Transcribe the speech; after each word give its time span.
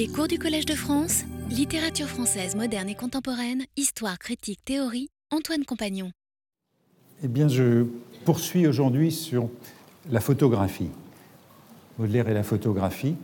Les 0.00 0.08
cours 0.08 0.28
du 0.28 0.38
Collège 0.38 0.64
de 0.64 0.72
France, 0.72 1.24
littérature 1.50 2.06
française 2.06 2.56
moderne 2.56 2.88
et 2.88 2.94
contemporaine, 2.94 3.64
histoire, 3.76 4.18
critique, 4.18 4.64
théorie, 4.64 5.10
Antoine 5.30 5.66
Compagnon. 5.66 6.10
Eh 7.22 7.28
bien, 7.28 7.48
je 7.48 7.84
poursuis 8.24 8.66
aujourd'hui 8.66 9.12
sur 9.12 9.50
la 10.10 10.20
photographie. 10.20 10.88
Baudelaire 11.98 12.30
et 12.30 12.32
la 12.32 12.42
photographie. 12.42 13.14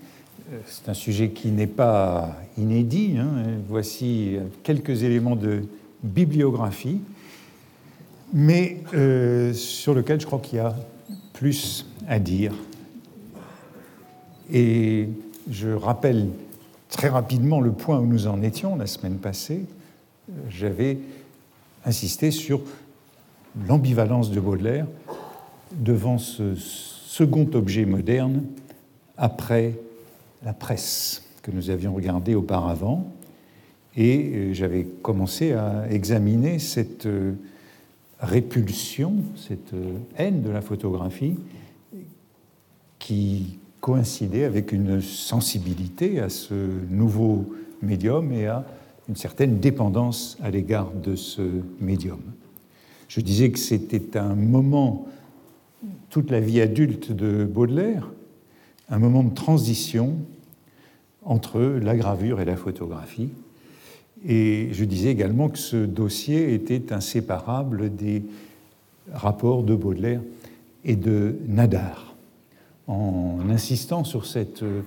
Euh, 0.53 0.59
c'est 0.67 0.91
un 0.91 0.93
sujet 0.93 1.31
qui 1.31 1.49
n'est 1.49 1.67
pas 1.67 2.37
inédit. 2.59 3.15
Hein. 3.17 3.31
Voici 3.67 4.37
quelques 4.63 5.03
éléments 5.03 5.35
de 5.35 5.63
bibliographie, 6.03 7.01
mais 8.35 8.83
euh, 8.93 9.55
sur 9.55 9.95
lequel 9.95 10.21
je 10.21 10.27
crois 10.27 10.41
qu'il 10.41 10.57
y 10.57 10.61
a 10.61 10.77
plus 11.33 11.87
à 12.07 12.19
dire. 12.19 12.53
Et 14.53 15.09
je 15.51 15.71
rappelle 15.71 16.29
très 16.89 17.09
rapidement 17.09 17.61
le 17.61 17.73
point 17.73 17.99
où 17.99 18.07
nous 18.07 18.27
en 18.27 18.43
étions 18.43 18.77
la 18.77 18.87
semaine 18.87 19.19
passée. 19.19 19.65
J'avais 20.49 20.99
insisté 21.85 22.31
sur 22.31 22.61
l'ambivalence 23.67 24.31
de 24.31 24.41
Baudelaire 24.41 24.87
devant 25.73 26.19
ce 26.19 26.55
second 26.55 27.49
objet 27.55 27.85
moderne 27.85 28.43
après 29.17 29.75
la 30.45 30.53
presse 30.53 31.23
que 31.43 31.51
nous 31.51 31.71
avions 31.71 31.95
regardé 31.95 32.35
auparavant. 32.35 33.13
Et 33.97 34.33
euh, 34.35 34.53
j'avais 34.53 34.85
commencé 34.85 35.53
à 35.53 35.87
examiner 35.91 36.59
cette 36.59 37.07
euh, 37.07 37.33
répulsion, 38.21 39.15
cette 39.37 39.73
euh, 39.73 39.97
haine 40.19 40.43
de 40.43 40.51
la 40.51 40.61
photographie 40.61 41.37
qui 42.99 43.59
coïncidait 43.87 44.43
avec 44.43 44.73
une 44.73 45.01
sensibilité 45.01 46.19
à 46.19 46.29
ce 46.29 46.55
nouveau 46.91 47.55
médium 47.83 48.33
et 48.33 48.49
à 48.49 48.67
une 49.09 49.15
certaine 49.15 49.61
dépendance 49.61 50.37
à 50.43 50.51
l'égard 50.51 50.91
de 50.91 51.15
ce 51.15 51.63
médium. 51.81 52.19
Je 53.07 53.21
disais 53.21 53.53
que 53.53 53.61
c'était 53.61 54.17
un 54.17 54.35
moment, 54.35 55.07
toute 56.11 56.33
la 56.33 56.41
vie 56.41 56.61
adulte 56.61 57.13
de 57.13 57.45
Baudelaire, 57.45 58.11
un 58.89 58.99
moment 58.99 59.23
de 59.23 59.33
transition 59.33 60.17
entre 61.25 61.61
la 61.61 61.97
gravure 61.97 62.41
et 62.41 62.45
la 62.45 62.57
photographie. 62.57 63.29
Et 64.27 64.71
je 64.73 64.85
disais 64.85 65.11
également 65.11 65.49
que 65.49 65.59
ce 65.59 65.77
dossier 65.77 66.55
était 66.55 66.93
inséparable 66.93 67.95
des 67.95 68.25
rapports 69.13 69.63
de 69.63 69.77
Baudelaire 69.77 70.23
et 70.85 70.97
de 70.97 71.37
Nadar, 71.47 72.16
en 72.87 73.39
insistant 73.51 74.05
sur 74.05 74.27
cette 74.27 74.63
euh, 74.63 74.83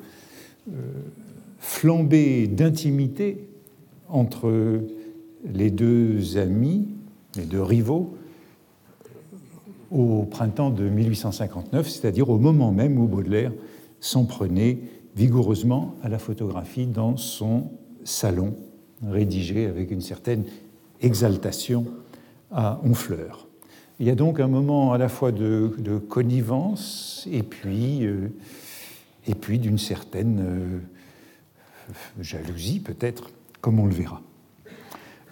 flambée 1.59 2.47
d'intimité 2.47 3.50
entre 4.08 4.81
les 5.45 5.72
deux 5.72 6.38
amis, 6.38 6.88
les 7.36 7.45
deux 7.45 7.61
rivaux, 7.61 8.16
au 9.92 10.23
printemps 10.23 10.70
de 10.70 10.88
1859, 10.88 11.88
c'est-à-dire 11.88 12.30
au 12.30 12.38
moment 12.38 12.72
même 12.72 12.97
où 13.00 13.08
Baudelaire 13.08 13.52
s'en 14.00 14.25
prenait 14.25 14.80
vigoureusement 15.16 15.95
à 16.03 16.09
la 16.09 16.20
photographie 16.20 16.86
dans 16.86 17.17
son 17.17 17.72
salon, 18.03 18.55
rédigé 19.03 19.66
avec 19.66 19.92
une 19.92 20.02
certaine 20.02 20.44
exaltation 21.02 21.86
à 22.52 22.80
Honfleur. 22.83 23.48
Il 24.00 24.08
y 24.08 24.09
a 24.09 24.16
donc 24.16 24.39
un 24.39 24.47
moment 24.47 24.94
à 24.94 24.97
la 24.97 25.09
fois 25.09 25.33
de, 25.33 26.00
connivence 26.08 27.28
et 27.30 27.44
puis, 27.44 28.05
euh, 28.05 28.30
et 29.28 29.36
puis 29.36 29.59
d'une 29.59 29.78
certaine 29.78 30.39
euh, 30.39 30.80
jalousie 32.22 32.80
peut-être, 32.80 33.30
comme 33.59 33.77
on 33.77 33.86
le 33.86 33.94
verra. 33.94 34.22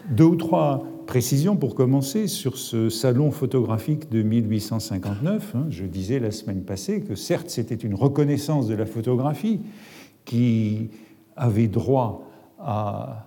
Deux 0.09 0.25
ou 0.25 0.35
trois 0.35 0.83
précisions 1.05 1.55
pour 1.55 1.75
commencer 1.75 2.27
sur 2.27 2.57
ce 2.57 2.89
salon 2.89 3.31
photographique 3.31 4.09
de 4.09 4.21
1859. 4.21 5.55
Hein. 5.55 5.67
Je 5.69 5.85
disais 5.85 6.19
la 6.19 6.31
semaine 6.31 6.63
passée 6.63 7.01
que 7.01 7.15
certes 7.15 7.49
c'était 7.49 7.75
une 7.75 7.95
reconnaissance 7.95 8.67
de 8.67 8.75
la 8.75 8.85
photographie 8.85 9.61
qui 10.25 10.89
avait 11.37 11.67
droit 11.67 12.29
à 12.59 13.26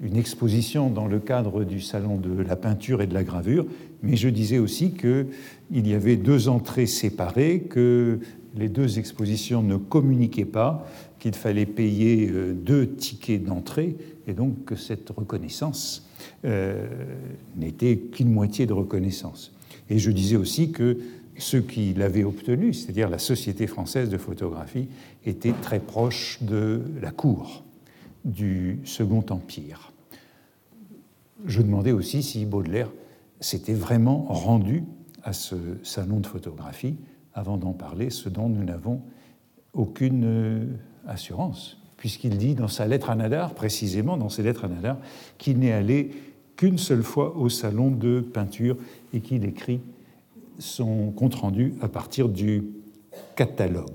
une 0.00 0.16
exposition 0.16 0.90
dans 0.90 1.06
le 1.06 1.18
cadre 1.18 1.64
du 1.64 1.80
salon 1.80 2.16
de 2.16 2.42
la 2.42 2.56
peinture 2.56 3.02
et 3.02 3.06
de 3.06 3.14
la 3.14 3.24
gravure, 3.24 3.66
mais 4.02 4.16
je 4.16 4.28
disais 4.28 4.58
aussi 4.58 4.92
qu'il 4.92 5.86
y 5.86 5.94
avait 5.94 6.16
deux 6.16 6.48
entrées 6.48 6.86
séparées, 6.86 7.66
que 7.68 8.20
les 8.56 8.68
deux 8.68 8.98
expositions 8.98 9.62
ne 9.62 9.76
communiquaient 9.76 10.44
pas, 10.44 10.86
qu'il 11.18 11.34
fallait 11.34 11.66
payer 11.66 12.28
euh, 12.30 12.52
deux 12.54 12.86
tickets 12.88 13.42
d'entrée, 13.42 13.96
et 14.26 14.34
donc 14.34 14.64
que 14.64 14.76
cette 14.76 15.10
reconnaissance 15.10 16.08
euh, 16.44 16.86
n'était 17.56 17.96
qu'une 17.96 18.30
moitié 18.30 18.66
de 18.66 18.72
reconnaissance. 18.72 19.52
Et 19.90 19.98
je 19.98 20.10
disais 20.10 20.36
aussi 20.36 20.70
que 20.70 20.98
ceux 21.38 21.60
qui 21.60 21.94
l'avaient 21.94 22.24
obtenu, 22.24 22.72
c'est-à-dire 22.72 23.08
la 23.08 23.18
Société 23.18 23.66
française 23.66 24.10
de 24.10 24.18
photographie, 24.18 24.88
étaient 25.24 25.54
très 25.62 25.80
proches 25.80 26.38
de 26.42 26.82
la 27.00 27.10
cour 27.10 27.64
du 28.28 28.80
Second 28.84 29.24
Empire. 29.30 29.92
Je 31.44 31.62
demandais 31.62 31.92
aussi 31.92 32.22
si 32.22 32.44
Baudelaire 32.46 32.90
s'était 33.40 33.74
vraiment 33.74 34.26
rendu 34.28 34.84
à 35.24 35.32
ce 35.32 35.56
salon 35.82 36.20
de 36.20 36.26
photographie 36.26 36.96
avant 37.34 37.56
d'en 37.56 37.72
parler, 37.72 38.10
ce 38.10 38.28
dont 38.28 38.48
nous 38.48 38.64
n'avons 38.64 39.02
aucune 39.72 40.24
euh, 40.24 40.64
assurance 41.06 41.78
puisqu'il 41.98 42.38
dit 42.38 42.54
dans 42.54 42.68
sa 42.68 42.86
lettre 42.86 43.10
à 43.10 43.16
Nadar, 43.16 43.54
précisément 43.54 44.16
dans 44.16 44.30
ses 44.30 44.42
lettres 44.42 44.64
à 44.64 44.68
Nadar, 44.68 44.96
qu'il 45.36 45.58
n'est 45.58 45.72
allé 45.72 46.12
qu'une 46.56 46.78
seule 46.78 47.02
fois 47.02 47.36
au 47.36 47.48
salon 47.50 47.90
de 47.90 48.20
peinture 48.20 48.76
et 49.12 49.20
qu'il 49.20 49.44
écrit 49.44 49.80
son 50.58 51.10
compte-rendu 51.10 51.74
à 51.82 51.88
partir 51.88 52.28
du 52.28 52.64
catalogue. 53.36 53.90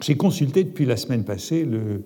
J'ai 0.00 0.16
consulté 0.16 0.64
depuis 0.64 0.86
la 0.86 0.96
semaine 0.96 1.24
passée 1.24 1.64
le 1.64 2.02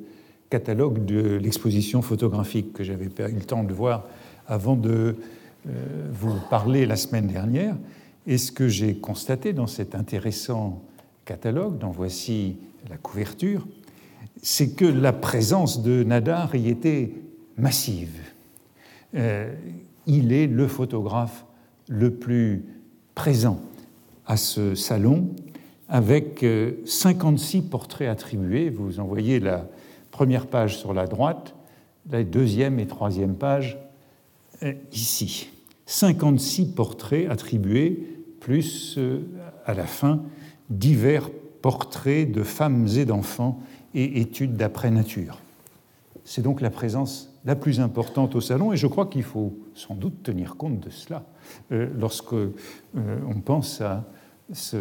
catalogue 0.50 1.04
de 1.04 1.36
l'exposition 1.36 2.02
photographique 2.02 2.72
que 2.72 2.84
j'avais 2.84 3.06
eu 3.06 3.34
le 3.34 3.44
temps 3.44 3.64
de 3.64 3.72
voir 3.72 4.04
avant 4.48 4.74
de 4.74 5.16
euh, 5.68 6.08
vous 6.12 6.34
parler 6.50 6.86
la 6.86 6.96
semaine 6.96 7.28
dernière. 7.28 7.76
Et 8.26 8.36
ce 8.36 8.52
que 8.52 8.68
j'ai 8.68 8.96
constaté 8.96 9.52
dans 9.52 9.68
cet 9.68 9.94
intéressant 9.94 10.82
catalogue, 11.24 11.78
dont 11.78 11.90
voici 11.90 12.56
la 12.90 12.96
couverture, 12.96 13.66
c'est 14.42 14.74
que 14.74 14.84
la 14.84 15.12
présence 15.12 15.82
de 15.82 16.02
Nadar 16.02 16.54
y 16.54 16.68
était 16.68 17.12
massive. 17.56 18.20
Euh, 19.14 19.54
il 20.06 20.32
est 20.32 20.46
le 20.46 20.66
photographe 20.66 21.44
le 21.88 22.10
plus 22.10 22.64
présent 23.14 23.60
à 24.26 24.36
ce 24.36 24.74
salon, 24.74 25.28
avec 25.88 26.44
56 26.84 27.58
euh, 27.58 27.62
portraits 27.68 28.08
attribués. 28.08 28.70
Vous 28.70 28.98
en 28.98 29.04
voyez 29.04 29.40
la 29.40 29.68
première 30.20 30.48
page 30.48 30.76
sur 30.76 30.92
la 30.92 31.06
droite, 31.06 31.54
la 32.10 32.22
deuxième 32.24 32.78
et 32.78 32.86
troisième 32.86 33.36
page 33.36 33.78
euh, 34.62 34.74
ici. 34.92 35.48
56 35.86 36.74
portraits 36.74 37.26
attribués, 37.30 38.06
plus 38.38 38.98
à 39.64 39.72
la 39.72 39.86
fin 39.86 40.20
divers 40.68 41.30
portraits 41.62 42.30
de 42.30 42.42
femmes 42.42 42.86
et 42.98 43.06
d'enfants 43.06 43.60
et 43.94 44.20
études 44.20 44.58
d'après-nature. 44.58 45.38
C'est 46.26 46.42
donc 46.42 46.60
la 46.60 46.68
présence 46.68 47.32
la 47.46 47.56
plus 47.56 47.80
importante 47.80 48.34
au 48.34 48.42
salon 48.42 48.74
et 48.74 48.76
je 48.76 48.88
crois 48.88 49.06
qu'il 49.06 49.22
faut 49.22 49.54
sans 49.74 49.94
doute 49.94 50.22
tenir 50.22 50.56
compte 50.56 50.80
de 50.80 50.90
cela 50.90 51.24
euh, 51.72 51.88
lorsque 51.98 52.34
euh, 52.34 52.50
on 52.94 53.40
pense 53.40 53.80
à 53.80 54.04
ce, 54.52 54.76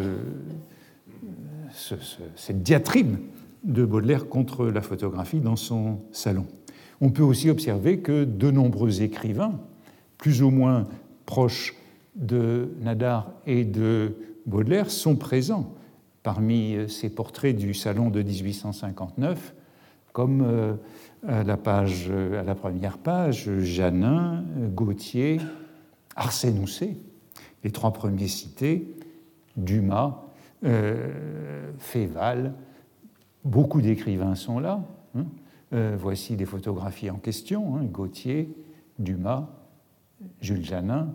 cette 2.36 2.62
diatribe 2.62 3.16
de 3.64 3.84
Baudelaire 3.84 4.28
contre 4.28 4.66
la 4.66 4.80
photographie 4.80 5.40
dans 5.40 5.56
son 5.56 6.00
salon. 6.12 6.46
On 7.00 7.10
peut 7.10 7.22
aussi 7.22 7.50
observer 7.50 8.00
que 8.00 8.24
de 8.24 8.50
nombreux 8.50 9.02
écrivains, 9.02 9.58
plus 10.18 10.42
ou 10.42 10.50
moins 10.50 10.86
proches 11.26 11.74
de 12.14 12.70
Nadar 12.80 13.32
et 13.46 13.64
de 13.64 14.16
Baudelaire, 14.46 14.90
sont 14.90 15.16
présents 15.16 15.74
parmi 16.22 16.74
euh, 16.74 16.88
ces 16.88 17.08
portraits 17.10 17.56
du 17.56 17.72
salon 17.72 18.10
de 18.10 18.22
1859, 18.22 19.54
comme 20.12 20.42
euh, 20.42 20.74
à 21.26 21.44
la, 21.44 21.56
page, 21.56 22.08
euh, 22.10 22.40
à 22.40 22.42
la 22.42 22.54
première 22.54 22.98
page, 22.98 23.50
Janin, 23.60 24.44
Gautier, 24.74 25.40
Arsène 26.16 26.64
les 27.62 27.70
trois 27.70 27.92
premiers 27.92 28.28
cités, 28.28 28.96
Dumas, 29.56 30.22
Féval, 31.78 32.54
beaucoup 33.44 33.80
d'écrivains 33.80 34.34
sont 34.34 34.58
là. 34.58 34.82
Hein. 35.16 35.24
voici 35.96 36.36
des 36.36 36.46
photographies 36.46 37.10
en 37.10 37.16
question, 37.16 37.76
hein, 37.76 37.84
Gautier, 37.84 38.48
Dumas, 38.98 39.48
Jules 40.40 40.64
Janin, 40.64 41.14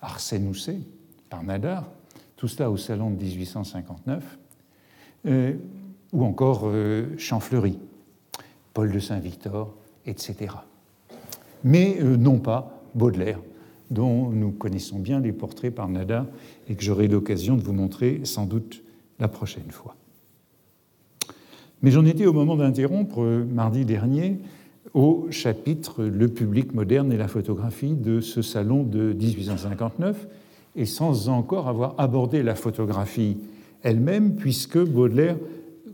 Arsène 0.00 0.48
Housset, 0.48 0.80
Parnadar, 1.28 1.90
tout 2.36 2.48
cela 2.48 2.70
au 2.70 2.76
salon 2.76 3.10
de 3.10 3.16
1859. 3.16 4.38
Euh, 5.26 5.54
ou 6.12 6.24
encore 6.24 6.62
euh, 6.64 7.16
Champfleury. 7.16 7.78
Paul 8.74 8.90
de 8.90 8.98
Saint-Victor, 8.98 9.74
etc. 10.06 10.54
Mais 11.62 11.98
euh, 12.00 12.16
non 12.16 12.38
pas 12.38 12.82
Baudelaire, 12.94 13.40
dont 13.90 14.30
nous 14.30 14.50
connaissons 14.50 14.98
bien 14.98 15.20
les 15.20 15.32
portraits 15.32 15.74
par 15.74 15.88
Nada 15.88 16.26
et 16.68 16.74
que 16.74 16.82
j'aurai 16.82 17.06
l'occasion 17.08 17.56
de 17.56 17.62
vous 17.62 17.72
montrer 17.72 18.20
sans 18.24 18.46
doute 18.46 18.82
la 19.18 19.28
prochaine 19.28 19.70
fois. 19.70 19.94
Mais 21.82 21.90
j'en 21.90 22.04
étais 22.04 22.26
au 22.26 22.32
moment 22.32 22.56
d'interrompre, 22.56 23.22
euh, 23.22 23.44
mardi 23.44 23.84
dernier, 23.84 24.38
au 24.94 25.26
chapitre 25.30 26.04
Le 26.04 26.28
public 26.28 26.74
moderne 26.74 27.12
et 27.12 27.16
la 27.16 27.28
photographie 27.28 27.94
de 27.94 28.20
ce 28.20 28.40
salon 28.40 28.84
de 28.84 29.12
1859, 29.12 30.28
et 30.76 30.86
sans 30.86 31.28
encore 31.28 31.68
avoir 31.68 31.94
abordé 31.98 32.42
la 32.42 32.54
photographie 32.54 33.36
elle-même, 33.82 34.36
puisque 34.36 34.78
Baudelaire 34.78 35.36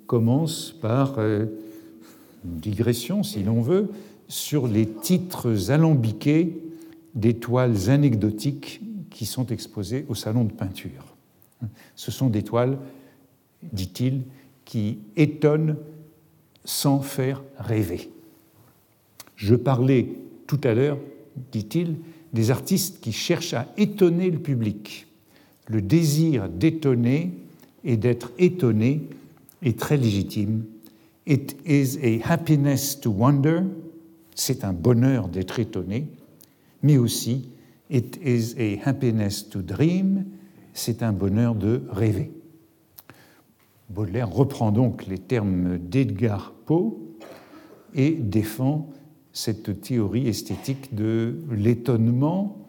commence 0.06 0.72
par 0.72 1.14
euh, 1.18 1.46
une 2.44 2.60
digression, 2.60 3.22
si 3.22 3.42
l'on 3.42 3.62
veut, 3.62 3.90
sur 4.28 4.68
les 4.68 4.86
titres 4.86 5.70
alambiqués 5.70 6.60
des 7.14 7.34
toiles 7.34 7.88
anecdotiques 7.88 8.82
qui 9.10 9.24
sont 9.24 9.46
exposées 9.46 10.04
au 10.08 10.14
salon 10.14 10.44
de 10.44 10.52
peinture. 10.52 11.16
Ce 11.96 12.10
sont 12.10 12.28
des 12.28 12.42
toiles, 12.42 12.78
dit-il, 13.72 14.22
qui 14.68 14.98
étonnent 15.16 15.76
sans 16.62 17.00
faire 17.00 17.42
rêver. 17.58 18.10
Je 19.34 19.54
parlais 19.54 20.10
tout 20.46 20.60
à 20.62 20.74
l'heure, 20.74 20.98
dit-il, 21.50 21.96
des 22.34 22.50
artistes 22.50 23.00
qui 23.00 23.12
cherchent 23.12 23.54
à 23.54 23.66
étonner 23.78 24.30
le 24.30 24.38
public. 24.38 25.06
Le 25.68 25.80
désir 25.80 26.50
d'étonner 26.50 27.32
et 27.82 27.96
d'être 27.96 28.30
étonné 28.38 29.08
est 29.62 29.78
très 29.78 29.96
légitime. 29.96 30.64
It 31.26 31.56
is 31.64 31.98
a 32.02 32.30
happiness 32.30 33.00
to 33.00 33.10
wonder, 33.10 33.62
c'est 34.34 34.64
un 34.64 34.74
bonheur 34.74 35.28
d'être 35.28 35.60
étonné, 35.60 36.08
mais 36.82 36.98
aussi 36.98 37.48
it 37.88 38.20
is 38.22 38.54
a 38.58 38.86
happiness 38.86 39.48
to 39.48 39.62
dream, 39.62 40.26
c'est 40.74 41.02
un 41.02 41.14
bonheur 41.14 41.54
de 41.54 41.80
rêver. 41.88 42.32
Baudelaire 43.88 44.30
reprend 44.30 44.70
donc 44.70 45.06
les 45.06 45.18
termes 45.18 45.78
d'Edgar 45.78 46.52
Poe 46.66 46.98
et 47.94 48.10
défend 48.12 48.90
cette 49.32 49.80
théorie 49.80 50.28
esthétique 50.28 50.94
de 50.94 51.38
l'étonnement 51.50 52.68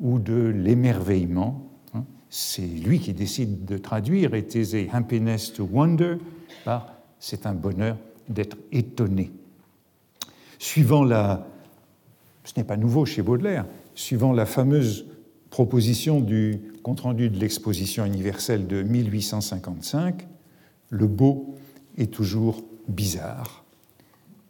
ou 0.00 0.18
de 0.18 0.34
l'émerveillement. 0.34 1.70
Hein. 1.94 2.04
C'est 2.30 2.66
lui 2.66 2.98
qui 2.98 3.12
décide 3.12 3.64
de 3.64 3.78
traduire 3.78 4.34
It 4.34 4.54
is 4.54 4.88
happiness 4.92 5.52
to 5.52 5.68
wonder 5.70 6.16
par 6.64 6.96
c'est 7.18 7.46
un 7.46 7.54
bonheur 7.54 7.96
d'être 8.28 8.56
étonné. 8.72 9.30
Suivant 10.58 11.04
la, 11.04 11.46
ce 12.44 12.52
n'est 12.56 12.64
pas 12.64 12.76
nouveau 12.76 13.04
chez 13.04 13.22
Baudelaire, 13.22 13.66
suivant 13.94 14.32
la 14.32 14.46
fameuse 14.46 15.06
proposition 15.50 16.20
du 16.20 16.60
compte-rendu 16.82 17.30
de 17.30 17.38
l'exposition 17.38 18.04
universelle 18.04 18.66
de 18.66 18.82
1855, 18.82 20.26
le 20.90 21.06
beau 21.06 21.56
est 21.96 22.12
toujours 22.12 22.62
bizarre. 22.88 23.64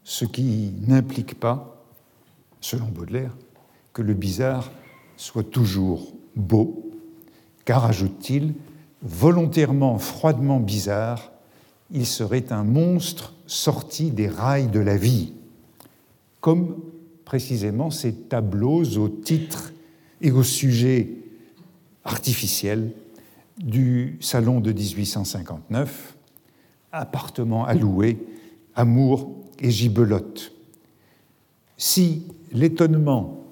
Ce 0.04 0.24
qui 0.24 0.72
n'implique 0.86 1.38
pas, 1.38 1.84
selon 2.60 2.86
Baudelaire, 2.86 3.36
que 3.92 4.02
le 4.02 4.14
bizarre 4.14 4.70
soit 5.16 5.50
toujours 5.50 6.12
beau, 6.34 6.90
car, 7.64 7.84
ajoute-t-il, 7.84 8.54
volontairement 9.02 9.98
froidement 9.98 10.60
bizarre, 10.60 11.32
il 11.90 12.06
serait 12.06 12.52
un 12.52 12.64
monstre 12.64 13.34
sorti 13.46 14.10
des 14.10 14.28
rails 14.28 14.68
de 14.68 14.80
la 14.80 14.96
vie, 14.96 15.32
comme 16.40 16.76
précisément 17.24 17.90
ces 17.90 18.14
tableaux 18.14 18.84
au 18.98 19.08
titre 19.08 19.72
et 20.20 20.30
au 20.30 20.42
sujet 20.42 21.08
artificiel 22.04 22.92
du 23.58 24.18
salon 24.20 24.60
de 24.60 24.72
1859, 24.72 26.15
appartement 26.98 27.64
alloué, 27.64 28.18
amour 28.74 29.30
et 29.60 29.70
gibelotte. 29.70 30.52
Si 31.76 32.22
l'étonnement, 32.52 33.44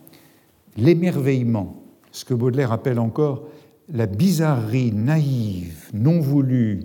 l'émerveillement, 0.77 1.83
ce 2.11 2.25
que 2.25 2.35
Baudelaire 2.35 2.73
appelle 2.73 2.99
encore 2.99 3.45
la 3.93 4.07
bizarrerie 4.07 4.93
naïve, 4.93 5.91
non 5.93 6.21
voulue, 6.21 6.85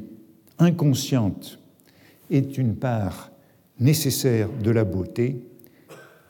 inconsciente, 0.57 1.59
est 2.29 2.57
une 2.57 2.75
part 2.75 3.31
nécessaire 3.79 4.49
de 4.61 4.71
la 4.71 4.83
beauté, 4.83 5.41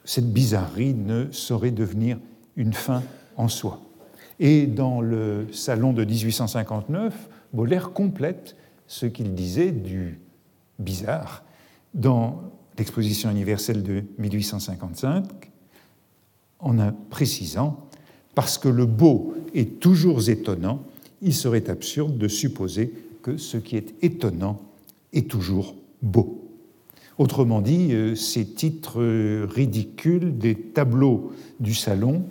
cette 0.05 0.31
bizarrerie 0.31 0.93
ne 0.93 1.31
saurait 1.31 1.71
devenir 1.71 2.19
une 2.55 2.73
fin 2.73 3.03
en 3.35 3.47
soi. 3.47 3.81
Et 4.39 4.67
dans 4.67 5.01
le 5.01 5.47
salon 5.51 5.93
de 5.93 6.05
1859, 6.05 7.29
Baudelaire 7.53 7.91
complète 7.91 8.55
ce 8.89 9.05
qu'il 9.05 9.35
disait 9.35 9.71
du 9.71 10.19
bizarre 10.79 11.43
dans 11.93 12.41
l'exposition 12.77 13.29
universelle 13.29 13.83
de 13.83 14.03
1855, 14.17 15.25
en 16.59 16.91
précisant 17.09 17.85
parce 18.33 18.57
que 18.57 18.67
le 18.67 18.85
beau 18.85 19.35
est 19.53 19.79
toujours 19.79 20.27
étonnant, 20.27 20.83
il 21.21 21.35
serait 21.35 21.69
absurde 21.69 22.17
de 22.17 22.27
supposer 22.27 22.91
que 23.21 23.37
ce 23.37 23.57
qui 23.57 23.77
est 23.77 23.93
étonnant 24.01 24.59
est 25.13 25.29
toujours 25.29 25.75
beau. 26.01 26.41
Autrement 27.19 27.61
dit, 27.61 27.89
euh, 27.91 28.15
ces 28.15 28.45
titres 28.45 29.45
ridicules 29.45 30.37
des 30.37 30.55
tableaux 30.55 31.33
du 31.59 31.75
salon 31.75 32.23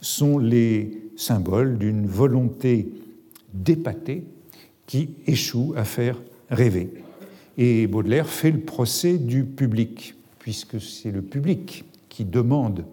sont 0.00 0.38
les 0.38 1.02
symboles 1.16 1.78
d'une 1.78 2.06
volonté 2.06 2.92
d'épatée 3.52 4.24
qui 4.86 5.10
échoue 5.26 5.74
à 5.76 5.84
faire 5.84 6.20
rêver. 6.50 6.92
Et 7.56 7.86
Baudelaire 7.86 8.28
fait 8.28 8.50
le 8.50 8.60
procès 8.60 9.18
du 9.18 9.44
public, 9.44 10.14
puisque 10.38 10.80
c'est 10.80 11.10
le 11.10 11.22
public 11.22 11.84
qui 12.08 12.24
demande 12.24 12.84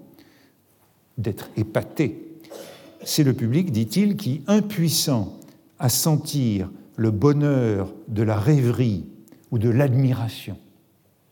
d'être 1.18 1.50
épaté. 1.58 2.28
C'est 3.04 3.24
le 3.24 3.34
public, 3.34 3.72
dit-il, 3.72 4.16
qui, 4.16 4.44
impuissant 4.48 5.38
à 5.80 5.90
sentir 5.90 6.70
le 6.96 7.12
bonheur 7.12 7.92
de 8.08 8.24
la 8.24 8.38
rêverie 8.38 9.06
ou 9.50 9.58
de 9.58 9.70
l'admiration, 9.70 10.58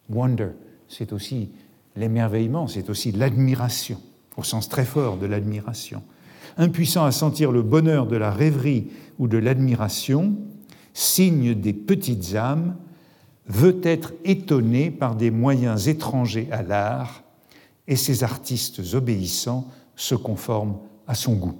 wonder, 0.09 0.49
c'est 0.87 1.13
aussi 1.13 1.49
l'émerveillement, 1.95 2.67
c'est 2.67 2.89
aussi 2.89 3.11
l'admiration, 3.11 4.01
au 4.37 4.43
sens 4.43 4.67
très 4.69 4.85
fort 4.85 5.17
de 5.17 5.27
l'admiration. 5.27 6.01
Impuissant 6.59 7.05
à 7.05 7.13
sentir 7.13 7.53
le 7.53 7.61
bonheur 7.61 8.05
de 8.05 8.17
la 8.17 8.31
rêverie 8.31 8.87
ou 9.17 9.29
de 9.29 9.37
l'admiration, 9.37 10.35
signe 10.93 11.55
des 11.55 11.71
petites 11.71 12.35
âmes 12.35 12.75
veut 13.47 13.79
être 13.81 14.11
étonné 14.25 14.91
par 14.91 15.15
des 15.15 15.31
moyens 15.31 15.87
étrangers 15.87 16.49
à 16.51 16.61
l'art, 16.61 17.23
et 17.87 17.95
ces 17.95 18.25
artistes 18.25 18.81
obéissants 18.93 19.71
se 19.95 20.15
conforment 20.15 20.75
à 21.07 21.15
son 21.15 21.35
goût. 21.35 21.57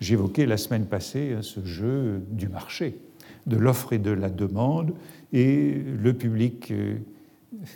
J'évoquais 0.00 0.46
la 0.46 0.58
semaine 0.58 0.86
passée 0.86 1.34
hein, 1.36 1.42
ce 1.42 1.64
jeu 1.64 2.22
du 2.30 2.48
marché, 2.48 3.00
de 3.46 3.56
l'offre 3.56 3.94
et 3.94 3.98
de 3.98 4.12
la 4.12 4.30
demande, 4.30 4.94
et 5.32 5.74
le 5.74 6.14
public 6.14 6.70
euh, 6.70 6.98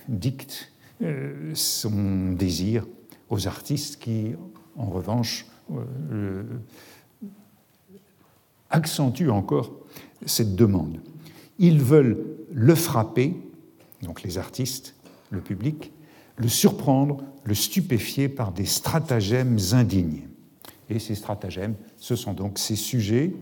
dicte 0.09 0.71
euh, 1.03 1.51
son 1.55 2.31
désir 2.31 2.87
aux 3.29 3.49
artistes 3.49 4.01
qui, 4.01 4.37
en 4.77 4.87
revanche, 4.87 5.47
euh, 6.13 6.43
accentuent 8.71 9.31
encore 9.31 9.73
cette 10.27 10.55
demande. 10.55 11.01
Ils 11.59 11.81
veulent 11.81 12.19
le 12.53 12.75
frapper 12.75 13.35
donc 14.03 14.23
les 14.23 14.39
artistes, 14.39 14.95
le 15.31 15.41
public, 15.41 15.93
le 16.37 16.49
surprendre, 16.49 17.23
le 17.45 17.55
stupéfier 17.55 18.29
par 18.29 18.53
des 18.53 18.65
stratagèmes 18.65 19.59
indignes. 19.73 20.23
Et 20.89 20.99
ces 20.99 21.15
stratagèmes, 21.15 21.75
ce 21.99 22.17
sont 22.17 22.33
donc 22.33 22.59
ces 22.59 22.77
sujets 22.77 23.33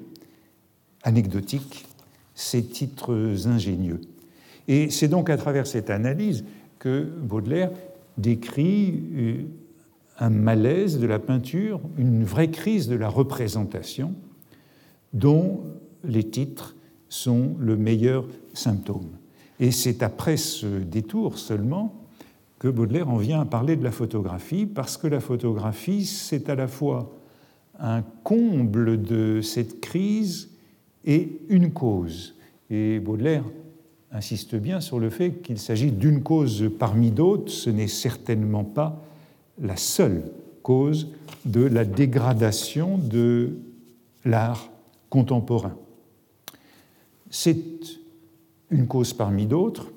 anecdotiques, 1.02 1.86
ces 2.34 2.64
titres 2.64 3.36
ingénieux. 3.46 4.00
Et 4.66 4.90
c'est 4.90 5.08
donc 5.08 5.30
à 5.30 5.36
travers 5.36 5.66
cette 5.66 5.90
analyse 5.90 6.44
que 6.78 7.02
Baudelaire 7.02 7.70
décrit 8.18 9.02
euh, 9.16 9.42
un 10.18 10.30
malaise 10.30 10.98
de 10.98 11.06
la 11.06 11.18
peinture, 11.18 11.80
une 11.96 12.24
vraie 12.24 12.50
crise 12.50 12.88
de 12.88 12.96
la 12.96 13.08
représentation, 13.08 14.14
dont 15.12 15.60
les 16.04 16.24
titres 16.24 16.76
sont 17.08 17.54
le 17.58 17.76
meilleur 17.76 18.26
symptôme. 18.52 19.08
Et 19.60 19.70
c'est 19.70 20.02
après 20.02 20.36
ce 20.36 20.66
détour 20.66 21.38
seulement 21.38 21.94
que 22.58 22.68
Baudelaire 22.68 23.08
en 23.08 23.16
vient 23.16 23.40
à 23.40 23.44
parler 23.44 23.76
de 23.76 23.84
la 23.84 23.92
photographie, 23.92 24.66
parce 24.66 24.96
que 24.96 25.06
la 25.06 25.20
photographie, 25.20 26.04
c'est 26.04 26.50
à 26.50 26.54
la 26.54 26.66
fois 26.66 27.14
un 27.78 28.02
comble 28.24 29.00
de 29.00 29.40
cette 29.40 29.80
crise 29.80 30.50
et 31.04 31.40
une 31.48 31.72
cause. 31.72 32.34
Et 32.70 32.98
Baudelaire 32.98 33.44
insiste 34.10 34.56
bien 34.56 34.80
sur 34.80 34.98
le 34.98 35.10
fait 35.10 35.42
qu'il 35.42 35.58
s'agit 35.58 35.92
d'une 35.92 36.22
cause 36.22 36.70
parmi 36.78 37.12
d'autres, 37.12 37.52
ce 37.52 37.70
n'est 37.70 37.86
certainement 37.88 38.64
pas 38.64 39.00
la 39.60 39.76
seule 39.76 40.30
cause 40.62 41.08
de 41.44 41.62
la 41.62 41.84
dégradation 41.84 42.98
de 42.98 43.58
l'art 44.24 44.70
contemporain. 45.10 45.76
C'est 47.30 47.56
une 48.70 48.86
cause 48.86 49.12
parmi 49.12 49.46
d'autres, 49.46 49.90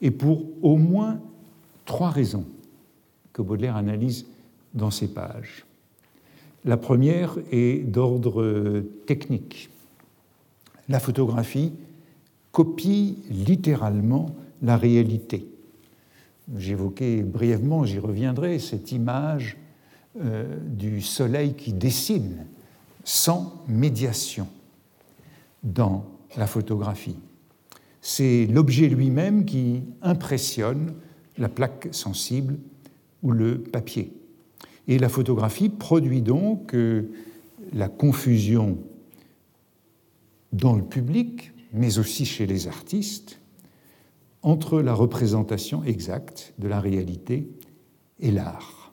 et 0.00 0.10
pour 0.10 0.44
au 0.62 0.76
moins 0.76 1.20
trois 1.84 2.10
raisons 2.10 2.44
que 3.32 3.42
Baudelaire 3.42 3.76
analyse 3.76 4.26
dans 4.74 4.90
ces 4.90 5.08
pages. 5.08 5.64
La 6.64 6.76
première 6.76 7.36
est 7.50 7.84
d'ordre 7.84 8.82
technique. 9.06 9.70
La 10.88 11.00
photographie 11.00 11.72
copie 12.52 13.18
littéralement 13.30 14.34
la 14.62 14.76
réalité. 14.76 15.46
J'évoquais 16.54 17.22
brièvement, 17.22 17.84
j'y 17.84 17.98
reviendrai, 17.98 18.58
cette 18.58 18.92
image 18.92 19.56
euh, 20.20 20.56
du 20.60 21.02
soleil 21.02 21.54
qui 21.54 21.72
dessine 21.72 22.46
sans 23.04 23.64
médiation 23.68 24.46
dans 25.64 26.04
la 26.36 26.46
photographie. 26.46 27.18
C'est 28.00 28.46
l'objet 28.46 28.88
lui-même 28.88 29.44
qui 29.44 29.82
impressionne 30.02 30.94
la 31.38 31.48
plaque 31.48 31.88
sensible 31.90 32.58
ou 33.22 33.32
le 33.32 33.58
papier. 33.58 34.12
Et 34.86 34.98
la 34.98 35.08
photographie 35.08 35.68
produit 35.68 36.22
donc 36.22 36.74
euh, 36.74 37.10
la 37.72 37.88
confusion 37.88 38.78
dans 40.52 40.76
le 40.76 40.84
public, 40.84 41.52
mais 41.72 41.98
aussi 41.98 42.24
chez 42.24 42.46
les 42.46 42.68
artistes, 42.68 43.40
entre 44.46 44.80
la 44.80 44.94
représentation 44.94 45.82
exacte 45.82 46.54
de 46.58 46.68
la 46.68 46.78
réalité 46.78 47.50
et 48.20 48.30
l'art. 48.30 48.92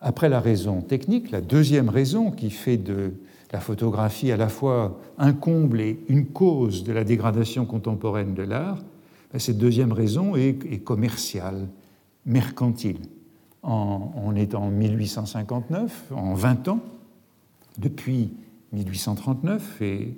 Après 0.00 0.30
la 0.30 0.40
raison 0.40 0.80
technique, 0.80 1.30
la 1.30 1.42
deuxième 1.42 1.90
raison 1.90 2.30
qui 2.30 2.48
fait 2.48 2.78
de 2.78 3.12
la 3.52 3.60
photographie 3.60 4.32
à 4.32 4.38
la 4.38 4.48
fois 4.48 4.98
un 5.18 5.34
comble 5.34 5.82
et 5.82 6.00
une 6.08 6.24
cause 6.24 6.84
de 6.84 6.92
la 6.92 7.04
dégradation 7.04 7.66
contemporaine 7.66 8.32
de 8.32 8.42
l'art, 8.42 8.78
ben, 9.30 9.38
cette 9.38 9.58
deuxième 9.58 9.92
raison 9.92 10.36
est, 10.36 10.82
commerciale, 10.82 11.68
mercantile. 12.24 13.00
on 13.62 14.34
est 14.34 14.54
en 14.54 14.70
1859, 14.70 16.12
en 16.12 16.32
20 16.32 16.68
ans, 16.68 16.80
depuis 17.76 18.32
1839 18.72 19.82
et 19.82 20.14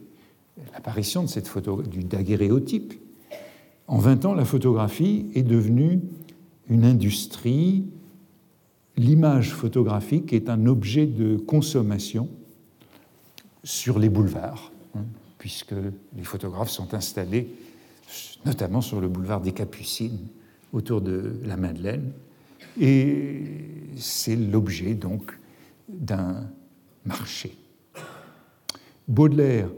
l'apparition 0.73 1.25
de 1.25 1.29
cette 1.29 1.49
photo, 1.49 1.83
du 1.83 2.05
daguerréotype. 2.05 2.95
En 3.87 3.99
20 3.99 4.25
ans, 4.25 4.35
la 4.35 4.45
photographie 4.45 5.27
est 5.35 5.43
devenue 5.43 6.01
une 6.69 6.85
industrie. 6.85 7.85
L'image 8.97 9.53
photographique 9.53 10.33
est 10.33 10.49
un 10.49 10.67
objet 10.67 11.07
de 11.07 11.37
consommation 11.37 12.29
sur 13.63 13.99
les 13.99 14.09
boulevards, 14.09 14.73
hein, 14.97 15.05
puisque 15.39 15.75
les 16.17 16.25
photographes 16.25 16.71
sont 16.71 16.95
installés 16.95 17.49
notamment 18.45 18.81
sur 18.81 19.01
le 19.01 19.09
boulevard 19.09 19.41
des 19.41 19.53
Capucines, 19.53 20.29
autour 20.73 21.01
de 21.01 21.41
la 21.45 21.57
Madeleine, 21.57 22.13
et 22.81 23.45
c'est 23.97 24.37
l'objet 24.37 24.95
donc 24.95 25.39
d'un 25.89 26.49
marché. 27.05 27.57
Baudelaire 29.07 29.69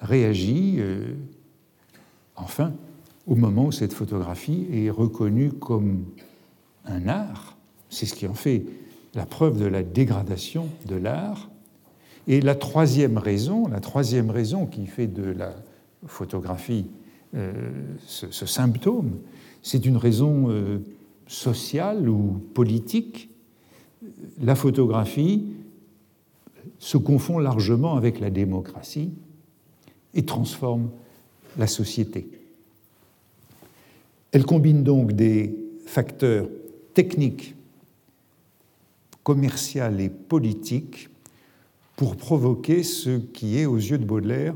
réagit, 0.00 0.76
euh, 0.78 1.14
enfin, 2.34 2.72
au 3.30 3.36
moment 3.36 3.66
où 3.66 3.72
cette 3.72 3.92
photographie 3.92 4.66
est 4.72 4.90
reconnue 4.90 5.52
comme 5.52 6.04
un 6.84 7.06
art. 7.06 7.56
C'est 7.88 8.04
ce 8.04 8.14
qui 8.14 8.26
en 8.26 8.34
fait 8.34 8.64
la 9.14 9.24
preuve 9.24 9.58
de 9.58 9.66
la 9.66 9.84
dégradation 9.84 10.68
de 10.86 10.96
l'art. 10.96 11.48
Et 12.26 12.40
la 12.40 12.56
troisième 12.56 13.18
raison, 13.18 13.68
la 13.68 13.80
troisième 13.80 14.30
raison 14.30 14.66
qui 14.66 14.86
fait 14.86 15.06
de 15.06 15.22
la 15.22 15.54
photographie 16.06 16.86
euh, 17.36 17.52
ce, 18.04 18.46
symptôme, 18.46 19.12
c'est 19.62 19.86
une 19.86 19.96
raison 19.96 20.50
euh, 20.50 20.78
sociale 21.28 22.08
ou 22.08 22.40
politique. 22.52 23.30
La 24.40 24.56
photographie 24.56 25.46
se 26.80 26.96
confond 26.96 27.38
largement 27.38 27.94
avec 27.94 28.18
la 28.18 28.30
démocratie 28.30 29.12
et 30.14 30.24
transforme 30.24 30.90
la 31.56 31.68
société. 31.68 32.39
Elle 34.32 34.44
combine 34.44 34.82
donc 34.82 35.12
des 35.12 35.56
facteurs 35.86 36.48
techniques, 36.94 37.56
commerciaux 39.22 39.98
et 39.98 40.08
politiques 40.08 41.08
pour 41.96 42.16
provoquer 42.16 42.82
ce 42.82 43.18
qui 43.18 43.58
est, 43.58 43.66
aux 43.66 43.76
yeux 43.76 43.98
de 43.98 44.04
Baudelaire, 44.04 44.54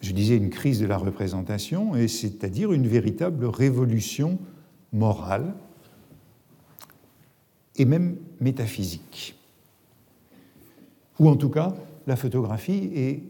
je 0.00 0.12
disais 0.12 0.36
une 0.36 0.50
crise 0.50 0.78
de 0.80 0.86
la 0.86 0.98
représentation, 0.98 1.96
et 1.96 2.06
c'est-à-dire 2.06 2.72
une 2.72 2.86
véritable 2.86 3.46
révolution 3.46 4.38
morale 4.92 5.54
et 7.76 7.84
même 7.84 8.16
métaphysique. 8.40 9.34
Ou 11.18 11.28
en 11.28 11.36
tout 11.36 11.50
cas 11.50 11.74
la 12.06 12.16
photographie 12.16 12.90
est 12.94 13.22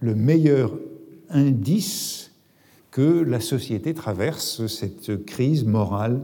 le 0.00 0.14
meilleur 0.14 0.78
indice 1.30 2.25
que 2.96 3.22
la 3.22 3.40
société 3.40 3.92
traverse 3.92 4.66
cette 4.68 5.26
crise 5.26 5.66
morale 5.66 6.22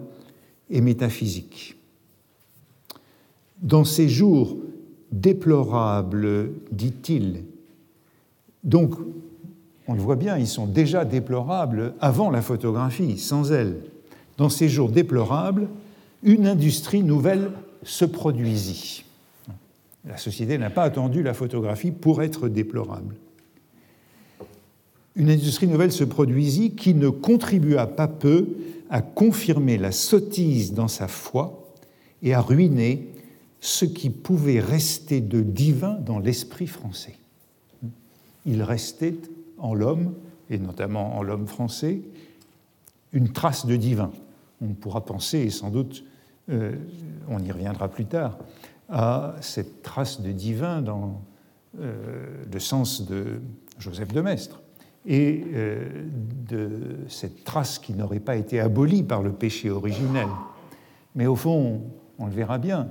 et 0.70 0.80
métaphysique. 0.80 1.76
Dans 3.60 3.84
ces 3.84 4.08
jours 4.08 4.56
déplorables, 5.10 6.50
dit-il, 6.70 7.44
donc 8.64 8.94
on 9.86 9.92
le 9.92 10.00
voit 10.00 10.16
bien, 10.16 10.38
ils 10.38 10.48
sont 10.48 10.66
déjà 10.66 11.04
déplorables 11.04 11.92
avant 12.00 12.30
la 12.30 12.40
photographie, 12.40 13.18
sans 13.18 13.52
elle. 13.52 13.82
Dans 14.38 14.48
ces 14.48 14.70
jours 14.70 14.88
déplorables, 14.88 15.68
une 16.22 16.46
industrie 16.46 17.02
nouvelle 17.02 17.50
se 17.82 18.06
produisit. 18.06 19.04
La 20.06 20.16
société 20.16 20.56
n'a 20.56 20.70
pas 20.70 20.84
attendu 20.84 21.22
la 21.22 21.34
photographie 21.34 21.90
pour 21.90 22.22
être 22.22 22.48
déplorable. 22.48 23.14
Une 25.14 25.30
industrie 25.30 25.68
nouvelle 25.68 25.92
se 25.92 26.04
produisit 26.04 26.74
qui 26.74 26.94
ne 26.94 27.08
contribua 27.10 27.86
pas 27.86 28.08
peu 28.08 28.48
à 28.88 29.02
confirmer 29.02 29.76
la 29.76 29.92
sottise 29.92 30.72
dans 30.72 30.88
sa 30.88 31.08
foi 31.08 31.72
et 32.22 32.34
à 32.34 32.40
ruiner 32.40 33.08
ce 33.60 33.84
qui 33.84 34.10
pouvait 34.10 34.60
rester 34.60 35.20
de 35.20 35.42
divin 35.42 35.94
dans 35.94 36.18
l'esprit 36.18 36.66
français. 36.66 37.16
Il 38.46 38.62
restait 38.62 39.14
en 39.58 39.74
l'homme, 39.74 40.14
et 40.50 40.58
notamment 40.58 41.16
en 41.16 41.22
l'homme 41.22 41.46
français, 41.46 42.00
une 43.12 43.30
trace 43.32 43.66
de 43.66 43.76
divin. 43.76 44.10
On 44.60 44.74
pourra 44.74 45.04
penser, 45.04 45.38
et 45.38 45.50
sans 45.50 45.70
doute 45.70 46.04
euh, 46.48 46.74
on 47.28 47.38
y 47.38 47.52
reviendra 47.52 47.88
plus 47.88 48.06
tard, 48.06 48.38
à 48.88 49.36
cette 49.40 49.82
trace 49.82 50.20
de 50.20 50.32
divin 50.32 50.82
dans 50.82 51.22
euh, 51.80 52.44
le 52.50 52.60
sens 52.60 53.06
de 53.06 53.40
Joseph 53.78 54.12
de 54.12 54.20
Maistre 54.20 54.61
et 55.06 55.44
euh, 55.54 56.06
de 56.48 56.70
cette 57.08 57.44
trace 57.44 57.78
qui 57.78 57.94
n'aurait 57.94 58.20
pas 58.20 58.36
été 58.36 58.60
abolie 58.60 59.02
par 59.02 59.22
le 59.22 59.32
péché 59.32 59.70
originel. 59.70 60.28
Mais 61.14 61.26
au 61.26 61.36
fond, 61.36 61.82
on 62.18 62.26
le 62.26 62.32
verra 62.32 62.58
bien, 62.58 62.88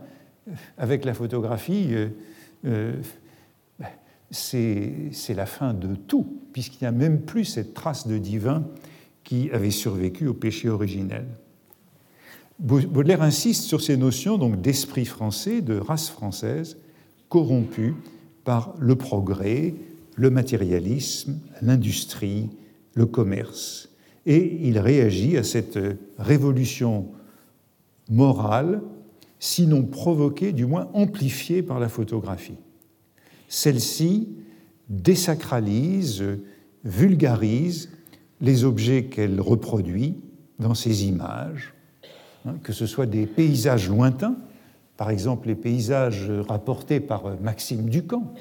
avec 0.77 1.05
la 1.05 1.13
photographie, 1.13 1.95
euh, 2.65 2.93
c'est 4.29 5.33
la 5.35 5.45
fin 5.45 5.73
de 5.73 5.95
tout, 5.95 6.41
puisqu'il 6.53 6.83
n'y 6.83 6.87
a 6.87 6.91
même 6.91 7.21
plus 7.21 7.45
cette 7.45 7.73
trace 7.73 8.07
de 8.07 8.17
divin 8.17 8.63
qui 9.23 9.49
avait 9.51 9.71
survécu 9.71 10.27
au 10.27 10.33
péché 10.33 10.69
originel. 10.69 11.25
Baudelaire 12.59 13.23
insiste 13.23 13.63
sur 13.63 13.81
ces 13.81 13.97
notions 13.97 14.37
donc 14.37 14.61
d'esprit 14.61 15.05
français, 15.05 15.61
de 15.61 15.77
race 15.77 16.09
française, 16.09 16.77
corrompue 17.27 17.95
par 18.43 18.75
le 18.79 18.95
progrès, 18.95 19.73
le 20.21 20.29
matérialisme, 20.29 21.39
l'industrie, 21.61 22.49
le 22.93 23.05
commerce. 23.05 23.89
Et 24.25 24.67
il 24.67 24.77
réagit 24.77 25.37
à 25.37 25.43
cette 25.43 25.79
révolution 26.19 27.07
morale, 28.09 28.81
sinon 29.39 29.83
provoquée, 29.83 30.51
du 30.51 30.65
moins 30.65 30.89
amplifiée 30.93 31.63
par 31.63 31.79
la 31.79 31.89
photographie. 31.89 32.57
Celle-ci 33.47 34.29
désacralise, 34.89 36.23
vulgarise 36.83 37.89
les 38.41 38.63
objets 38.63 39.05
qu'elle 39.05 39.41
reproduit 39.41 40.15
dans 40.59 40.75
ses 40.75 41.05
images, 41.05 41.73
Hein, 42.45 42.55
que 42.63 42.73
ce 42.73 42.87
soit 42.87 43.05
des 43.05 43.27
paysages 43.27 43.87
lointains, 43.87 44.35
par 44.97 45.11
exemple 45.11 45.47
les 45.47 45.55
paysages 45.55 46.31
rapportés 46.47 46.99
par 46.99 47.39
Maxime 47.39 47.87
Ducamp, 47.87 48.33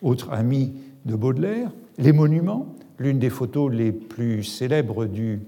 autre 0.00 0.30
ami 0.32 0.72
de 1.04 1.16
Baudelaire, 1.16 1.70
les 1.98 2.12
monuments, 2.12 2.74
l'une 2.98 3.18
des 3.18 3.30
photos 3.30 3.72
les 3.72 3.92
plus 3.92 4.44
célèbres 4.44 5.06
du 5.06 5.40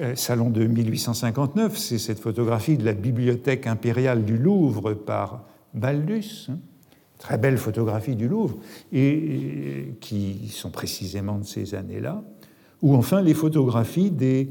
euh, 0.00 0.14
salon 0.14 0.50
de 0.50 0.64
1859, 0.64 1.76
c'est 1.76 1.98
cette 1.98 2.18
photographie 2.18 2.76
de 2.76 2.84
la 2.84 2.92
bibliothèque 2.92 3.66
impériale 3.66 4.24
du 4.24 4.36
Louvre 4.36 4.94
par 4.94 5.44
Baldus, 5.74 6.48
hein. 6.50 6.58
très 7.18 7.38
belle 7.38 7.58
photographie 7.58 8.16
du 8.16 8.28
Louvre, 8.28 8.56
et 8.92 9.94
qui 10.00 10.48
sont 10.48 10.70
précisément 10.70 11.38
de 11.38 11.44
ces 11.44 11.74
années-là, 11.74 12.22
ou 12.82 12.94
enfin 12.94 13.22
les 13.22 13.34
photographies 13.34 14.10
des 14.10 14.48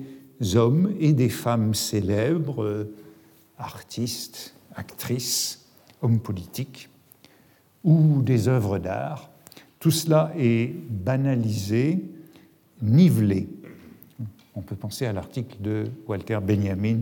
hommes 0.55 0.93
et 0.99 1.13
des 1.13 1.29
femmes 1.29 1.73
célèbres, 1.73 2.63
euh, 2.63 2.93
artistes, 3.57 4.55
actrices, 4.75 5.65
hommes 6.01 6.19
politiques, 6.19 6.89
ou 7.83 8.21
des 8.21 8.47
œuvres 8.47 8.77
d'art. 8.77 9.30
Tout 9.81 9.89
cela 9.89 10.31
est 10.37 10.75
banalisé, 10.89 12.05
nivelé. 12.83 13.49
On 14.53 14.61
peut 14.61 14.75
penser 14.75 15.07
à 15.07 15.11
l'article 15.11 15.57
de 15.59 15.85
Walter 16.07 16.37
Benjamin 16.39 17.01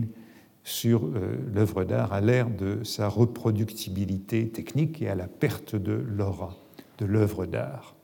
sur 0.64 1.04
euh, 1.04 1.36
l'œuvre 1.52 1.84
d'art 1.84 2.14
à 2.14 2.22
l'ère 2.22 2.48
de 2.48 2.82
sa 2.82 3.06
reproductibilité 3.06 4.48
technique 4.48 5.02
et 5.02 5.10
à 5.10 5.14
la 5.14 5.28
perte 5.28 5.76
de 5.76 5.92
l'aura 5.92 6.56
de 6.96 7.04
l'œuvre 7.04 7.44
d'art. 7.44 7.96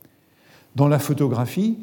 Dans 0.74 0.88
la 0.88 0.98
photographie, 0.98 1.78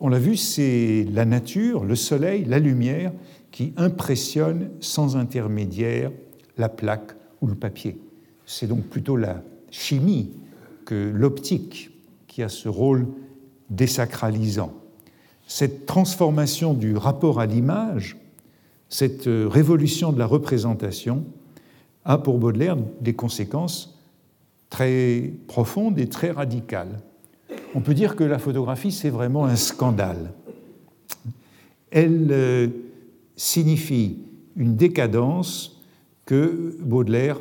on 0.00 0.08
l'a 0.08 0.18
vu, 0.18 0.36
c'est 0.36 1.06
la 1.12 1.24
nature, 1.24 1.84
le 1.84 1.94
soleil, 1.94 2.44
la 2.44 2.58
lumière 2.58 3.12
qui 3.52 3.72
impressionne 3.76 4.70
sans 4.80 5.16
intermédiaire 5.16 6.10
la 6.58 6.68
plaque 6.68 7.12
ou 7.40 7.46
le 7.46 7.54
papier. 7.54 8.00
C'est 8.46 8.66
donc 8.66 8.82
plutôt 8.86 9.16
la 9.16 9.44
chimie 9.70 10.32
que 10.84 11.10
l'optique 11.14 11.90
qui 12.26 12.42
a 12.42 12.48
ce 12.48 12.68
rôle 12.68 13.06
désacralisant. 13.70 14.72
Cette 15.46 15.86
transformation 15.86 16.74
du 16.74 16.96
rapport 16.96 17.40
à 17.40 17.46
l'image, 17.46 18.16
cette 18.88 19.24
révolution 19.26 20.12
de 20.12 20.18
la 20.18 20.26
représentation, 20.26 21.24
a 22.04 22.18
pour 22.18 22.38
Baudelaire 22.38 22.76
des 23.00 23.14
conséquences 23.14 23.98
très 24.70 25.32
profondes 25.48 25.98
et 25.98 26.08
très 26.08 26.30
radicales. 26.30 27.00
On 27.74 27.80
peut 27.80 27.94
dire 27.94 28.16
que 28.16 28.24
la 28.24 28.38
photographie, 28.38 28.92
c'est 28.92 29.10
vraiment 29.10 29.44
un 29.44 29.56
scandale. 29.56 30.32
Elle 31.90 32.28
euh, 32.30 32.68
signifie 33.36 34.18
une 34.56 34.76
décadence 34.76 35.80
que 36.24 36.76
Baudelaire 36.80 37.38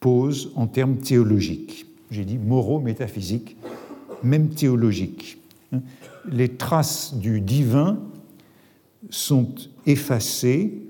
pose 0.00 0.52
en 0.54 0.66
termes 0.66 0.96
théologiques. 0.96 1.87
J'ai 2.10 2.24
dit 2.24 2.38
moraux, 2.38 2.80
métaphysiques, 2.80 3.56
même 4.22 4.48
théologiques. 4.48 5.38
Les 6.30 6.48
traces 6.48 7.14
du 7.14 7.40
divin 7.40 7.98
sont 9.10 9.54
effacées 9.86 10.82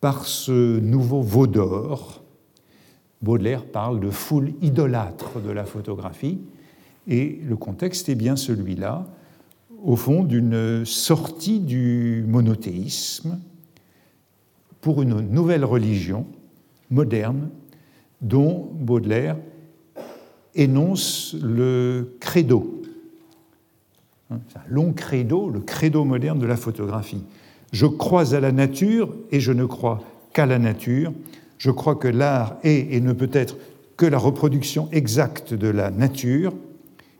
par 0.00 0.26
ce 0.26 0.78
nouveau 0.78 1.22
veau 1.22 1.46
d'or. 1.46 2.22
Baudelaire 3.22 3.64
parle 3.64 4.00
de 4.00 4.10
foule 4.10 4.52
idolâtre 4.62 5.40
de 5.40 5.50
la 5.50 5.64
photographie, 5.64 6.38
et 7.08 7.40
le 7.44 7.56
contexte 7.56 8.08
est 8.08 8.14
bien 8.14 8.36
celui-là, 8.36 9.06
au 9.82 9.96
fond, 9.96 10.24
d'une 10.24 10.84
sortie 10.84 11.60
du 11.60 12.24
monothéisme 12.28 13.38
pour 14.80 15.02
une 15.02 15.20
nouvelle 15.20 15.64
religion 15.64 16.26
moderne 16.90 17.48
dont 18.20 18.68
Baudelaire 18.72 19.36
énonce 20.58 21.34
le 21.40 22.16
credo. 22.20 22.82
Hein, 24.30 24.40
un 24.54 24.60
long 24.68 24.92
credo, 24.92 25.48
le 25.48 25.60
credo 25.60 26.04
moderne 26.04 26.38
de 26.38 26.46
la 26.46 26.56
photographie. 26.56 27.22
Je 27.72 27.86
crois 27.86 28.34
à 28.34 28.40
la 28.40 28.52
nature 28.52 29.14
et 29.30 29.40
je 29.40 29.52
ne 29.52 29.64
crois 29.64 30.02
qu'à 30.34 30.44
la 30.44 30.58
nature. 30.58 31.12
Je 31.56 31.70
crois 31.70 31.96
que 31.96 32.08
l'art 32.08 32.56
est 32.62 32.92
et 32.94 33.00
ne 33.00 33.12
peut 33.12 33.30
être 33.32 33.56
que 33.96 34.06
la 34.06 34.18
reproduction 34.18 34.88
exacte 34.92 35.54
de 35.54 35.68
la 35.68 35.90
nature. 35.90 36.52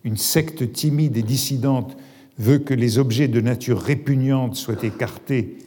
Une 0.05 0.17
secte 0.17 0.73
timide 0.73 1.17
et 1.17 1.23
dissidente 1.23 1.97
veut 2.39 2.59
que 2.59 2.75
les 2.75 2.99
objets 2.99 3.29
de 3.29 3.41
nature 3.41 3.81
répugnante 3.81 4.55
soient 4.55 4.85
écartés, 4.85 5.59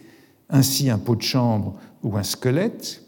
ainsi 0.50 0.90
un 0.90 0.98
pot 0.98 1.16
de 1.16 1.22
chambre 1.22 1.76
ou 2.02 2.18
un 2.18 2.24
squelette. 2.24 3.04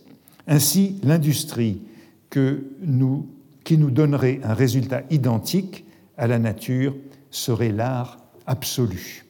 Ainsi, 0.48 0.98
l'industrie 1.04 1.82
que 2.30 2.64
nous, 2.82 3.26
qui 3.64 3.78
nous 3.78 3.92
donnerait 3.92 4.40
un 4.44 4.54
résultat 4.54 5.04
identique 5.10 5.86
à 6.18 6.28
la 6.28 6.40
nature 6.40 6.96
serait 7.32 7.72
l'art 7.72 8.20
absolu. 8.46 9.26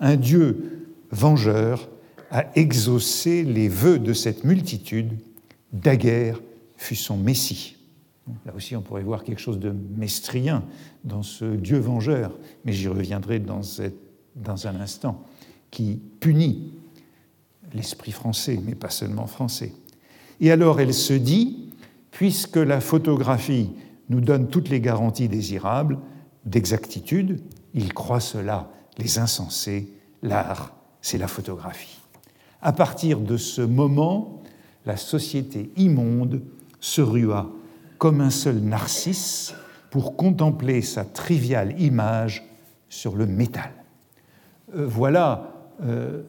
Un 0.00 0.16
Dieu 0.16 0.88
vengeur 1.10 1.88
a 2.30 2.46
exaucé 2.56 3.42
les 3.42 3.68
vœux 3.68 3.98
de 3.98 4.12
cette 4.12 4.44
multitude, 4.44 5.12
Daguerre 5.72 6.40
fut 6.76 6.96
son 6.96 7.16
Messie. 7.16 7.76
Là 8.46 8.54
aussi, 8.54 8.76
on 8.76 8.82
pourrait 8.82 9.02
voir 9.02 9.24
quelque 9.24 9.40
chose 9.40 9.58
de 9.58 9.74
mestrien 9.96 10.64
dans 11.04 11.22
ce 11.22 11.44
Dieu 11.44 11.78
vengeur, 11.78 12.38
mais 12.64 12.72
j'y 12.72 12.88
reviendrai 12.88 13.40
dans, 13.40 13.62
dans 14.36 14.66
un 14.66 14.76
instant, 14.80 15.24
qui 15.70 16.00
punit 16.20 16.72
l'esprit 17.74 18.12
français, 18.12 18.60
mais 18.64 18.74
pas 18.74 18.90
seulement 18.90 19.26
français. 19.26 19.72
Et 20.40 20.50
alors 20.50 20.80
elle 20.80 20.94
se 20.94 21.12
dit, 21.12 21.59
puisque 22.10 22.56
la 22.56 22.80
photographie 22.80 23.70
nous 24.08 24.20
donne 24.20 24.48
toutes 24.48 24.68
les 24.68 24.80
garanties 24.80 25.28
désirables 25.28 25.98
d'exactitude, 26.44 27.40
ils 27.74 27.92
croient 27.92 28.20
cela, 28.20 28.70
les 28.98 29.18
insensés, 29.18 29.92
l'art, 30.22 30.74
c'est 31.00 31.18
la 31.18 31.28
photographie. 31.28 31.98
À 32.62 32.72
partir 32.72 33.20
de 33.20 33.36
ce 33.36 33.62
moment, 33.62 34.42
la 34.84 34.96
société 34.96 35.70
immonde 35.76 36.42
se 36.80 37.00
rua 37.00 37.50
comme 37.98 38.20
un 38.20 38.30
seul 38.30 38.56
narcisse 38.56 39.54
pour 39.90 40.16
contempler 40.16 40.82
sa 40.82 41.04
triviale 41.04 41.80
image 41.80 42.44
sur 42.88 43.16
le 43.16 43.26
métal. 43.26 43.72
Euh, 44.74 44.86
voilà 44.86 45.52
euh, 45.82 46.22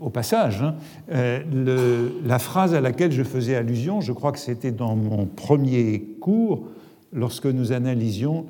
au 0.00 0.10
passage, 0.10 0.62
hein, 0.62 0.74
euh, 1.12 2.08
la 2.24 2.38
phrase 2.38 2.74
à 2.74 2.80
laquelle 2.80 3.12
je 3.12 3.22
faisais 3.22 3.54
allusion, 3.54 4.00
je 4.00 4.12
crois 4.12 4.32
que 4.32 4.38
c'était 4.38 4.72
dans 4.72 4.96
mon 4.96 5.26
premier 5.26 6.00
cours, 6.20 6.66
lorsque 7.12 7.46
nous 7.46 7.72
analysions 7.72 8.46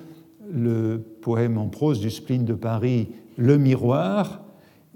le 0.52 1.02
poème 1.20 1.58
en 1.58 1.66
prose 1.66 2.00
du 2.00 2.10
spleen 2.10 2.44
de 2.44 2.54
Paris, 2.54 3.08
Le 3.36 3.56
miroir, 3.56 4.42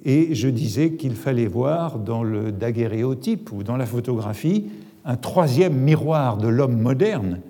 et 0.05 0.35
je 0.35 0.49
disais 0.49 0.93
qu'il 0.93 1.15
fallait 1.15 1.47
voir 1.47 1.99
dans 1.99 2.23
le 2.23 2.53
daguerréotype 2.53 3.51
ou 3.51 3.63
dans 3.63 3.77
la 3.77 3.87
photographie 3.87 4.67
un 5.05 5.17
troisième 5.17 5.75
miroir 5.75 6.37
de 6.37 6.49
l'homme 6.49 6.79
moderne 6.79 7.41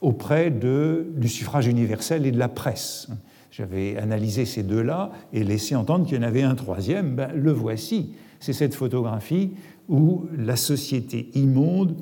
auprès 0.00 0.50
de, 0.50 1.06
du 1.14 1.28
suffrage 1.28 1.66
universel 1.66 2.26
et 2.26 2.32
de 2.32 2.38
la 2.38 2.48
presse. 2.48 3.08
J'avais 3.50 3.96
analysé 3.96 4.44
ces 4.44 4.62
deux-là 4.62 5.10
et 5.32 5.42
laissé 5.42 5.74
entendre 5.74 6.06
qu'il 6.06 6.16
y 6.16 6.20
en 6.20 6.22
avait 6.22 6.42
un 6.42 6.54
troisième. 6.54 7.16
Ben, 7.16 7.32
le 7.34 7.52
voici. 7.52 8.14
C'est 8.38 8.52
cette 8.52 8.74
photographie 8.74 9.50
où 9.88 10.26
la 10.36 10.56
société 10.56 11.30
immonde 11.34 11.96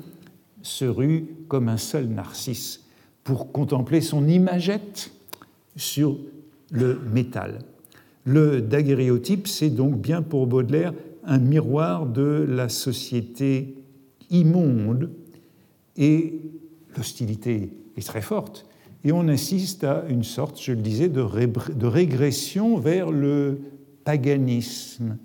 se 0.61 0.85
rue 0.85 1.25
comme 1.47 1.67
un 1.67 1.77
seul 1.77 2.07
narcisse 2.07 2.85
pour 3.23 3.51
contempler 3.51 4.01
son 4.01 4.27
imagette 4.27 5.11
sur 5.75 6.17
le 6.71 6.99
métal. 7.11 7.59
Le 8.25 8.61
daguerréotype, 8.61 9.47
c'est 9.47 9.69
donc 9.69 9.99
bien 9.99 10.21
pour 10.21 10.45
Baudelaire 10.45 10.93
un 11.23 11.39
miroir 11.39 12.05
de 12.05 12.45
la 12.47 12.69
société 12.69 13.75
immonde 14.29 15.09
et 15.97 16.39
l'hostilité 16.95 17.73
est 17.97 18.05
très 18.05 18.21
forte 18.21 18.68
et 19.03 19.11
on 19.11 19.27
assiste 19.27 19.83
à 19.83 20.03
une 20.09 20.23
sorte, 20.23 20.61
je 20.61 20.73
le 20.73 20.81
disais, 20.81 21.07
de, 21.07 21.21
régression 21.21 22.77
vers 22.77 23.11
le 23.11 23.61
paganisme, 24.03 25.17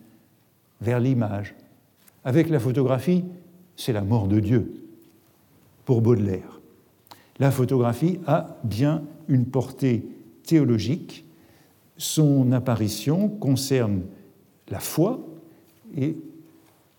vers 0.80 1.00
l'image. 1.00 1.54
Avec 2.24 2.48
la 2.48 2.60
photographie, 2.60 3.24
c'est 3.76 3.92
la 3.92 4.02
mort 4.02 4.28
de 4.28 4.38
Dieu, 4.38 4.72
pour 5.84 6.02
Baudelaire. 6.02 6.60
La 7.40 7.50
photographie 7.50 8.20
a 8.26 8.56
bien 8.62 9.02
une 9.28 9.46
portée 9.46 10.06
théologique. 10.44 11.24
Son 11.96 12.52
apparition 12.52 13.28
concerne 13.28 14.02
la 14.70 14.78
foi 14.78 15.20
et 15.96 16.16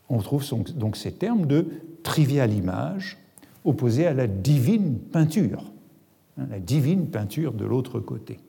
on 0.09 0.19
trouve 0.19 0.43
donc 0.75 0.97
ces 0.97 1.13
termes 1.13 1.45
de 1.45 1.67
triviale 2.03 2.53
image 2.53 3.17
opposés 3.63 4.05
à 4.05 4.13
la 4.13 4.27
divine 4.27 4.99
peinture. 4.99 5.71
Hein, 6.37 6.47
la 6.49 6.59
divine 6.59 7.07
peinture 7.07 7.53
de 7.53 7.65
l'autre 7.65 7.99
côté. 7.99 8.39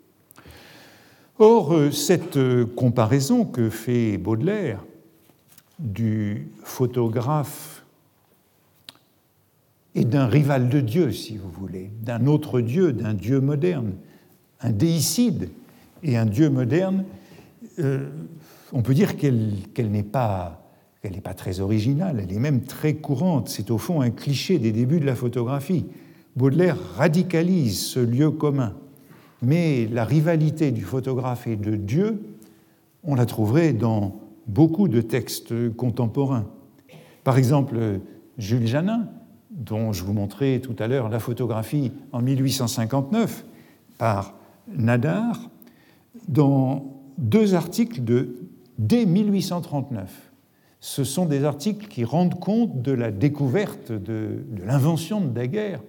Or, 1.39 1.75
euh, 1.75 1.91
cette 1.91 2.37
euh, 2.37 2.67
comparaison 2.67 3.45
que 3.45 3.71
fait 3.71 4.19
Baudelaire 4.19 4.85
du 5.79 6.49
photographe 6.65 7.85
et 9.95 10.05
d'un 10.05 10.27
rival 10.27 10.69
de 10.69 10.81
Dieu, 10.81 11.13
si 11.13 11.37
vous 11.37 11.51
voulez, 11.51 11.91
d'un 12.03 12.27
autre 12.27 12.61
Dieu, 12.61 12.93
d'un 12.93 13.15
Dieu 13.15 13.41
moderne, 13.41 13.93
un 14.61 14.71
déicide, 14.71 15.51
et 16.03 16.17
un 16.17 16.27
Dieu 16.27 16.51
moderne, 16.51 17.05
euh, 17.79 18.09
on 18.73 18.83
peut 18.83 18.95
dire 18.95 19.17
qu'elle 19.17 19.55
n'est 19.79 20.03
pas, 20.03 20.63
pas 21.23 21.35
très 21.35 21.61
originale, 21.61 22.21
elle 22.23 22.33
est 22.33 22.39
même 22.39 22.63
très 22.63 22.95
courante. 22.95 23.49
C'est 23.49 23.71
au 23.71 23.79
fond 23.79 24.01
un 24.01 24.11
cliché 24.11 24.59
des 24.59 24.73
débuts 24.73 25.01
de 25.01 25.07
la 25.07 25.15
photographie. 25.15 25.87
Baudelaire 26.37 26.77
radicalise 26.97 27.81
ce 27.81 27.99
lieu 27.99 28.31
commun. 28.31 28.75
Mais 29.43 29.87
la 29.87 30.05
rivalité 30.05 30.71
du 30.71 30.83
photographe 30.83 31.47
et 31.47 31.57
de 31.57 31.77
Dieu, 31.77 32.23
on 33.05 33.15
la 33.15 33.27
trouverait 33.27 33.73
dans 33.73 34.21
beaucoup 34.47 34.89
de 34.89 35.01
textes 35.01 35.75
contemporains. 35.77 36.47
Par 37.25 37.39
exemple, 37.39 38.01
Jules 38.39 38.67
Janin, 38.67 39.09
dont 39.51 39.93
je 39.93 40.05
vous 40.05 40.13
montrais 40.13 40.61
tout 40.61 40.77
à 40.79 40.87
l'heure 40.87 41.09
la 41.09 41.19
photographie 41.19 41.93
en 42.13 42.21
1859 42.21 43.45
par 43.99 44.35
Nadar, 44.69 45.51
dans 46.29 46.97
deux 47.19 47.55
articles 47.55 48.05
de 48.05 48.37
dès 48.79 49.07
1839. 49.07 50.33
Ce 50.81 51.05
sont 51.05 51.25
des 51.25 51.45
articles 51.45 51.89
qui 51.89 52.05
rendent 52.05 52.39
compte 52.39 52.83
de 52.83 52.93
la 52.93 53.11
découverte 53.11 53.91
de, 53.91 54.45
l'invention 54.65 55.21
de 55.21 55.29
Daguerre 55.29 55.81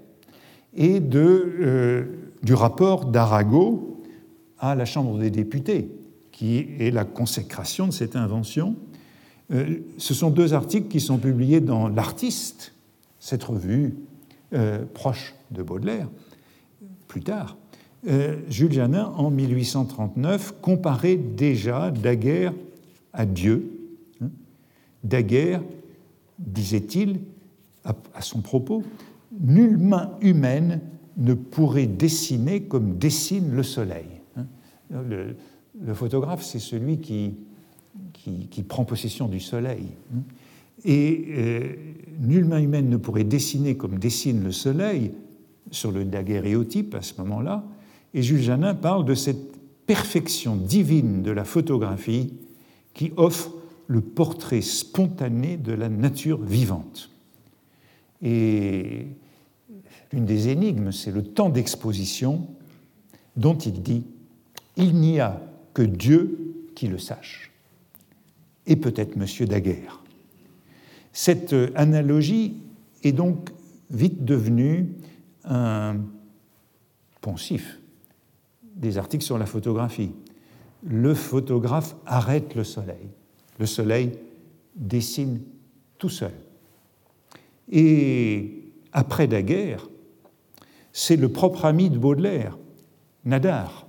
et 0.77 1.01
euh, 1.15 2.05
du 2.43 2.53
rapport 2.53 3.05
d'Arago 3.05 4.03
à 4.59 4.75
la 4.75 4.85
Chambre 4.85 5.17
des 5.17 5.31
députés, 5.31 5.89
qui 6.31 6.67
est 6.79 6.93
la 6.93 7.03
consécration 7.03 7.87
de 7.87 7.91
cette 7.91 8.15
invention. 8.15 8.75
Euh, 9.51 9.79
ce 9.97 10.13
sont 10.13 10.29
deux 10.29 10.53
articles 10.53 10.87
qui 10.87 10.99
sont 10.99 11.17
publiés 11.17 11.61
dans 11.61 11.89
L'Artiste, 11.89 12.73
cette 13.19 13.43
revue 13.43 13.95
euh, 14.53 14.85
proche 14.93 15.35
de 15.51 15.63
Baudelaire, 15.63 16.07
plus 17.07 17.21
tard. 17.21 17.57
Jules 18.47 18.71
Janin, 18.71 19.11
en 19.17 19.31
1839, 19.31 20.61
comparait 20.61 21.17
déjà 21.17 21.91
Daguerre 21.91 22.53
à 23.11 23.25
Dieu. 23.25 23.69
Hein. 24.21 24.29
Daguerre, 25.03 25.61
disait-il 26.39 27.19
à 27.83 28.21
son 28.21 28.39
propos, 28.39 28.83
nulle 29.39 29.77
main 29.77 30.11
humaine 30.21 30.81
ne 31.17 31.33
pourrait 31.33 31.87
dessiner 31.87 32.63
comme 32.63 32.97
dessine 32.97 33.51
le 33.51 33.63
soleil. 33.63 34.05
Hein. 34.35 34.45
Le, 34.91 35.93
photographe, 35.93 36.43
c'est 36.43 36.59
celui 36.59 36.99
qui, 36.99 37.33
prend 38.67 38.85
possession 38.85 39.27
du 39.27 39.39
soleil. 39.39 39.85
Hein. 40.15 40.21
Et 40.85 41.25
euh, 41.29 41.73
nulle 42.19 42.45
main 42.45 42.61
humaine 42.61 42.89
ne 42.89 42.97
pourrait 42.97 43.23
dessiner 43.23 43.75
comme 43.75 43.97
dessine 43.97 44.43
le 44.43 44.51
soleil 44.51 45.11
sur 45.71 45.91
le 45.91 46.05
daguerréotype 46.05 46.93
à 46.95 47.01
ce 47.01 47.13
moment-là. 47.21 47.63
Et 48.13 48.21
Jules 48.21 48.41
Janin 48.41 48.75
parle 48.75 49.05
de 49.05 49.15
cette 49.15 49.57
perfection 49.85 50.55
divine 50.55 51.23
de 51.23 51.31
la 51.31 51.43
photographie 51.43 52.33
qui 52.93 53.11
offre 53.17 53.53
le 53.87 54.01
portrait 54.01 54.61
spontané 54.61 55.57
de 55.57 55.71
la 55.71 55.89
nature 55.89 56.41
vivante. 56.41 57.09
Et 58.21 59.07
l'une 60.11 60.25
des 60.25 60.49
énigmes, 60.49 60.91
c'est 60.91 61.11
le 61.11 61.23
temps 61.23 61.49
d'exposition 61.49 62.47
dont 63.35 63.57
il 63.57 63.81
dit 63.81 64.03
Il 64.75 64.95
n'y 64.95 65.19
a 65.19 65.41
que 65.73 65.81
Dieu 65.81 66.55
qui 66.75 66.87
le 66.87 66.97
sache, 66.97 67.51
et 68.65 68.75
peut-être 68.75 69.15
Monsieur 69.15 69.45
Daguerre. 69.45 70.03
Cette 71.13 71.55
analogie 71.75 72.55
est 73.03 73.11
donc 73.11 73.49
vite 73.89 74.23
devenue 74.23 74.89
un 75.45 75.97
poncif 77.21 77.79
des 78.75 78.97
articles 78.97 79.23
sur 79.23 79.37
la 79.37 79.45
photographie 79.45 80.11
le 80.83 81.13
photographe 81.13 81.95
arrête 82.05 82.55
le 82.55 82.63
soleil. 82.63 83.07
Le 83.59 83.65
soleil 83.65 84.11
dessine 84.75 85.41
tout 85.97 86.09
seul. 86.09 86.33
Et 87.71 88.63
après 88.93 89.27
la 89.27 89.41
guerre, 89.41 89.87
c'est 90.99 91.15
le 91.15 91.29
propre 91.29 91.65
ami 91.65 91.91
de 91.91 91.99
Baudelaire, 91.99 92.57
Nadar, 93.23 93.85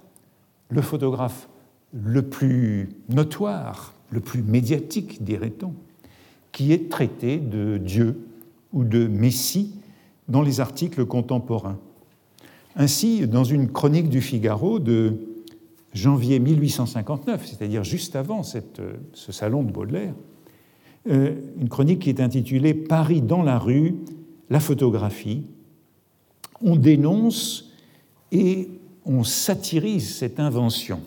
le 0.69 0.83
photographe 0.83 1.49
le 1.95 2.21
plus 2.21 2.91
notoire, 3.09 3.95
le 4.11 4.21
plus 4.21 4.43
médiatique, 4.43 5.25
dirait-on, 5.25 5.73
qui 6.53 6.71
est 6.71 6.91
traité 6.91 7.39
de 7.39 7.79
Dieu 7.79 8.29
ou 8.75 8.85
de 8.85 9.07
Messie 9.07 9.73
dans 10.29 10.43
les 10.43 10.61
articles 10.61 11.07
contemporains. 11.07 11.79
Ainsi, 12.77 13.27
dans 13.27 13.45
une 13.45 13.73
chronique 13.73 14.11
du 14.11 14.21
Figaro 14.21 14.79
de 14.79 15.15
janvier 15.95 16.39
1859, 16.41 17.47
c'est-à-dire 17.47 17.85
juste 17.85 18.17
avant 18.17 18.43
ce 18.43 19.33
salon 19.33 19.63
de 19.63 19.73
Baudelaire, 19.73 20.13
euh, 21.09 21.37
une 21.59 21.71
chronique 21.71 22.01
qui 22.01 22.11
est 22.11 22.21
intitulée 22.21 22.75
Paris 22.75 23.23
dans 23.23 23.43
la 23.43 23.59
rue, 23.59 23.95
la 24.51 24.61
photographie. 24.61 25.47
On 26.63 26.77
dénonce 26.77 27.71
et 28.33 28.69
on 29.05 29.25
satirise 29.25 30.17
cette 30.17 30.41
invention. 30.41 31.01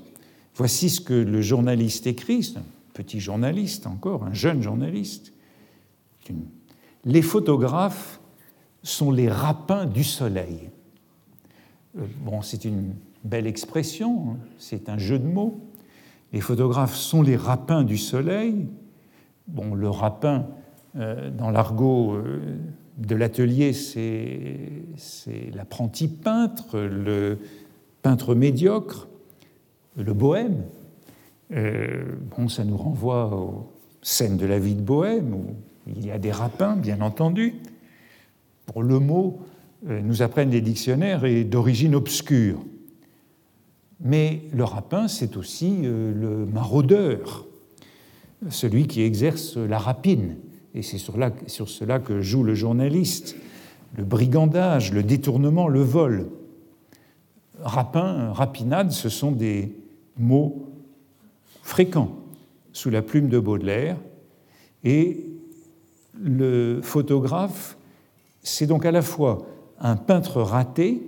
Voici 0.55 0.89
ce 0.89 1.01
que 1.01 1.13
le 1.13 1.41
journaliste 1.41 2.07
écrit, 2.07 2.53
un 2.57 2.63
petit 2.93 3.19
journaliste 3.19 3.87
encore, 3.87 4.23
un 4.25 4.33
jeune 4.33 4.61
journaliste. 4.61 5.33
Les 7.05 7.21
photographes 7.21 8.19
sont 8.83 9.11
les 9.11 9.29
rapins 9.29 9.85
du 9.85 10.03
soleil. 10.03 10.69
Euh, 11.97 12.05
bon, 12.23 12.41
c'est 12.41 12.65
une 12.65 12.93
belle 13.23 13.47
expression, 13.47 14.31
hein. 14.31 14.37
c'est 14.57 14.89
un 14.89 14.97
jeu 14.97 15.19
de 15.19 15.27
mots. 15.27 15.59
Les 16.33 16.41
photographes 16.41 16.95
sont 16.95 17.21
les 17.21 17.35
rapins 17.35 17.83
du 17.83 17.97
soleil. 17.97 18.67
Bon, 19.47 19.75
le 19.75 19.89
rapin, 19.89 20.47
euh, 20.95 21.29
dans 21.29 21.49
l'argot 21.51 22.13
euh, 22.13 22.57
de 23.01 23.15
l'atelier, 23.15 23.73
c'est 23.73 25.51
l'apprenti 25.53 26.07
peintre, 26.07 26.79
le 26.79 27.37
peintre 28.01 28.35
médiocre, 28.35 29.07
le 29.97 30.13
bohème. 30.13 30.63
Euh, 31.51 32.03
bon, 32.37 32.47
ça 32.47 32.63
nous 32.63 32.77
renvoie 32.77 33.35
aux 33.35 33.71
scènes 34.01 34.37
de 34.37 34.45
la 34.45 34.59
vie 34.59 34.75
de 34.75 34.81
bohème, 34.81 35.33
où 35.33 35.45
il 35.87 36.05
y 36.05 36.11
a 36.11 36.19
des 36.19 36.31
rapins, 36.31 36.75
bien 36.75 37.01
entendu. 37.01 37.55
Pour 38.67 38.83
le 38.83 38.99
mot, 38.99 39.41
nous 39.83 40.21
apprennent 40.21 40.51
les 40.51 40.61
dictionnaires, 40.61 41.25
est 41.25 41.43
d'origine 41.43 41.95
obscure. 41.95 42.63
Mais 44.03 44.41
le 44.53 44.63
rapin, 44.63 45.07
c'est 45.07 45.37
aussi 45.37 45.81
euh, 45.83 46.11
le 46.13 46.45
maraudeur, 46.45 47.45
celui 48.49 48.87
qui 48.87 49.01
exerce 49.03 49.57
la 49.57 49.77
rapine. 49.77 50.35
Et 50.73 50.81
c'est 50.81 50.97
sur, 50.97 51.15
cela 51.69 51.99
que 51.99 52.21
joue 52.21 52.43
le 52.43 52.55
journaliste. 52.55 53.35
Le 53.97 54.05
brigandage, 54.05 54.93
le 54.93 55.03
détournement, 55.03 55.67
le 55.67 55.81
vol. 55.81 56.29
Rapin, 57.59 58.31
rapinade, 58.31 58.91
ce 58.91 59.09
sont 59.09 59.31
des 59.31 59.75
mots 60.17 60.69
fréquents 61.61 62.17
sous 62.73 62.89
la 62.89 63.01
plume 63.01 63.27
de 63.27 63.39
Baudelaire. 63.39 63.97
Et 64.83 65.25
le 66.13 66.79
photographe, 66.81 67.77
c'est 68.41 68.65
donc 68.65 68.85
à 68.85 68.91
la 68.91 69.01
fois 69.01 69.45
un 69.79 69.95
peintre 69.95 70.41
raté 70.41 71.03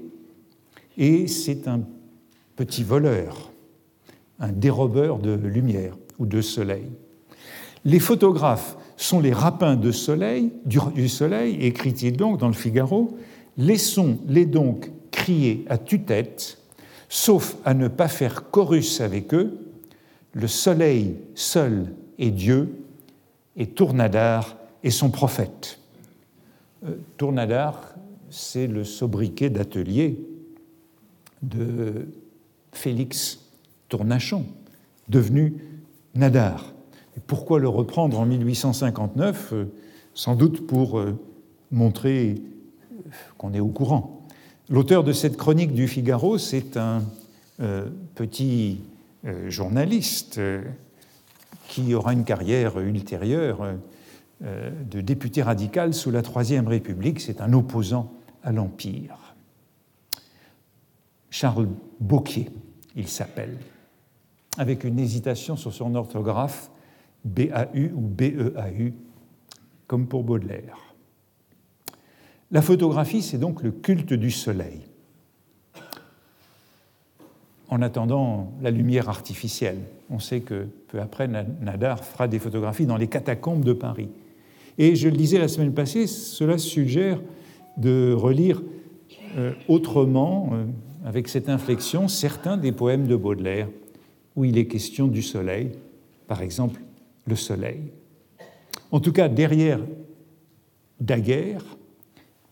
et 0.97 1.27
c'est 1.27 1.67
un 1.67 1.81
petit 2.55 2.83
voleur, 2.83 3.51
un 4.39 4.51
dérobeur 4.51 5.19
de 5.19 5.31
lumière 5.33 5.95
ou 6.19 6.25
de 6.25 6.41
soleil. 6.41 6.91
Les 7.85 7.99
photographes 7.99 8.77
sont 8.97 9.19
les 9.19 9.33
rapins 9.33 9.75
du, 9.75 9.91
soleil, 9.93 10.51
écrit-il 11.59 12.17
donc 12.17 12.39
dans 12.39 12.47
le 12.47 12.53
Figaro, 12.53 13.17
laissons-les 13.57 14.45
donc 14.45 14.91
crier 15.11 15.65
à 15.69 15.77
tue-tête, 15.77 16.57
sauf 17.09 17.55
à 17.65 17.73
ne 17.73 17.87
pas 17.87 18.07
faire 18.07 18.49
chorus 18.49 19.01
avec 19.01 19.33
eux, 19.33 19.59
le 20.33 20.47
soleil 20.47 21.17
seul 21.35 21.93
est 22.17 22.31
Dieu, 22.31 22.69
et 23.55 23.67
Tournadar 23.67 24.57
est 24.83 24.89
son 24.89 25.11
prophète. 25.11 25.79
Euh, 26.85 26.95
Tournadar, 27.17 27.93
c'est 28.29 28.65
le 28.65 28.83
sobriquet 28.83 29.49
d'atelier 29.49 30.19
de 31.43 32.07
Félix 32.71 33.39
Tournachon, 33.89 34.45
devenu 35.07 35.53
Nadar. 36.15 36.72
Pourquoi 37.27 37.59
le 37.59 37.69
reprendre 37.69 38.19
en 38.19 38.25
1859 38.25 39.53
euh, 39.53 39.65
Sans 40.13 40.35
doute 40.35 40.65
pour 40.65 40.99
euh, 40.99 41.19
montrer 41.71 42.41
qu'on 43.37 43.53
est 43.53 43.59
au 43.59 43.67
courant. 43.67 44.21
L'auteur 44.69 45.03
de 45.03 45.13
cette 45.13 45.37
chronique 45.37 45.73
du 45.73 45.87
Figaro, 45.87 46.37
c'est 46.37 46.77
un 46.77 47.03
euh, 47.59 47.85
petit 48.15 48.81
journaliste 49.47 50.41
qui 51.69 51.93
aura 51.93 52.11
une 52.11 52.25
carrière 52.25 52.77
ultérieure 52.79 53.75
de 54.41 54.99
député 54.99 55.41
radical 55.41 55.93
sous 55.93 56.11
la 56.11 56.21
Troisième 56.21 56.67
République. 56.67 57.21
C'est 57.21 57.39
un 57.39 57.53
opposant 57.53 58.11
à 58.43 58.51
l'Empire. 58.51 59.35
Charles 61.29 61.69
Beauquier, 62.01 62.49
il 62.97 63.07
s'appelle. 63.07 63.57
avec 64.57 64.83
une 64.83 64.99
hésitation 64.99 65.55
sur 65.55 65.73
son 65.73 65.95
orthographe, 65.95 66.69
BAU 67.23 67.91
ou 67.95 68.01
BEAU, 68.01 68.91
comme 69.87 70.07
pour 70.07 70.23
Baudelaire. 70.23 70.77
La 72.51 72.61
photographie, 72.61 73.21
c'est 73.21 73.37
donc 73.37 73.63
le 73.63 73.71
culte 73.71 74.13
du 74.13 74.29
soleil. 74.29 74.81
En 77.69 77.81
attendant 77.81 78.51
la 78.61 78.69
lumière 78.69 79.09
artificielle, 79.09 79.79
on 80.09 80.19
sait 80.19 80.41
que 80.41 80.67
peu 80.89 80.99
après, 80.99 81.27
Nadar 81.27 82.03
fera 82.03 82.27
des 82.27 82.37
photographies 82.37 82.85
dans 82.85 82.97
les 82.97 83.07
catacombes 83.07 83.65
de 83.65 83.73
Paris. 83.73 84.09
Et 84.77 84.95
je 84.95 85.09
le 85.09 85.17
disais 85.17 85.39
la 85.39 85.47
semaine 85.47 85.73
passée, 85.73 86.05
cela 86.05 86.57
suggère 86.57 87.19
de 87.77 88.13
relire 88.13 88.61
euh, 89.37 89.53
autrement, 89.67 90.51
euh, 90.53 90.65
avec 91.05 91.27
cette 91.27 91.49
inflexion, 91.49 92.07
certains 92.07 92.57
des 92.57 92.71
poèmes 92.71 93.07
de 93.07 93.15
Baudelaire, 93.15 93.69
où 94.35 94.45
il 94.45 94.57
est 94.57 94.67
question 94.67 95.07
du 95.07 95.23
soleil, 95.23 95.71
par 96.27 96.41
exemple 96.43 96.79
le 97.25 97.35
soleil. 97.35 97.91
En 98.91 98.99
tout 98.99 99.11
cas, 99.11 99.27
derrière 99.27 99.79
Daguerre, 100.99 101.63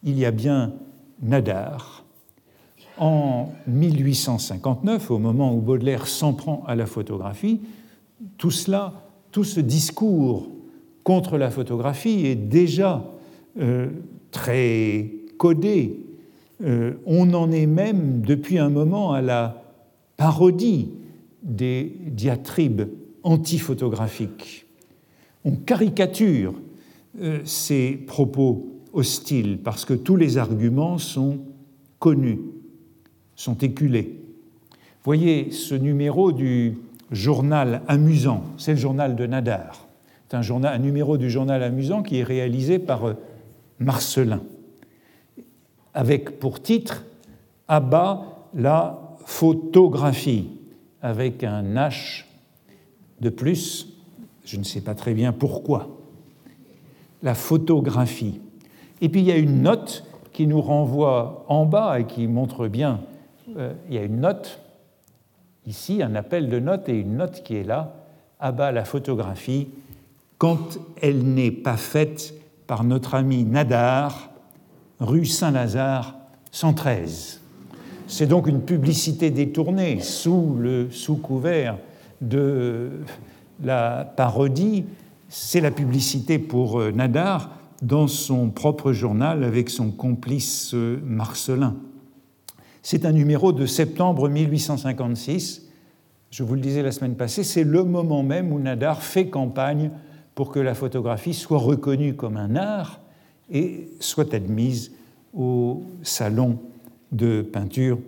il 0.03 0.17
y 0.17 0.25
a 0.25 0.31
bien 0.31 0.73
Nadar. 1.21 2.03
En 2.97 3.49
1859, 3.67 5.12
au 5.12 5.17
moment 5.17 5.53
où 5.55 5.62
Baudelaire 5.62 6.07
s'en 6.07 6.34
prend 6.34 6.63
à 6.67 6.75
la 6.75 6.86
photographie, 6.86 7.62
tout 8.38 8.51
cela, 8.51 8.93
tout 9.31 9.43
ce 9.43 9.60
discours 9.60 10.49
contre 11.03 11.38
la 11.38 11.49
photographie 11.49 12.25
est 12.25 12.36
déjà 12.36 13.03
euh, 13.60 13.89
très 14.31 15.12
codé. 15.38 15.99
Euh, 16.63 16.93
on 17.05 17.34
en 17.34 17.51
est 17.51 17.65
même 17.65 18.21
depuis 18.21 18.60
un 18.60 18.69
moment 18.69 19.13
à 19.13 19.21
la 19.21 19.63
parodie 20.17 20.89
des 21.41 21.95
diatribes 22.05 22.84
antiphotographiques. 23.23 24.65
On 25.43 25.55
caricature 25.55 26.53
euh, 27.19 27.39
ces 27.45 27.93
propos 27.93 28.81
hostiles 28.93 29.60
parce 29.63 29.86
que 29.86 29.93
tous 29.93 30.15
les 30.15 30.38
arguments 30.38 30.97
sont 30.97 31.39
connus, 31.99 32.39
sont 33.36 33.57
éculés. 33.57 34.19
Voyez 35.03 35.51
ce 35.51 35.75
numéro 35.75 36.31
du 36.31 36.77
journal 37.12 37.81
amusant, 37.88 38.43
c'est 38.57 38.73
le 38.73 38.77
journal 38.77 39.15
de 39.15 39.25
Nadar. 39.25 39.88
C'est 40.29 40.38
un, 40.38 40.77
numéro 40.77 41.17
du 41.17 41.29
journal 41.29 41.62
amusant 41.62 42.03
qui 42.03 42.19
est 42.19 42.23
réalisé 42.23 42.79
par 42.79 43.05
euh, 43.05 43.13
Marcelin, 43.79 44.41
avec 45.93 46.39
pour 46.39 46.62
titre 46.62 47.03
À 47.67 47.81
bas 47.81 48.47
la 48.53 49.17
photographie, 49.25 50.49
avec 51.01 51.43
un 51.43 51.75
H 51.75 52.25
de 53.21 53.29
plus, 53.29 53.88
je 54.43 54.57
ne 54.57 54.63
sais 54.63 54.81
pas 54.81 54.95
très 54.95 55.13
bien 55.13 55.31
pourquoi. 55.31 55.88
La 57.23 57.36
photographie. 57.36 58.41
Et 58.99 59.10
puis 59.10 59.21
il 59.21 59.27
y 59.27 59.31
a 59.31 59.38
une 59.38 59.62
note 59.62 60.03
qui 60.34 60.47
nous 60.47 60.62
renvoie 60.62 61.45
en 61.47 61.65
bas 61.65 61.99
et 61.99 62.05
qui 62.05 62.27
montre 62.27 62.67
bien, 62.67 63.01
euh, 63.57 63.73
il 63.88 63.95
y 63.95 63.97
a 63.97 64.03
une 64.03 64.21
note, 64.21 64.60
ici 65.67 66.01
un 66.01 66.15
appel 66.15 66.49
de 66.49 66.60
note 66.60 66.89
et 66.89 66.97
une 66.97 67.17
note 67.17 67.43
qui 67.43 67.55
est 67.55 67.63
là, 67.63 67.95
à 68.39 68.51
bas 68.51 68.71
la 68.71 68.86
photographie, 68.86 69.67
quand 70.38 70.79
elle 71.01 71.23
n'est 71.23 71.51
pas 71.51 71.77
faite 71.77 72.34
par 72.65 72.84
notre 72.84 73.13
ami 73.13 73.43
Nadar, 73.43 74.31
rue 74.99 75.25
Saint-Lazare 75.25 76.15
113. 76.51 77.41
C'est 78.07 78.25
donc 78.25 78.47
une 78.47 78.62
publicité 78.62 79.29
détournée 79.29 79.99
sous 79.99 80.55
le 80.57 80.89
sous 80.89 81.17
couvert 81.17 81.77
de 82.21 83.01
la 83.63 84.05
parodie. 84.15 84.86
C'est 85.29 85.62
la 85.62 85.71
publicité 85.71 86.39
pour 86.39 86.79
euh, 86.79 86.91
Nadar 86.91 87.49
dans 87.81 88.07
son 88.07 88.49
propre 88.49 88.93
journal 88.93 89.43
avec 89.43 89.69
son 89.69 89.91
complice 89.91 90.73
euh, 90.73 90.99
Marcelin. 91.03 91.75
C'est 92.84 93.05
un 93.05 93.12
numéro 93.12 93.51
de 93.51 93.65
septembre 93.65 94.29
1856. 94.29 95.67
Je 96.31 96.43
vous 96.43 96.55
le 96.55 96.62
disais 96.62 96.81
la 96.81 96.91
semaine 96.91 97.15
passée, 97.15 97.43
c'est 97.43 97.63
le 97.63 97.84
moment 97.84 98.23
même 98.23 98.51
où 98.51 98.60
Nadar 98.60 99.03
fait 99.03 99.27
campagne 99.27 99.91
pour 100.36 100.51
que 100.51 100.60
la 100.60 100.73
photographie 100.73 101.34
soit 101.34 101.60
reconnue 101.60 102.15
comme 102.15 102.38
un 102.38 102.55
art 102.55 103.01
et 103.51 103.89
soit 103.99 104.34
admise 104.34 104.91
au 105.34 105.84
salon 106.03 106.57
de 107.12 107.41
peinture 107.41 107.99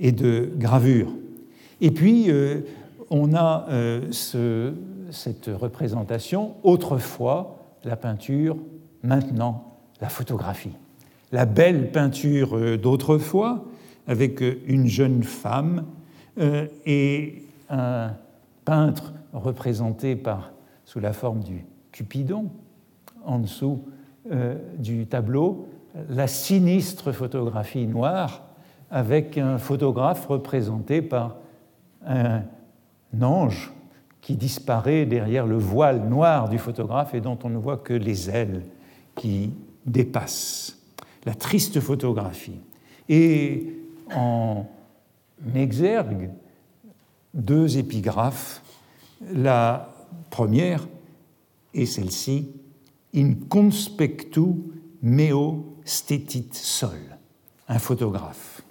et 0.00 0.12
de 0.12 0.50
gravure. 0.56 1.12
Et 1.80 1.90
puis, 1.90 2.30
euh, 2.30 2.60
on 3.10 3.34
a 3.34 3.66
euh, 3.70 4.10
cette 4.10 5.46
représentation, 5.46 6.54
autrefois 6.62 7.58
la 7.84 7.96
peinture, 7.96 8.56
maintenant 9.02 9.76
la 10.00 10.08
photographie. 10.08 10.76
La 11.32 11.46
belle 11.46 11.90
peinture 11.90 12.56
euh, 12.56 12.76
d'autrefois, 12.76 13.64
avec 14.06 14.42
une 14.66 14.86
jeune 14.86 15.22
femme 15.22 15.84
et 16.86 17.42
un 17.68 18.12
peintre 18.64 19.12
représenté 19.34 20.16
par 20.16 20.52
sous 20.86 21.00
la 21.00 21.12
forme 21.12 21.42
du 21.42 21.66
Cupidon, 21.92 22.46
en 23.24 23.38
dessous 23.38 23.84
euh, 24.30 24.56
du 24.78 25.06
tableau, 25.06 25.68
la 26.08 26.26
sinistre 26.26 27.12
photographie 27.12 27.86
noire 27.86 28.42
avec 28.90 29.36
un 29.36 29.58
photographe 29.58 30.26
représenté 30.26 31.02
par 31.02 31.36
un 32.06 32.42
ange 33.20 33.72
qui 34.20 34.36
disparaît 34.36 35.06
derrière 35.06 35.46
le 35.46 35.56
voile 35.56 36.08
noir 36.08 36.48
du 36.48 36.58
photographe 36.58 37.14
et 37.14 37.20
dont 37.20 37.38
on 37.44 37.48
ne 37.48 37.58
voit 37.58 37.78
que 37.78 37.94
les 37.94 38.28
ailes 38.30 38.62
qui 39.14 39.54
dépassent. 39.86 40.76
La 41.24 41.34
triste 41.34 41.80
photographie. 41.80 42.60
Et 43.08 43.74
en 44.14 44.66
exergue, 45.54 46.30
deux 47.34 47.78
épigraphes, 47.78 48.62
la 49.32 49.92
première 50.30 50.86
est 51.74 51.86
celle-ci 51.86 52.50
In 53.14 53.34
conspectu 53.48 54.54
meo 55.00 55.78
stetit 55.84 56.50
sol, 56.52 56.98
un 57.66 57.78
photographe. 57.78 58.62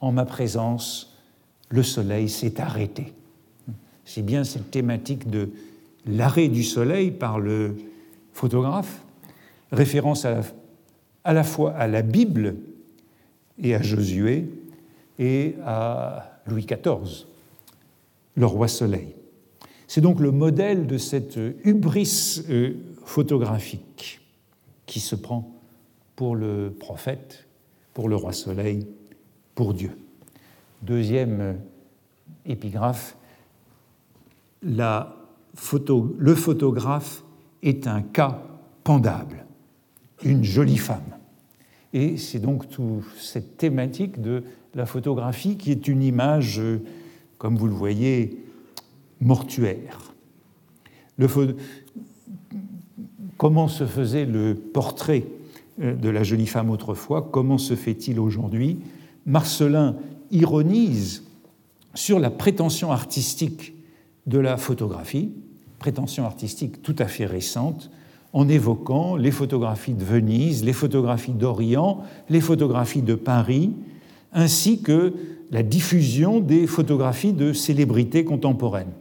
En 0.00 0.10
ma 0.10 0.24
présence, 0.24 1.16
le 1.68 1.84
soleil 1.84 2.28
s'est 2.28 2.60
arrêté. 2.60 3.14
C'est 4.08 4.22
bien 4.22 4.42
cette 4.42 4.70
thématique 4.70 5.28
de 5.28 5.50
l'arrêt 6.06 6.48
du 6.48 6.64
soleil 6.64 7.10
par 7.10 7.38
le 7.38 7.76
photographe, 8.32 9.02
référence 9.70 10.24
à 10.24 10.40
la, 11.26 11.44
fois 11.44 11.72
à 11.72 11.86
la 11.88 12.00
Bible 12.00 12.56
et 13.62 13.74
à 13.74 13.82
Josué 13.82 14.48
et 15.18 15.56
à 15.62 16.40
Louis 16.46 16.64
XIV, 16.64 17.26
le 18.34 18.46
roi 18.46 18.66
soleil. 18.66 19.14
C'est 19.86 20.00
donc 20.00 20.20
le 20.20 20.30
modèle 20.30 20.86
de 20.86 20.96
cette 20.96 21.38
hubris 21.64 22.42
euh, 22.48 22.72
photographique 23.04 24.22
qui 24.86 25.00
se 25.00 25.16
prend 25.16 25.54
pour 26.16 26.34
le 26.34 26.74
prophète, 26.80 27.46
pour 27.92 28.08
le 28.08 28.16
roi 28.16 28.32
soleil, 28.32 28.86
pour 29.54 29.74
Dieu. 29.74 29.90
Deuxième 30.80 31.40
euh, 31.42 31.52
épigraphe, 32.46 33.17
la 34.62 35.16
photo, 35.54 36.14
le 36.18 36.34
photographe 36.34 37.24
est 37.62 37.86
un 37.86 38.02
cas 38.02 38.42
pendable, 38.84 39.46
une 40.22 40.44
jolie 40.44 40.78
femme. 40.78 41.16
Et 41.92 42.16
c'est 42.16 42.38
donc 42.38 42.68
toute 42.68 43.04
cette 43.18 43.56
thématique 43.56 44.20
de 44.20 44.44
la 44.74 44.86
photographie 44.86 45.56
qui 45.56 45.70
est 45.70 45.88
une 45.88 46.02
image, 46.02 46.60
comme 47.38 47.56
vous 47.56 47.66
le 47.66 47.72
voyez, 47.72 48.44
mortuaire. 49.20 50.12
Comment 53.36 53.68
se 53.68 53.86
faisait 53.86 54.26
le 54.26 54.54
portrait 54.54 55.24
euh, 55.80 55.94
de 55.94 56.08
la 56.08 56.24
jolie 56.24 56.46
femme 56.46 56.70
autrefois? 56.70 57.28
Comment 57.32 57.58
se 57.58 57.76
fait-il 57.76 58.18
aujourd'hui? 58.18 58.78
Marcelin 59.26 59.96
ironise 60.30 61.24
sur 61.94 62.18
la 62.18 62.30
prétention 62.30 62.92
artistique 62.92 63.74
de 64.28 64.38
la 64.38 64.56
photographie, 64.56 65.32
prétention 65.78 66.24
artistique 66.24 66.82
tout 66.82 66.94
à 66.98 67.06
fait 67.06 67.26
récente, 67.26 67.90
en 68.34 68.46
évoquant 68.48 69.16
les 69.16 69.30
photographies 69.30 69.94
de 69.94 70.04
Venise, 70.04 70.62
les 70.62 70.74
photographies 70.74 71.32
d'Orient, 71.32 72.04
les 72.28 72.42
photographies 72.42 73.02
de 73.02 73.14
Paris, 73.14 73.72
ainsi 74.32 74.82
que 74.82 75.14
la 75.50 75.62
diffusion 75.62 76.40
des 76.40 76.66
photographies 76.66 77.32
de 77.32 77.54
célébrités 77.54 78.24
contemporaines. 78.24 78.92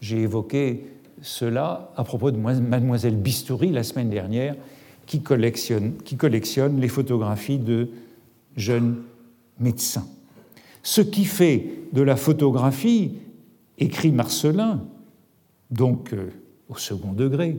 J'ai 0.00 0.22
évoqué 0.22 0.86
cela 1.20 1.90
à 1.96 2.04
propos 2.04 2.30
de 2.30 2.36
mademoiselle 2.36 3.16
Bistouri 3.16 3.70
la 3.70 3.82
semaine 3.82 4.08
dernière, 4.08 4.54
qui 5.06 5.20
collectionne, 5.20 5.94
qui 6.04 6.16
collectionne 6.16 6.80
les 6.80 6.88
photographies 6.88 7.58
de 7.58 7.88
jeunes 8.56 8.98
médecins. 9.58 10.06
Ce 10.84 11.00
qui 11.00 11.24
fait 11.24 11.70
de 11.92 12.02
la 12.02 12.14
photographie 12.14 13.14
écrit 13.78 14.12
Marcelin, 14.12 14.82
donc 15.70 16.12
euh, 16.12 16.30
au 16.68 16.76
second 16.76 17.12
degré, 17.12 17.58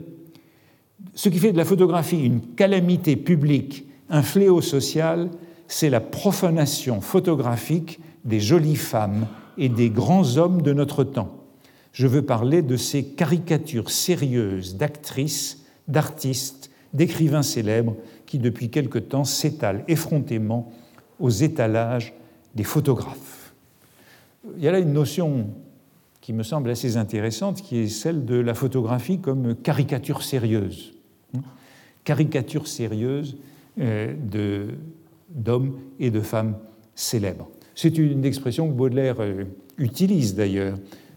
ce 1.14 1.28
qui 1.28 1.38
fait 1.38 1.52
de 1.52 1.56
la 1.56 1.64
photographie 1.64 2.24
une 2.24 2.40
calamité 2.40 3.16
publique, 3.16 3.86
un 4.10 4.22
fléau 4.22 4.60
social, 4.60 5.30
c'est 5.68 5.90
la 5.90 6.00
profanation 6.00 7.00
photographique 7.00 8.00
des 8.24 8.40
jolies 8.40 8.76
femmes 8.76 9.26
et 9.56 9.68
des 9.68 9.90
grands 9.90 10.36
hommes 10.36 10.62
de 10.62 10.72
notre 10.72 11.04
temps. 11.04 11.36
Je 11.92 12.06
veux 12.06 12.22
parler 12.22 12.62
de 12.62 12.76
ces 12.76 13.04
caricatures 13.04 13.90
sérieuses 13.90 14.76
d'actrices, 14.76 15.64
d'artistes, 15.88 16.70
d'écrivains 16.94 17.42
célèbres 17.42 17.96
qui 18.26 18.38
depuis 18.38 18.70
quelque 18.70 18.98
temps 18.98 19.24
s'étalent 19.24 19.84
effrontément 19.88 20.72
aux 21.20 21.30
étalages 21.30 22.14
des 22.54 22.64
photographes. 22.64 23.52
Il 24.56 24.62
y 24.62 24.68
a 24.68 24.72
là 24.72 24.78
une 24.78 24.92
notion 24.92 25.48
qui 26.28 26.34
me 26.34 26.42
semble 26.42 26.68
assez 26.68 26.98
intéressante, 26.98 27.62
qui 27.62 27.78
est 27.78 27.88
celle 27.88 28.26
de 28.26 28.34
la 28.34 28.52
photographie 28.52 29.18
comme 29.18 29.54
caricature 29.54 30.22
sérieuse. 30.22 30.92
Caricature 32.04 32.68
sérieuse 32.68 33.38
euh, 33.80 34.12
d'hommes 35.30 35.78
et 35.98 36.10
de 36.10 36.20
femmes 36.20 36.58
célèbres. 36.94 37.48
C'est 37.74 37.96
une 37.96 38.26
expression 38.26 38.68
que 38.68 38.74
Baudelaire 38.74 39.20
euh, 39.20 39.44
utilise 39.78 40.34
d'ailleurs 40.34 40.76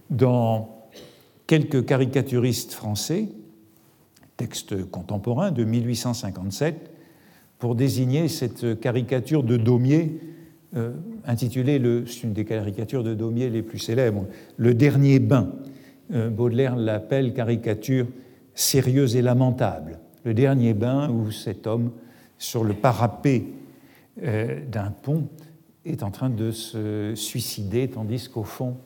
dans 0.09 0.87
quelques 1.45 1.85
caricaturistes 1.85 2.71
français, 2.71 3.27
texte 4.37 4.89
contemporain 4.91 5.51
de 5.51 5.65
1857, 5.65 6.89
pour 7.59 7.75
désigner 7.75 8.29
cette 8.29 8.79
caricature 8.79 9.43
de 9.43 9.57
Daumier, 9.57 10.21
euh, 10.75 10.93
intitulée, 11.25 11.81
c'est 12.07 12.23
une 12.23 12.33
des 12.33 12.45
caricatures 12.45 13.03
de 13.03 13.13
Daumier 13.13 13.49
les 13.49 13.61
plus 13.61 13.79
célèbres, 13.79 14.25
Le 14.57 14.73
dernier 14.73 15.19
bain. 15.19 15.51
Euh, 16.13 16.29
Baudelaire 16.29 16.75
l'appelle 16.75 17.33
caricature 17.33 18.07
sérieuse 18.55 19.15
et 19.15 19.21
lamentable. 19.21 19.99
Le 20.23 20.33
dernier 20.33 20.73
bain 20.73 21.09
où 21.09 21.31
cet 21.31 21.67
homme, 21.67 21.91
sur 22.37 22.63
le 22.63 22.73
parapet 22.73 23.43
euh, 24.23 24.65
d'un 24.65 24.91
pont, 24.91 25.27
est 25.85 26.03
en 26.03 26.11
train 26.11 26.29
de 26.29 26.51
se 26.51 27.13
suicider, 27.15 27.89
tandis 27.89 28.29
qu'au 28.29 28.43
fond, 28.43 28.77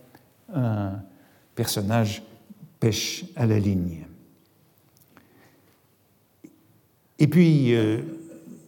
un 0.54 0.94
personnage 1.54 2.24
pêche 2.80 3.26
à 3.36 3.46
la 3.46 3.60
ligne. 3.60 4.06
Et 7.20 7.28
puis, 7.28 7.74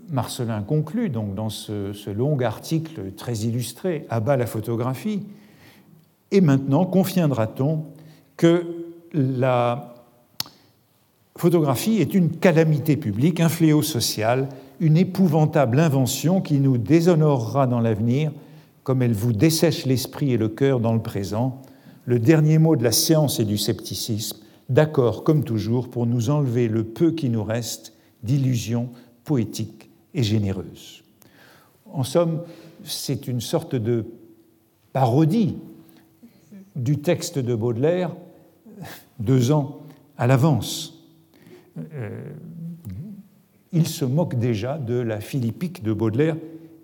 Marcelin 0.09 0.61
conclut 0.61 1.09
donc 1.09 1.35
dans 1.35 1.49
ce, 1.49 2.09
long 2.09 2.39
article 2.39 3.11
très 3.15 3.39
illustré, 3.39 4.05
à 4.09 4.19
bas 4.19 4.37
la 4.37 4.45
photographie, 4.45 5.23
et 6.31 6.41
maintenant 6.41 6.85
conviendra-t-on 6.85 7.85
que 8.37 8.63
la 9.13 9.95
photographie 11.37 11.97
est 11.97 12.13
une 12.13 12.31
calamité 12.31 12.97
publique, 12.97 13.39
un 13.39 13.49
fléau 13.49 13.81
social, 13.81 14.49
une 14.79 14.97
épouvantable 14.97 15.79
invention 15.79 16.41
qui 16.41 16.59
nous 16.59 16.77
déshonorera 16.77 17.67
dans 17.67 17.79
l'avenir, 17.79 18.31
comme 18.83 19.01
elle 19.01 19.13
vous 19.13 19.33
dessèche 19.33 19.85
l'esprit 19.85 20.31
et 20.31 20.37
le 20.37 20.49
cœur 20.49 20.79
dans 20.79 20.93
le 20.93 21.01
présent, 21.01 21.61
le 22.05 22.19
dernier 22.19 22.57
mot 22.57 22.75
de 22.75 22.83
la 22.83 22.93
science 22.93 23.39
et 23.39 23.45
du 23.45 23.57
scepticisme, 23.57 24.37
d'accord 24.69 25.23
comme 25.23 25.43
toujours 25.43 25.89
pour 25.89 26.05
nous 26.05 26.29
enlever 26.29 26.69
le 26.69 26.85
peu 26.85 27.11
qui 27.11 27.29
nous 27.29 27.43
reste 27.43 27.93
d'illusions 28.23 28.89
poétiques 29.25 29.86
et 30.13 30.23
généreuses. 30.23 31.03
En 31.91 32.03
somme, 32.03 32.41
c'est 32.83 33.27
une 33.27 33.41
sorte 33.41 33.75
de 33.75 34.05
parodie 34.93 35.57
du 36.75 36.99
texte 36.99 37.39
de 37.39 37.55
Baudelaire 37.55 38.11
deux 39.19 39.51
ans 39.51 39.81
à 40.17 40.27
l'avance. 40.27 41.03
Euh, 41.93 42.21
il 43.71 43.87
se 43.87 44.05
moque 44.05 44.35
déjà 44.35 44.77
de 44.77 44.95
la 44.95 45.19
philippique 45.19 45.83
de 45.83 45.93
Baudelaire 45.93 46.37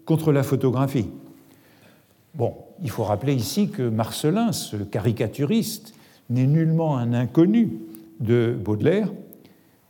contre 0.06 0.32
la 0.32 0.44
photographie. 0.44 1.10
Bon, 2.36 2.56
il 2.82 2.90
faut 2.90 3.04
rappeler 3.04 3.34
ici 3.34 3.70
que 3.70 3.88
Marcelin, 3.88 4.52
ce 4.52 4.76
caricaturiste, 4.78 5.94
n'est 6.30 6.48
nullement 6.48 6.98
un 6.98 7.14
inconnu 7.14 7.78
de 8.20 8.58
Baudelaire. 8.60 9.10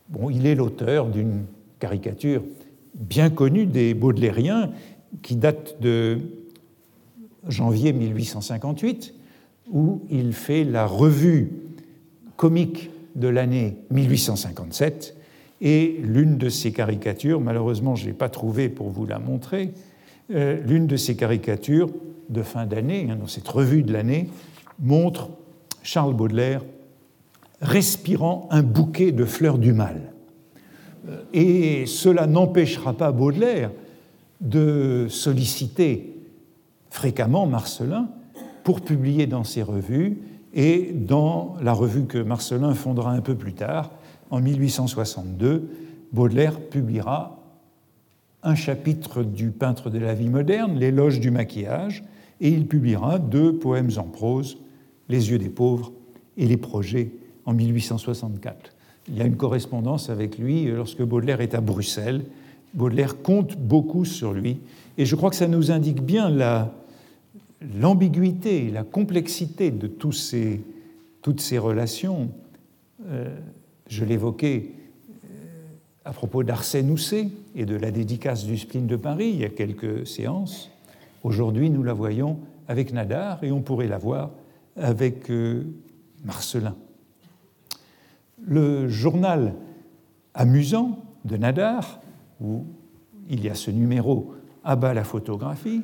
Bon, 0.08 0.30
il 0.30 0.46
est 0.46 0.54
l'auteur 0.54 1.08
d'une 1.08 1.44
caricature 1.78 2.42
bien 2.94 3.30
connue 3.30 3.66
des 3.66 3.94
Baudelairiens 3.94 4.70
qui 5.22 5.36
date 5.36 5.80
de 5.80 6.18
janvier 7.48 7.92
1858, 7.92 9.14
où 9.72 10.02
il 10.10 10.32
fait 10.32 10.64
la 10.64 10.86
revue 10.86 11.52
comique 12.36 12.90
de 13.14 13.28
l'année 13.28 13.76
1857. 13.90 15.16
Et 15.60 16.00
l'une 16.02 16.36
de 16.36 16.48
ces 16.48 16.72
caricatures, 16.72 17.40
malheureusement 17.40 17.94
je 17.94 18.06
n'ai 18.06 18.12
pas 18.12 18.28
trouvé 18.28 18.68
pour 18.68 18.90
vous 18.90 19.06
la 19.06 19.18
montrer, 19.18 19.72
euh, 20.32 20.60
l'une 20.66 20.86
de 20.86 20.96
ces 20.96 21.16
caricatures 21.16 21.90
de 22.28 22.42
fin 22.42 22.66
d'année, 22.66 23.08
hein, 23.10 23.16
dans 23.16 23.26
cette 23.26 23.48
revue 23.48 23.82
de 23.82 23.92
l'année, 23.92 24.28
montre 24.80 25.30
Charles 25.82 26.14
Baudelaire 26.14 26.62
respirant 27.60 28.48
un 28.50 28.62
bouquet 28.62 29.12
de 29.12 29.24
fleurs 29.24 29.58
du 29.58 29.72
mal. 29.72 30.13
Euh, 31.08 31.22
et 31.32 31.86
cela 31.86 32.26
n'empêchera 32.26 32.92
pas 32.94 33.12
Baudelaire 33.12 33.70
de 34.40 35.06
solliciter 35.08 36.14
fréquemment 36.90 37.46
Marcelin 37.46 38.08
pour 38.62 38.80
publier 38.80 39.26
dans 39.26 39.44
ses 39.44 39.62
revues 39.62 40.18
et 40.54 40.92
dans 40.94 41.56
la 41.60 41.72
revue 41.72 42.04
que 42.04 42.18
Marcelin 42.18 42.74
fondera 42.74 43.12
un 43.12 43.20
peu 43.20 43.34
plus 43.34 43.54
tard, 43.54 43.90
en 44.30 44.40
1862, 44.40 45.68
Baudelaire 46.12 46.60
publiera 46.60 47.40
un 48.44 48.54
chapitre 48.54 49.22
du 49.22 49.50
peintre 49.50 49.90
de 49.90 49.98
la 49.98 50.14
vie 50.14 50.28
moderne, 50.28 50.78
L'éloge 50.78 51.18
du 51.18 51.30
maquillage, 51.30 52.04
et 52.40 52.50
il 52.50 52.66
publiera 52.66 53.18
deux 53.18 53.56
poèmes 53.56 53.90
en 53.96 54.04
prose, 54.04 54.58
Les 55.08 55.30
yeux 55.30 55.38
des 55.38 55.48
pauvres 55.48 55.92
et 56.36 56.46
Les 56.46 56.56
projets, 56.56 57.10
en 57.46 57.52
1864. 57.52 58.73
Il 59.08 59.16
y 59.16 59.22
a 59.22 59.24
une 59.24 59.36
correspondance 59.36 60.08
avec 60.10 60.38
lui 60.38 60.64
lorsque 60.66 61.02
Baudelaire 61.02 61.40
est 61.40 61.54
à 61.54 61.60
Bruxelles. 61.60 62.24
Baudelaire 62.74 63.22
compte 63.22 63.56
beaucoup 63.56 64.04
sur 64.04 64.32
lui, 64.32 64.58
et 64.98 65.06
je 65.06 65.16
crois 65.16 65.30
que 65.30 65.36
ça 65.36 65.48
nous 65.48 65.70
indique 65.70 66.02
bien 66.02 66.30
l'ambiguïté, 67.78 68.70
la, 68.70 68.82
complexité 68.82 69.70
de 69.70 69.86
tous 69.86 70.12
ces, 70.12 70.60
toutes 71.22 71.40
ces 71.40 71.58
relations. 71.58 72.30
Euh, 73.06 73.36
je 73.88 74.04
l'évoquais 74.04 74.70
euh, 74.70 75.26
à 76.04 76.12
propos 76.12 76.42
d'Arsène 76.42 76.90
Housset 76.90 77.28
et 77.54 77.64
de 77.64 77.76
la 77.76 77.90
dédicace 77.90 78.44
du 78.44 78.56
spleen 78.56 78.86
de 78.86 78.96
Paris 78.96 79.30
il 79.34 79.40
y 79.40 79.44
a 79.44 79.50
quelques 79.50 80.06
séances. 80.06 80.70
Aujourd'hui, 81.22 81.70
nous 81.70 81.82
la 81.82 81.92
voyons 81.92 82.38
avec 82.66 82.92
Nadar 82.92 83.42
et 83.44 83.52
on 83.52 83.60
pourrait 83.60 83.88
la 83.88 83.98
voir 83.98 84.30
avec 84.76 85.30
euh, 85.30 85.64
Marcelin. 86.24 86.74
Le 88.46 88.88
journal 88.88 89.54
amusant 90.34 90.98
de 91.24 91.36
Nadar, 91.36 92.00
où 92.40 92.64
il 93.28 93.44
y 93.44 93.48
a 93.48 93.54
ce 93.54 93.70
numéro 93.70 94.34
à 94.64 94.76
bas 94.76 94.94
la 94.94 95.04
photographie, 95.04 95.82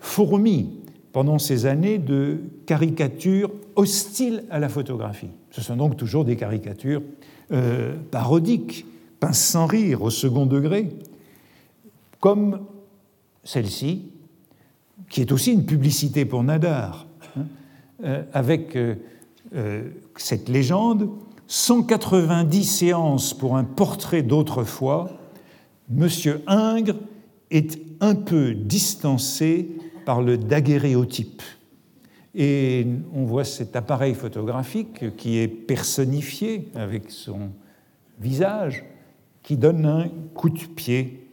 fourmille 0.00 0.68
pendant 1.12 1.38
ces 1.38 1.66
années 1.66 1.98
de 1.98 2.40
caricatures 2.66 3.50
hostiles 3.74 4.44
à 4.50 4.58
la 4.58 4.68
photographie. 4.68 5.30
Ce 5.50 5.62
sont 5.62 5.76
donc 5.76 5.96
toujours 5.96 6.24
des 6.24 6.36
caricatures 6.36 7.02
euh, 7.52 7.94
parodiques, 8.10 8.84
pince 9.18 9.38
sans 9.38 9.66
rire 9.66 10.02
au 10.02 10.10
second 10.10 10.46
degré, 10.46 10.90
comme 12.20 12.60
celle-ci, 13.44 14.10
qui 15.08 15.20
est 15.20 15.32
aussi 15.32 15.52
une 15.52 15.64
publicité 15.64 16.24
pour 16.24 16.42
Nadar, 16.42 17.06
hein, 17.36 17.42
euh, 18.04 18.22
avec 18.32 18.76
euh, 18.76 18.94
cette 20.16 20.48
légende 20.48 21.08
190 21.48 22.64
séances 22.64 23.34
pour 23.34 23.56
un 23.56 23.64
portrait 23.64 24.22
d'autrefois, 24.22 25.10
Monsieur 25.88 26.42
Ingres 26.46 26.96
est 27.50 27.78
un 28.00 28.14
peu 28.14 28.54
distancé 28.54 29.70
par 30.04 30.22
le 30.22 30.36
daguerréotype. 30.36 31.42
Et 32.34 32.86
on 33.14 33.24
voit 33.24 33.44
cet 33.44 33.76
appareil 33.76 34.14
photographique 34.14 35.16
qui 35.16 35.38
est 35.38 35.48
personnifié 35.48 36.68
avec 36.74 37.10
son 37.10 37.50
visage, 38.20 38.84
qui 39.42 39.56
donne 39.56 39.86
un 39.86 40.08
coup 40.34 40.50
de 40.50 40.58
pied 40.58 41.30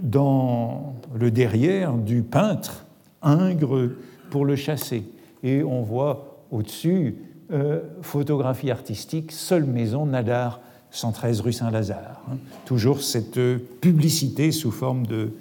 dans 0.00 0.94
le 1.14 1.30
derrière 1.30 1.94
du 1.94 2.22
peintre, 2.22 2.86
Ingres, 3.22 3.90
pour 4.30 4.44
le 4.44 4.56
chasser. 4.56 5.02
Et 5.42 5.62
on 5.62 5.82
voit 5.82 6.46
au-dessus 6.50 7.16
euh, 7.52 7.80
photographie 8.02 8.70
artistique, 8.70 9.32
seule 9.32 9.64
maison, 9.64 10.06
Nadar, 10.06 10.60
113 10.90 11.40
rue 11.40 11.52
Saint-Lazare. 11.52 12.22
Hein. 12.30 12.36
Toujours 12.64 13.02
cette 13.02 13.40
publicité 13.80 14.52
sous 14.52 14.70
forme 14.70 15.06
de 15.06 15.32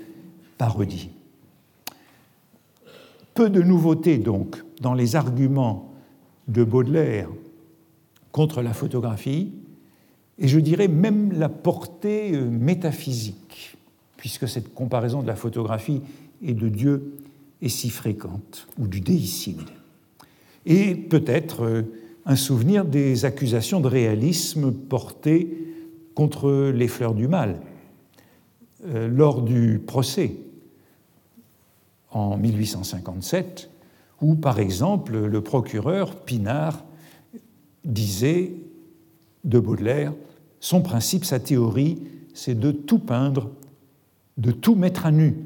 parodie. 0.58 1.10
Peu 3.34 3.50
de 3.50 3.62
nouveautés 3.62 4.18
donc 4.18 4.64
dans 4.82 4.94
les 4.94 5.16
arguments 5.16 5.94
de 6.48 6.64
Baudelaire 6.64 7.30
contre 8.32 8.62
la 8.62 8.74
photographie, 8.74 9.52
et 10.38 10.48
je 10.48 10.60
dirais 10.60 10.88
même 10.88 11.32
la 11.34 11.50
portée 11.50 12.34
euh, 12.34 12.50
métaphysique, 12.50 13.78
puisque 14.18 14.48
cette 14.48 14.74
comparaison 14.74 15.22
de 15.22 15.28
la 15.28 15.36
photographie 15.36 16.02
et 16.42 16.54
de 16.54 16.70
Dieu 16.70 17.18
est 17.62 17.70
si 17.70 17.90
fréquente, 17.90 18.68
ou 18.80 18.88
du 18.88 19.02
déicide. 19.02 19.62
Et 20.66 20.96
peut-être 20.96 21.64
euh, 21.64 21.82
un 22.26 22.36
souvenir 22.36 22.86
des 22.86 23.26
accusations 23.26 23.80
de 23.80 23.88
réalisme 23.88 24.72
portées 24.72 25.58
contre 26.16 26.72
les 26.72 26.88
fleurs 26.88 27.14
du 27.14 27.28
mal 27.28 27.62
euh, 28.86 29.08
lors 29.08 29.42
du 29.42 29.80
procès 29.80 30.36
en 32.12 32.38
1857, 32.38 33.70
où 34.22 34.36
par 34.36 34.60
exemple 34.60 35.18
le 35.18 35.42
procureur 35.42 36.16
Pinard 36.18 36.84
disait 37.86 38.54
de 39.44 39.60
Baudelaire, 39.60 40.14
son 40.60 40.82
principe, 40.82 41.26
sa 41.26 41.40
théorie, 41.40 42.04
c'est 42.34 42.60
de 42.60 42.72
tout 42.72 43.00
peindre, 43.00 43.50
de 44.38 44.52
tout 44.52 44.76
mettre 44.76 45.06
à 45.06 45.12
nu. 45.12 45.38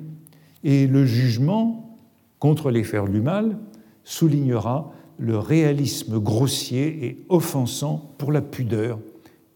Et 0.64 0.88
le 0.88 1.06
jugement 1.06 1.98
contre 2.40 2.72
les 2.72 2.84
fleurs 2.84 3.08
du 3.08 3.22
mal 3.22 3.58
soulignera 4.04 4.94
le 5.18 5.38
réalisme 5.38 6.20
grossier 6.20 7.06
et 7.06 7.26
offensant 7.30 8.14
pour 8.18 8.32
la 8.32 8.42
pudeur 8.42 9.00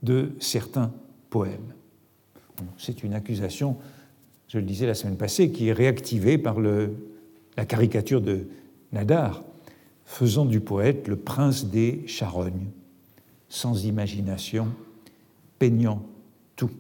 de 0.04 0.32
certains 0.40 0.92
poèmes. 1.30 1.74
C'est 2.78 3.04
une 3.04 3.14
accusation, 3.14 3.78
je 4.48 4.58
le 4.58 4.66
disais 4.66 4.88
la 4.88 4.94
semaine 4.94 5.18
passée, 5.18 5.52
qui 5.52 5.70
est 5.70 5.74
réactivée 5.74 6.38
par 6.38 6.60
la 6.60 7.66
caricature 7.66 8.22
de 8.22 8.48
Nadar, 8.92 9.44
faisant 10.06 10.46
du 10.46 10.60
poète 10.60 11.08
le 11.08 11.16
prince 11.16 11.66
des 11.66 12.04
charognes, 12.08 12.68
sans 13.48 13.86
imagination, 13.86 14.68
peignant 15.60 16.04
tout. 16.56 16.72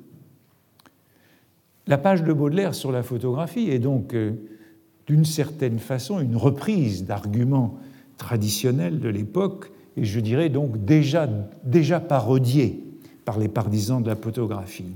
La 1.85 1.97
page 1.97 2.23
de 2.23 2.33
Baudelaire 2.33 2.75
sur 2.75 2.91
la 2.91 3.03
photographie 3.03 3.69
est 3.69 3.79
donc, 3.79 4.13
euh, 4.13 4.33
d'une 5.07 5.25
certaine 5.25 5.79
façon, 5.79 6.19
une 6.19 6.35
reprise 6.35 7.03
d'arguments 7.03 7.79
traditionnels 8.19 8.99
de 8.99 9.09
l'époque, 9.09 9.71
et 9.97 10.05
je 10.05 10.19
dirais 10.19 10.49
donc 10.49 10.85
déjà, 10.85 11.27
déjà 11.63 11.99
parodiés 11.99 12.83
par 13.25 13.39
les 13.39 13.47
partisans 13.47 14.03
de 14.03 14.07
la 14.07 14.15
photographie. 14.15 14.93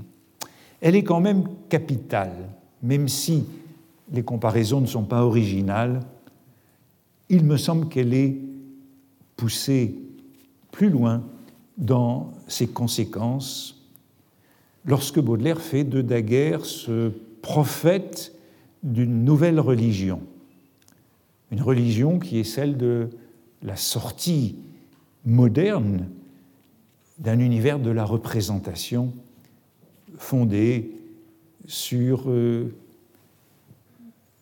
Elle 0.80 0.94
est 0.94 1.02
quand 1.02 1.20
même 1.20 1.44
capitale, 1.68 2.50
même 2.82 3.08
si 3.08 3.44
les 4.12 4.22
comparaisons 4.22 4.80
ne 4.80 4.86
sont 4.86 5.02
pas 5.02 5.24
originales. 5.24 6.00
Il 7.28 7.44
me 7.44 7.56
semble 7.56 7.88
qu'elle 7.88 8.14
est 8.14 8.36
poussée 9.36 9.96
plus 10.70 10.90
loin 10.90 11.24
dans 11.76 12.32
ses 12.46 12.68
conséquences 12.68 13.88
lorsque 14.84 15.18
Baudelaire 15.18 15.60
fait 15.60 15.84
de 15.84 16.02
Daguerre 16.02 16.64
ce 16.64 17.10
prophète 17.42 18.32
d'une 18.82 19.24
nouvelle 19.24 19.58
religion, 19.58 20.20
une 21.54 21.62
religion 21.62 22.18
qui 22.18 22.40
est 22.40 22.44
celle 22.44 22.76
de 22.76 23.10
la 23.62 23.76
sortie 23.76 24.56
moderne 25.24 26.08
d'un 27.20 27.38
univers 27.38 27.78
de 27.78 27.90
la 27.90 28.04
représentation 28.04 29.14
fondé 30.18 30.90
sur, 31.68 32.24
euh, 32.26 32.74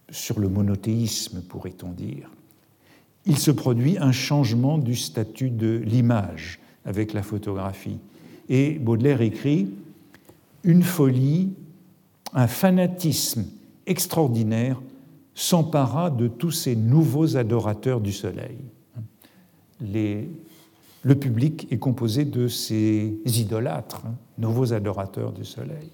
sur 0.08 0.40
le 0.40 0.48
monothéisme, 0.48 1.42
pourrait-on 1.42 1.90
dire. 1.90 2.30
Il 3.26 3.36
se 3.36 3.50
produit 3.50 3.98
un 3.98 4.12
changement 4.12 4.78
du 4.78 4.96
statut 4.96 5.50
de 5.50 5.82
l'image 5.84 6.60
avec 6.86 7.12
la 7.12 7.22
photographie. 7.22 7.98
Et 8.48 8.78
Baudelaire 8.78 9.20
écrit 9.20 9.68
Une 10.64 10.82
folie, 10.82 11.52
un 12.32 12.46
fanatisme 12.46 13.44
extraordinaire 13.86 14.80
s'empara 15.34 16.10
de 16.10 16.28
tous 16.28 16.50
ces 16.50 16.76
nouveaux 16.76 17.36
adorateurs 17.36 18.00
du 18.00 18.12
soleil. 18.12 18.58
Le 19.80 21.14
public 21.14 21.66
est 21.70 21.78
composé 21.78 22.24
de 22.24 22.46
ces 22.48 23.18
idolâtres, 23.24 24.02
nouveaux 24.38 24.72
adorateurs 24.72 25.32
du 25.32 25.44
soleil. 25.44 25.90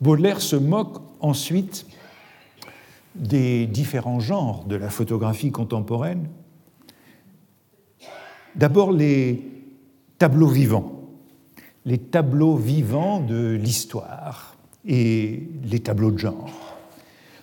Baudelaire 0.00 0.40
se 0.40 0.56
moque 0.56 0.98
ensuite 1.20 1.86
des 3.14 3.66
différents 3.66 4.20
genres 4.20 4.64
de 4.64 4.76
la 4.76 4.90
photographie 4.90 5.50
contemporaine. 5.50 6.28
D'abord 8.54 8.92
les 8.92 9.42
tableaux 10.18 10.48
vivants, 10.48 11.08
les 11.84 11.98
tableaux 11.98 12.56
vivants 12.56 13.20
de 13.20 13.54
l'histoire 13.54 14.56
et 14.84 15.48
les 15.64 15.80
tableaux 15.80 16.10
de 16.10 16.18
genre, 16.18 16.73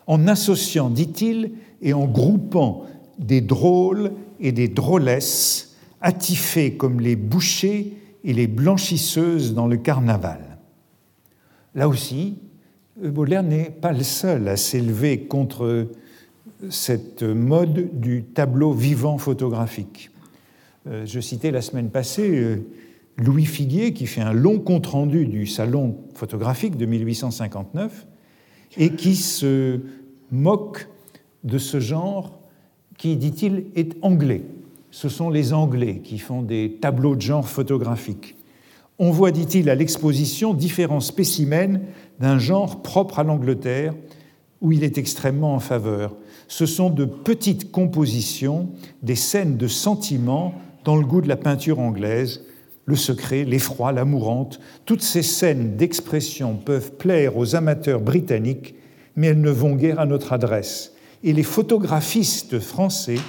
en 0.08 0.28
associant, 0.28 0.90
dit-il, 0.90 1.52
et 1.82 1.94
en 1.94 2.06
groupant 2.06 2.86
des 3.20 3.42
drôles 3.42 4.12
et 4.40 4.52
des 4.52 4.68
drôlesses 4.68 5.76
attifés 6.02 6.74
comme 6.74 7.00
les 7.00 7.16
bouchers 7.16 7.94
et 8.24 8.34
les 8.34 8.48
blanchisseuses 8.48 9.54
dans 9.54 9.68
le 9.68 9.78
carnaval. 9.78 10.58
Là 11.76 11.88
aussi, 11.88 12.40
Baudelaire 13.02 13.44
n'est 13.44 13.70
pas 13.70 13.94
le 13.94 14.04
seul 14.04 14.48
à 14.48 14.58
s'élever 14.58 15.22
contre 15.22 15.88
cette 16.70 17.24
mode 17.24 18.00
du 18.00 18.24
tableau 18.24 18.74
vivant 18.74 19.18
photographique. 19.18 20.12
Euh, 20.88 21.06
je 21.06 21.20
citais 21.20 21.52
la 21.52 21.62
semaine 21.62 21.90
passée 21.90 22.30
euh, 22.30 22.66
Louis 23.18 23.46
Figuier 23.46 23.94
qui 23.94 24.08
fait 24.08 24.22
un 24.22 24.34
long 24.34 24.60
compte-rendu 24.60 25.26
du 25.26 25.46
salon 25.46 25.98
photographique 26.14 26.78
de 26.78 26.86
1859 26.86 28.08
et 28.78 28.92
qui 28.92 29.16
se 29.16 29.80
moque 30.32 30.88
de 31.44 31.58
ce 31.58 31.80
genre 31.80 32.40
qui, 32.98 33.18
dit-il, 33.18 33.66
est 33.76 33.96
anglais 34.02 34.44
ce 34.92 35.08
sont 35.08 35.30
les 35.30 35.54
Anglais 35.54 36.02
qui 36.04 36.20
font 36.20 36.42
des 36.42 36.78
tableaux 36.82 37.16
de 37.16 37.22
genre 37.22 37.48
photographiques. 37.48 38.36
On 39.00 39.10
voit, 39.10 39.32
dit-il, 39.32 39.70
à 39.70 39.76
l'exposition 39.76 40.54
différents 40.54 41.00
spécimens 41.00 41.80
d'un 42.20 42.38
genre 42.38 42.82
propre 42.82 43.20
à 43.20 43.24
l'Angleterre, 43.24 43.96
où 44.60 44.72
il 44.72 44.84
est 44.84 45.00
extrêmement 45.00 45.56
en 45.56 45.60
faveur. 45.60 46.16
Ce 46.48 46.68
sont 46.68 46.92
de 46.92 47.06
petites 47.06 47.72
compositions, 47.72 48.70
des 49.02 49.16
scènes 49.16 49.58
de 49.58 49.68
sentiments 49.68 50.54
dans 50.84 50.98
le 50.98 51.06
goût 51.06 51.22
de 51.22 51.30
la 51.30 51.38
peinture 51.38 51.80
anglaise, 51.80 52.44
le 52.86 52.96
secret, 52.96 53.44
l'effroi, 53.44 53.92
l'amourante. 53.92 54.60
Toutes 54.86 55.04
ces 55.04 55.24
scènes 55.24 55.78
d'expression 55.78 56.56
peuvent 56.56 56.94
plaire 56.94 57.38
aux 57.38 57.56
amateurs 57.56 58.02
britanniques, 58.02 58.76
mais 59.16 59.28
elles 59.28 59.42
ne 59.42 59.52
vont 59.52 59.76
guère 59.76 60.00
à 60.00 60.06
notre 60.06 60.34
adresse. 60.34 60.94
Et 61.24 61.34
les 61.34 61.44
photographistes 61.44 62.60
français 62.60 63.20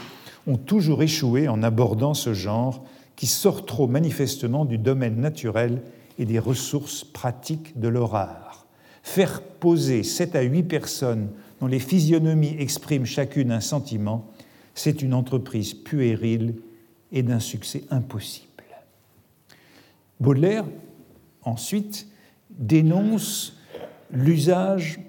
ont 0.46 0.56
toujours 0.56 1.02
échoué 1.02 1.48
en 1.48 1.62
abordant 1.62 2.14
ce 2.14 2.34
genre 2.34 2.84
qui 3.16 3.26
sort 3.26 3.66
trop 3.66 3.86
manifestement 3.86 4.64
du 4.64 4.78
domaine 4.78 5.20
naturel 5.20 5.82
et 6.18 6.24
des 6.24 6.38
ressources 6.38 7.04
pratiques 7.04 7.78
de 7.78 7.88
leur 7.88 8.14
art. 8.14 8.66
Faire 9.02 9.42
poser 9.42 10.02
sept 10.02 10.34
à 10.34 10.42
huit 10.42 10.62
personnes 10.62 11.28
dont 11.60 11.66
les 11.66 11.78
physionomies 11.78 12.56
expriment 12.58 13.06
chacune 13.06 13.52
un 13.52 13.60
sentiment, 13.60 14.30
c'est 14.74 15.02
une 15.02 15.14
entreprise 15.14 15.74
puérile 15.74 16.54
et 17.12 17.22
d'un 17.22 17.40
succès 17.40 17.84
impossible. 17.90 18.51
Baudelaire, 20.22 20.64
ensuite, 21.42 22.06
dénonce 22.50 23.58
l'usage 24.12 25.00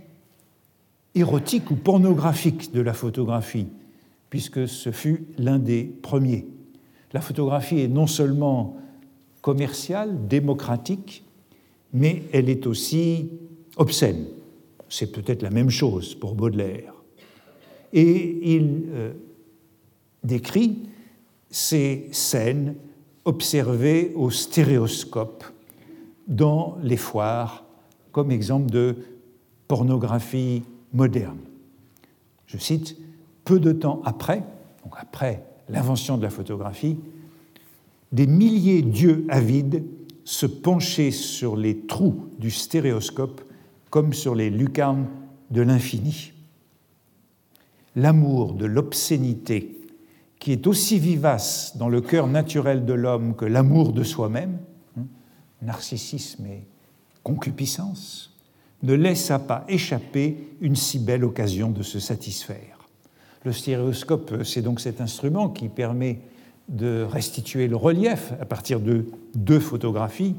érotique 1.14 1.70
ou 1.70 1.76
pornographique 1.76 2.74
de 2.74 2.82
la 2.82 2.94
photographie 2.94 3.68
puisque 4.32 4.68
ce 4.68 4.92
fut 4.92 5.26
l'un 5.38 5.60
des 5.60 5.84
premiers. 5.84 6.48
La 7.12 7.22
photographie 7.22 7.82
est 7.82 7.88
non 7.88 8.08
seulement 8.08 8.78
commerciale, 9.42 10.28
démocratique, 10.28 11.24
mais 11.94 12.24
elle 12.34 12.50
est 12.50 12.66
aussi 12.66 13.30
obscène. 13.78 14.26
C'est 14.90 15.12
peut-être 15.12 15.44
la 15.44 15.52
même 15.52 15.70
chose 15.70 16.16
pour 16.16 16.34
Baudelaire. 16.34 16.96
Et 17.94 18.56
il 18.56 18.86
euh, 18.90 19.14
décrit 20.24 20.80
ces 21.52 22.10
scènes 22.12 22.74
observées 23.26 24.12
au 24.16 24.30
stéréoscope 24.30 25.44
dans 26.28 26.78
les 26.82 26.98
foires 26.98 27.64
comme 28.12 28.32
exemple 28.32 28.70
de 28.70 28.98
pornographie 29.68 30.64
moderne. 30.94 31.40
Je 32.46 32.58
cite, 32.58 32.98
peu 33.44 33.60
de 33.60 33.72
temps 33.72 34.02
après, 34.06 34.44
donc 34.84 34.94
après 34.98 35.44
l'invention 35.70 36.18
de 36.18 36.24
la 36.24 36.30
photographie, 36.30 36.98
des 38.12 38.28
milliers 38.28 38.82
d'yeux 38.82 39.26
avides 39.30 39.84
se 40.24 40.46
penchaient 40.46 41.12
sur 41.12 41.56
les 41.56 41.80
trous 41.80 42.28
du 42.38 42.52
stéréoscope 42.52 43.42
comme 43.90 44.14
sur 44.14 44.36
les 44.36 44.50
lucarnes 44.50 45.08
de 45.52 45.62
l'infini. 45.62 46.32
L'amour 47.96 48.54
de 48.54 48.66
l'obscénité 48.66 49.83
qui 50.44 50.52
est 50.52 50.68
aussi 50.68 51.00
vivace 51.00 51.78
dans 51.78 51.88
le 51.88 52.02
cœur 52.02 52.28
naturel 52.28 52.84
de 52.84 52.92
l'homme 52.92 53.34
que 53.34 53.46
l'amour 53.46 53.94
de 53.94 54.04
soi-même, 54.04 54.58
hein, 55.00 55.06
narcissisme 55.62 56.46
et 56.48 56.68
concupiscence, 57.24 58.38
ne 58.82 58.94
laissa 58.94 59.40
pas 59.40 59.64
échapper 59.70 60.50
une 60.60 60.76
si 60.76 61.00
belle 61.00 61.24
occasion 61.24 61.72
de 61.72 61.82
se 61.82 61.98
satisfaire. 61.98 62.90
Le 63.46 63.54
stéréoscope, 63.54 64.44
c'est 64.44 64.62
donc 64.62 64.82
cet 64.82 65.00
instrument 65.00 65.48
qui 65.48 65.70
permet 65.70 66.20
de 66.68 67.08
restituer 67.10 67.70
le 67.70 67.78
relief 67.78 68.34
à 68.42 68.44
partir 68.44 68.82
de 68.82 69.06
deux 69.36 69.62
photographies 69.62 70.36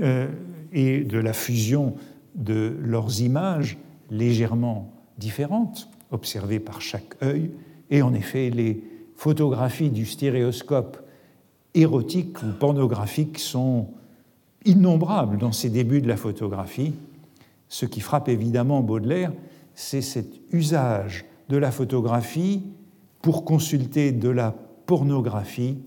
euh, 0.00 0.28
et 0.74 1.00
de 1.00 1.18
la 1.18 1.32
fusion 1.32 1.94
de 2.34 2.76
leurs 2.82 3.22
images 3.22 3.78
légèrement 4.10 4.92
différentes, 5.16 5.88
observées 6.10 6.60
par 6.60 6.82
chaque 6.82 7.16
œil. 7.22 7.52
Et 7.88 8.02
en 8.02 8.12
effet, 8.12 8.50
les 8.50 8.82
photographies 9.16 9.90
du 9.90 10.06
stéréoscope 10.06 10.98
érotique 11.74 12.42
ou 12.42 12.52
pornographique 12.58 13.38
sont 13.38 13.88
innombrables 14.64 15.38
dans 15.38 15.52
ces 15.52 15.70
débuts 15.70 16.00
de 16.00 16.08
la 16.08 16.16
photographie. 16.16 16.94
Ce 17.68 17.86
qui 17.86 18.00
frappe 18.00 18.28
évidemment 18.28 18.80
Baudelaire, 18.82 19.32
c'est 19.74 20.02
cet 20.02 20.28
usage 20.52 21.24
de 21.48 21.56
la 21.56 21.70
photographie 21.70 22.62
pour 23.22 23.44
consulter 23.44 24.12
de 24.12 24.28
la 24.28 24.54
pornographie, 24.86 25.78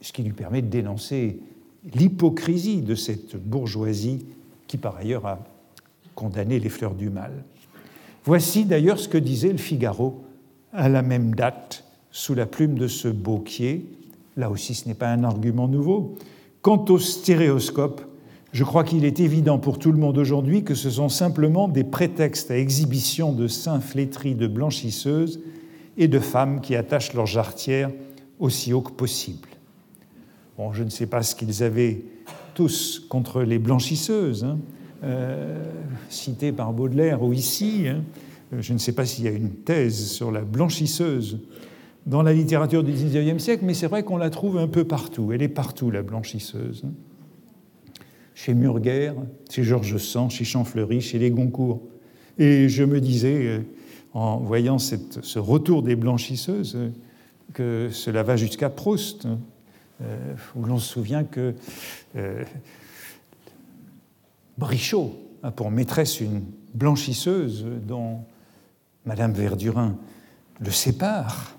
ce 0.00 0.12
qui 0.12 0.22
lui 0.22 0.32
permet 0.32 0.62
de 0.62 0.68
dénoncer 0.68 1.40
l'hypocrisie 1.94 2.82
de 2.82 2.94
cette 2.94 3.36
bourgeoisie 3.36 4.26
qui 4.66 4.76
par 4.76 4.96
ailleurs 4.96 5.26
a 5.26 5.38
condamné 6.14 6.58
les 6.58 6.68
fleurs 6.68 6.94
du 6.94 7.10
mal. 7.10 7.44
Voici 8.24 8.64
d'ailleurs 8.64 8.98
ce 8.98 9.08
que 9.08 9.18
disait 9.18 9.52
le 9.52 9.58
Figaro 9.58 10.24
à 10.72 10.88
la 10.88 11.02
même 11.02 11.34
date 11.34 11.85
sous 12.16 12.34
la 12.34 12.46
plume 12.46 12.78
de 12.78 12.88
ce 12.88 13.08
Beauquier. 13.08 13.84
Là 14.38 14.48
aussi, 14.48 14.74
ce 14.74 14.88
n'est 14.88 14.94
pas 14.94 15.10
un 15.10 15.22
argument 15.22 15.68
nouveau. 15.68 16.16
Quant 16.62 16.82
au 16.88 16.98
stéréoscope, 16.98 18.00
je 18.52 18.64
crois 18.64 18.84
qu'il 18.84 19.04
est 19.04 19.20
évident 19.20 19.58
pour 19.58 19.78
tout 19.78 19.92
le 19.92 19.98
monde 19.98 20.16
aujourd'hui 20.16 20.64
que 20.64 20.74
ce 20.74 20.88
sont 20.88 21.10
simplement 21.10 21.68
des 21.68 21.84
prétextes 21.84 22.50
à 22.50 22.56
exhibition 22.56 23.34
de 23.34 23.46
seins 23.46 23.80
flétris 23.80 24.34
de 24.34 24.46
blanchisseuses 24.46 25.42
et 25.98 26.08
de 26.08 26.18
femmes 26.18 26.62
qui 26.62 26.74
attachent 26.74 27.12
leurs 27.12 27.26
jarretières 27.26 27.90
aussi 28.38 28.72
haut 28.72 28.80
que 28.80 28.92
possible. 28.92 29.48
Je 30.72 30.84
ne 30.84 30.90
sais 30.90 31.06
pas 31.06 31.22
ce 31.22 31.34
qu'ils 31.34 31.62
avaient 31.62 32.02
tous 32.54 32.98
contre 33.10 33.42
les 33.42 33.58
blanchisseuses, 33.58 34.44
hein, 34.44 34.56
euh, 35.04 35.62
citées 36.08 36.52
par 36.52 36.72
Baudelaire 36.72 37.22
ou 37.22 37.34
ici. 37.34 37.84
Hein. 37.86 38.00
Je 38.58 38.72
ne 38.72 38.78
sais 38.78 38.92
pas 38.92 39.04
s'il 39.04 39.26
y 39.26 39.28
a 39.28 39.32
une 39.32 39.50
thèse 39.50 40.06
sur 40.06 40.32
la 40.32 40.40
blanchisseuse 40.40 41.40
dans 42.06 42.22
la 42.22 42.32
littérature 42.32 42.84
du 42.84 42.92
XIXe 42.92 43.42
siècle, 43.42 43.64
mais 43.64 43.74
c'est 43.74 43.88
vrai 43.88 44.04
qu'on 44.04 44.16
la 44.16 44.30
trouve 44.30 44.58
un 44.58 44.68
peu 44.68 44.84
partout. 44.84 45.32
Elle 45.32 45.42
est 45.42 45.48
partout, 45.48 45.90
la 45.90 46.02
blanchisseuse. 46.02 46.84
Chez 48.34 48.54
Murguer, 48.54 49.12
chez 49.50 49.64
Georges 49.64 49.98
Sand, 49.98 50.30
chez 50.30 50.44
Champfleury, 50.44 51.00
chez 51.00 51.18
les 51.18 51.30
Goncourt. 51.30 51.82
Et 52.38 52.68
je 52.68 52.84
me 52.84 53.00
disais, 53.00 53.46
euh, 53.46 53.60
en 54.14 54.38
voyant 54.38 54.78
ce 54.78 55.38
retour 55.38 55.82
des 55.82 55.96
blanchisseuses, 55.96 56.78
que 57.52 57.88
cela 57.90 58.22
va 58.22 58.36
jusqu'à 58.36 58.70
Proust, 58.70 59.26
hein, 59.26 59.38
euh, 60.02 60.34
où 60.54 60.64
l'on 60.64 60.78
se 60.78 60.92
souvient 60.92 61.24
que 61.24 61.54
euh, 62.16 62.44
Brichot 64.58 65.18
a 65.42 65.50
pour 65.50 65.70
maîtresse 65.70 66.20
une 66.20 66.42
blanchisseuse 66.74 67.64
dont 67.86 68.20
Madame 69.06 69.32
Verdurin 69.32 69.96
le 70.60 70.70
sépare. 70.70 71.55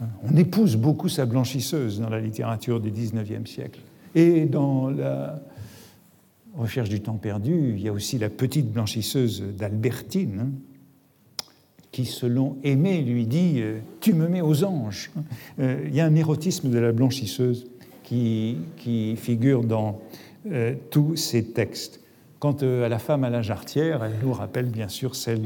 On 0.00 0.36
épouse 0.36 0.76
beaucoup 0.76 1.08
sa 1.08 1.26
blanchisseuse 1.26 2.00
dans 2.00 2.08
la 2.08 2.20
littérature 2.20 2.80
du 2.80 2.90
XIXe 2.90 3.50
siècle. 3.50 3.80
Et 4.14 4.46
dans 4.46 4.88
la 4.88 5.40
recherche 6.56 6.88
du 6.88 7.00
temps 7.00 7.16
perdu, 7.16 7.74
il 7.76 7.82
y 7.82 7.88
a 7.88 7.92
aussi 7.92 8.18
la 8.18 8.30
petite 8.30 8.70
blanchisseuse 8.72 9.42
d'Albertine, 9.56 10.40
hein, 10.40 10.50
qui, 11.90 12.04
selon 12.04 12.58
Aimé, 12.62 13.02
lui 13.02 13.26
dit 13.26 13.54
euh, 13.56 13.78
Tu 14.00 14.12
me 14.12 14.28
mets 14.28 14.40
aux 14.40 14.64
anges. 14.64 15.10
Euh, 15.58 15.84
il 15.86 15.94
y 15.94 16.00
a 16.00 16.06
un 16.06 16.14
érotisme 16.14 16.70
de 16.70 16.78
la 16.78 16.92
blanchisseuse 16.92 17.66
qui, 18.04 18.56
figure 19.16 19.64
dans 19.64 20.00
euh, 20.50 20.74
tous 20.90 21.16
ces 21.16 21.44
textes. 21.44 22.00
Quant 22.38 22.52
à 22.52 22.88
la 22.88 22.98
femme 22.98 23.24
à 23.24 23.30
la 23.30 23.42
jarretière, 23.42 24.04
elle 24.04 24.14
nous 24.22 24.32
rappelle 24.32 24.66
bien 24.66 24.88
sûr 24.88 25.16
celle 25.16 25.42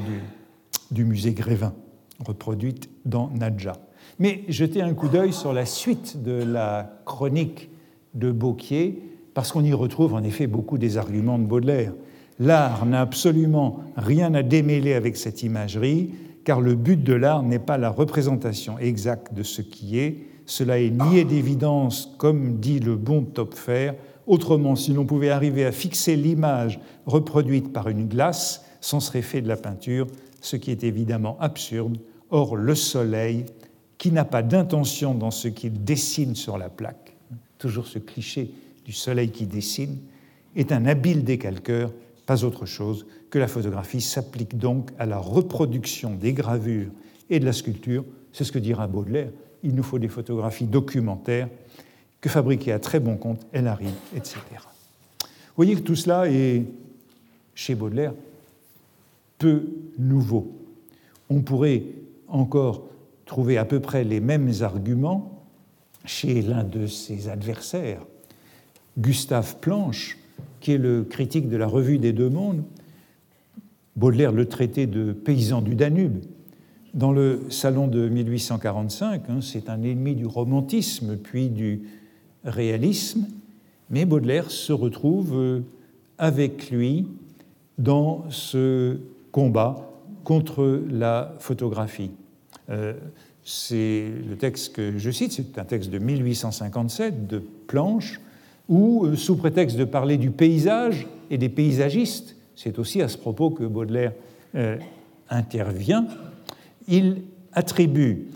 du 0.91 1.05
musée 1.05 1.33
Grévin, 1.33 1.73
reproduite 2.21 2.91
dans 3.07 3.31
Nadja. 3.31 3.81
Mais 4.19 4.45
jetez 4.49 4.83
un 4.83 4.95
coup 4.95 5.09
d'œil 5.09 5.33
sur 5.33 5.53
la 5.53 5.67
suite 5.67 6.23
de 6.23 6.43
la 6.43 7.01
chronique 7.05 7.71
de 8.15 8.31
Beauquier, 8.31 9.03
parce 9.35 9.53
qu'on 9.53 9.65
y 9.65 9.73
retrouve 9.73 10.15
en 10.15 10.23
effet 10.23 10.47
beaucoup 10.47 10.79
des 10.79 10.99
arguments 10.99 11.39
de 11.39 11.45
Baudelaire. 11.45 11.95
L'art 12.39 12.85
n'a 12.87 13.01
absolument 13.01 13.81
rien 13.97 14.35
à 14.35 14.43
démêler 14.43 14.95
avec 14.95 15.17
cette 15.17 15.43
imagerie, 15.43 16.11
car 16.45 16.61
le 16.61 16.75
but 16.75 17.03
de 17.03 17.15
l'art 17.15 17.43
n'est 17.43 17.59
pas 17.59 17.79
la 17.79 17.91
représentation 17.91 18.79
exacte 18.79 19.33
de 19.33 19.43
ce 19.43 19.63
qui 19.63 19.99
est, 19.99 20.27
cela 20.45 20.79
est 20.79 20.91
nié 20.91 21.25
d'évidence, 21.25 22.15
comme 22.19 22.59
dit 22.59 22.81
le 22.81 22.97
bon 22.97 23.23
Topfer. 23.23 23.93
Autrement, 24.27 24.77
si 24.77 24.93
l'on 24.93 25.07
pouvait 25.07 25.31
arriver 25.31 25.65
à 25.65 25.73
fixer 25.73 26.17
l'image 26.17 26.81
reproduite 27.07 27.73
par 27.73 27.89
une 27.89 28.09
glace, 28.09 28.65
c'en 28.81 29.01
serait 29.01 29.23
fait 29.23 29.41
de 29.41 29.49
la 29.49 29.57
peinture, 29.57 30.07
ce 30.41 30.57
qui 30.57 30.71
est 30.71 30.85
évidemment 30.85 31.37
absurde. 31.41 31.99
Or, 32.31 32.57
le 32.57 32.75
soleil, 32.75 33.47
qui 34.03 34.11
n'a 34.11 34.25
pas 34.25 34.43
d'intention 34.43 35.15
dans 35.15 35.31
ce 35.31 35.47
qu'il 35.47 35.85
dessine 35.85 36.35
sur 36.35 36.59
la 36.59 36.69
plaque, 36.69 37.15
toujours 37.57 37.87
ce 37.87 38.01
cliché 38.01 38.51
du 38.85 38.91
soleil 38.91 39.31
qui 39.31 39.47
dessine, 39.47 39.97
est 40.57 40.73
un 40.73 40.87
habile 40.87 41.23
décalqueur, 41.23 41.93
pas 42.27 42.43
autre 42.43 42.67
chose 42.67 43.07
que 43.31 43.39
la 43.39 43.47
photographie 43.47 44.01
s'applique 44.01 44.59
donc 44.59 44.91
à 44.99 45.07
la 45.07 45.19
reproduction 45.19 46.15
des 46.15 46.33
gravures 46.33 46.91
et 47.31 47.39
de 47.39 47.45
la 47.45 47.53
sculpture. 47.53 48.05
C'est 48.33 48.43
ce 48.43 48.51
que 48.51 48.59
dira 48.59 48.89
Baudelaire. 48.89 49.31
Il 49.63 49.73
nous 49.77 49.85
faut 49.85 50.01
des 50.01 50.09
photographies 50.09 50.67
documentaires 50.67 51.49
que 52.21 52.29
fabriquer 52.29 52.73
à 52.73 52.81
très 52.81 52.99
bon 52.99 53.17
compte 53.17 53.47
elle 53.53 53.69
arrive, 53.69 53.95
etc. 54.17 54.41
Vous 55.21 55.55
voyez 55.55 55.77
que 55.77 55.83
tout 55.83 55.95
cela 55.95 56.29
est, 56.29 56.65
chez 57.55 57.77
Baudelaire, 57.77 58.15
peu 59.39 59.63
nouveau. 59.97 60.51
On 61.31 61.41
pourrait 61.43 61.85
encore 62.27 62.89
trouver 63.33 63.57
à 63.57 63.65
peu 63.65 63.81
près 63.81 64.05
les 64.05 64.21
mêmes 64.21 64.53
arguments 64.61 65.43
chez 66.05 66.43
l'un 66.43 66.65
de 66.65 66.87
ses 66.87 67.31
adversaires, 67.31 68.05
Gustave 68.99 69.57
Planche, 69.59 70.19
qui 70.61 70.73
est 70.73 70.79
le 70.79 71.03
critique 71.03 71.49
de 71.49 71.57
la 71.57 71.67
Revue 71.67 71.97
des 71.97 72.13
Deux 72.13 72.29
Mondes, 72.29 72.63
Baudelaire 73.97 74.33
le 74.33 74.45
traitait 74.45 74.87
de 74.87 75.13
paysan 75.13 75.63
du 75.63 75.75
Danube. 75.75 76.19
Dans 76.93 77.11
le 77.11 77.41
salon 77.49 77.89
de 77.89 78.07
1845, 78.07 79.23
hein, 79.31 79.39
c'est 79.41 79.71
un 79.71 79.83
ennemi 79.83 80.15
du 80.15 80.27
romantisme 80.27 81.17
puis 81.17 81.49
du 81.49 81.85
réalisme, 82.45 83.29
mais 83.89 84.05
Baudelaire 84.05 84.51
se 84.51 84.75
retrouve 84.75 85.33
euh, 85.37 85.61
avec 86.19 86.71
lui 86.71 87.07
dans 87.79 88.27
ce 88.29 88.99
combat 89.31 89.91
contre 90.23 90.83
la 90.91 91.35
photographie. 91.39 92.11
Euh, 92.73 92.95
c'est 93.45 94.07
le 94.29 94.37
texte 94.37 94.75
que 94.75 94.99
je 94.99 95.11
cite, 95.11 95.33
c'est 95.33 95.59
un 95.59 95.65
texte 95.65 95.91
de 95.91 95.99
1857 95.99 97.27
de 97.27 97.43
Planche, 97.67 98.21
où, 98.69 99.05
euh, 99.05 99.17
sous 99.17 99.37
prétexte 99.37 99.77
de 99.77 99.85
parler 99.85 100.17
du 100.17 100.31
paysage 100.31 101.07
et 101.31 101.39
des 101.39 101.49
paysagistes, 101.49 102.37
c'est 102.55 102.79
aussi 102.79 103.03
à 103.03 103.09
ce 103.09 103.19
propos 103.19 103.51
que 103.51 103.65
Baudelaire 103.65 104.13
euh, 104.55 104.77
intervient, 105.29 106.07
il 106.89 107.23
attribue 107.53 108.29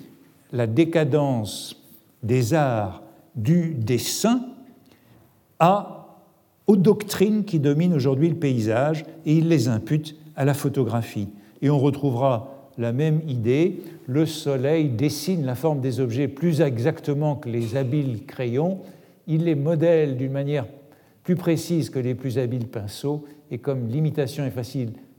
la 0.53 0.67
décadence 0.67 1.83
des 2.23 2.55
arts 2.55 3.03
du 3.35 3.75
dessin 3.75 4.41
à, 5.61 6.19
aux 6.67 6.77
doctrines 6.77 7.45
qui 7.45 7.61
dominent 7.61 7.95
aujourd'hui 7.95 8.29
le 8.29 8.37
paysage 8.37 9.05
et 9.25 9.37
il 9.37 9.49
les 9.49 9.69
impute 9.69 10.17
à 10.35 10.45
la 10.45 10.55
photographie. 10.55 11.29
Et 11.63 11.71
on 11.71 11.79
retrouvera 11.79 12.56
la 12.79 12.93
même 12.93 13.21
idée, 13.27 13.83
le 14.07 14.27
soleil 14.27 14.89
dessine 14.91 15.45
la 15.45 15.55
forme 15.55 15.81
des 15.81 16.01
objets 16.01 16.29
plus 16.29 16.61
exactement 16.61 17.37
que 17.37 17.49
les 17.49 17.77
habiles 17.77 18.27
crayons, 18.27 18.81
il 19.27 19.45
les 19.45 19.55
modèle 19.55 20.17
d'une 20.17 20.33
manière 20.33 20.67
plus 21.23 21.37
précise 21.37 21.91
que 21.91 21.99
les 21.99 22.15
plus 22.15 22.39
habiles 22.39 22.69
pinceaux, 22.69 23.25
et 23.51 23.59
comme 23.59 23.89
l'imitation 23.89 24.45
est, 24.45 24.57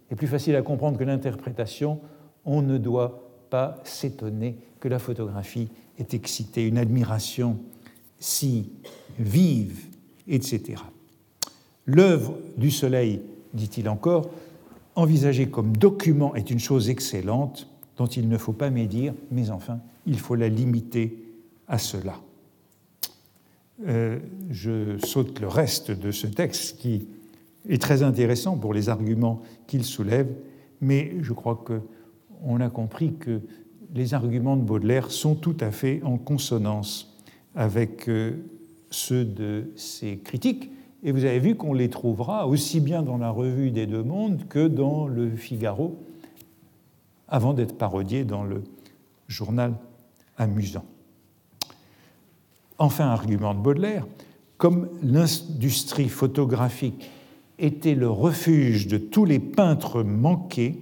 est 0.10 0.16
plus 0.16 0.28
facile 0.28 0.55
à 0.55 0.62
comprendre 0.62 0.97
que 0.97 1.03
l'interprétation, 1.03 1.99
on 2.45 2.62
ne 2.62 2.78
doit 2.78 3.28
pas 3.49 3.76
s'étonner 3.84 4.58
que 4.80 4.88
la 4.88 4.99
photographie 4.99 5.70
ait 5.99 6.16
excité 6.16 6.66
une 6.66 6.78
admiration 6.78 7.58
si 8.20 8.72
vive, 9.20 9.86
etc. 10.28 10.82
L'œuvre 11.86 12.38
du 12.58 12.72
soleil, 12.72 13.22
dit-il 13.53 13.89
encore, 13.89 14.30
envisagée 14.98 15.48
comme 15.48 15.78
document 15.78 16.36
est 16.36 16.50
une 16.50 16.60
chose 16.60 16.89
excellente 16.89 17.70
dont 17.98 18.08
il 18.08 18.28
ne 18.28 18.38
faut 18.38 18.54
pas 18.54 18.70
médire, 18.70 19.14
mais 19.32 19.52
enfin, 19.52 19.80
il 20.06 20.20
faut 20.20 20.36
la 20.36 20.50
limiter 20.50 21.24
à 21.68 21.78
cela. 21.78 22.20
Euh, 23.88 24.18
je 24.50 24.98
saute 24.98 25.39
le 25.39 25.48
reste 25.48 25.91
de 25.91 26.12
ce 26.12 26.26
texte 26.26 26.80
qui 26.80 27.08
est 27.70 27.82
très 27.82 28.02
intéressant 28.02 28.58
pour 28.58 28.74
les 28.74 28.89
arguments 28.89 29.41
qu'il 29.68 29.84
soulève, 29.84 30.28
mais 30.82 31.14
je 31.22 31.32
crois 31.34 31.64
qu'on 31.64 32.60
a 32.60 32.70
compris 32.70 33.14
que 33.20 33.39
les 33.93 34.16
arguments 34.16 34.58
de 34.58 34.64
Baudelaire 34.64 35.12
sont 35.12 35.36
tout 35.36 35.58
à 35.60 35.70
fait 35.70 36.02
en 36.04 36.18
consonance 36.18 37.16
avec 37.56 38.10
euh, 38.10 38.32
ceux 38.89 39.26
de 39.26 39.72
ses 39.76 40.18
critiques. 40.18 40.72
Et 41.04 41.12
vous 41.12 41.26
avez 41.26 41.39
vu 41.39 41.56
qu'on 41.56 41.74
les 41.74 41.89
trouvera 41.89 42.48
aussi 42.48 42.80
bien 42.80 43.04
dans 43.04 43.18
la 43.18 43.30
revue 43.30 43.72
des 43.72 43.86
Deux 43.86 44.04
Mondes 44.04 44.48
que 44.50 44.68
dans 44.68 45.08
le 45.08 45.36
Figaro, 45.36 45.98
avant 47.28 47.54
d'être 47.54 47.78
parodié 47.78 48.24
dans 48.24 48.43
le 48.43 48.64
journal 49.28 49.74
amusant. 50.38 50.86
Enfin, 52.80 53.06
argument 53.06 53.54
de 53.54 53.60
Baudelaire, 53.60 54.06
comme 54.58 54.89
l'industrie 55.04 56.10
photographique 56.10 57.10
était 57.60 57.95
le 57.95 58.10
refuge 58.10 58.88
de 58.88 58.98
tous 58.98 59.26
les 59.26 59.39
peintres 59.39 60.04
manqués, 60.04 60.80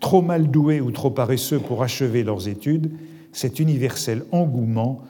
trop 0.00 0.22
mal 0.22 0.50
doués 0.50 0.80
ou 0.80 0.90
trop 0.90 1.10
paresseux 1.10 1.60
pour 1.60 1.82
achever 1.82 2.24
leurs 2.24 2.48
études, 2.48 2.92
cet 3.32 3.58
universel 3.58 4.24
engouement 4.32 5.02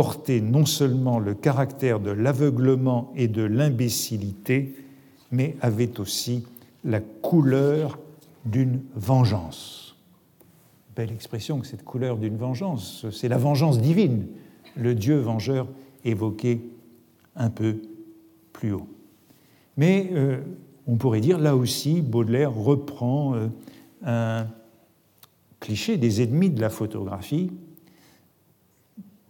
portait 0.00 0.40
non 0.40 0.64
seulement 0.64 1.18
le 1.18 1.34
caractère 1.34 2.00
de 2.00 2.10
l'aveuglement 2.10 3.12
et 3.16 3.28
de 3.28 3.42
l'imbécilité, 3.42 4.74
mais 5.30 5.56
avait 5.60 6.00
aussi 6.00 6.46
la 6.86 7.00
couleur 7.00 7.98
d'une 8.46 8.80
vengeance. 8.94 9.98
Belle 10.96 11.12
expression 11.12 11.60
que 11.60 11.66
cette 11.66 11.84
couleur 11.84 12.16
d'une 12.16 12.38
vengeance, 12.38 13.04
c'est 13.10 13.28
la 13.28 13.36
vengeance 13.36 13.78
divine, 13.78 14.26
le 14.74 14.94
Dieu 14.94 15.18
vengeur 15.18 15.68
évoqué 16.02 16.62
un 17.36 17.50
peu 17.50 17.76
plus 18.54 18.72
haut. 18.72 18.88
Mais 19.76 20.08
euh, 20.14 20.38
on 20.86 20.96
pourrait 20.96 21.20
dire, 21.20 21.38
là 21.38 21.56
aussi, 21.56 22.00
Baudelaire 22.00 22.54
reprend 22.54 23.34
euh, 23.34 23.48
un 24.02 24.46
cliché 25.60 25.98
des 25.98 26.22
ennemis 26.22 26.48
de 26.48 26.62
la 26.62 26.70
photographie 26.70 27.50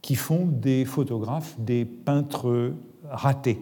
qui 0.03 0.15
font 0.15 0.47
des 0.47 0.85
photographes 0.85 1.59
des 1.59 1.85
peintres 1.85 2.73
ratés. 3.09 3.61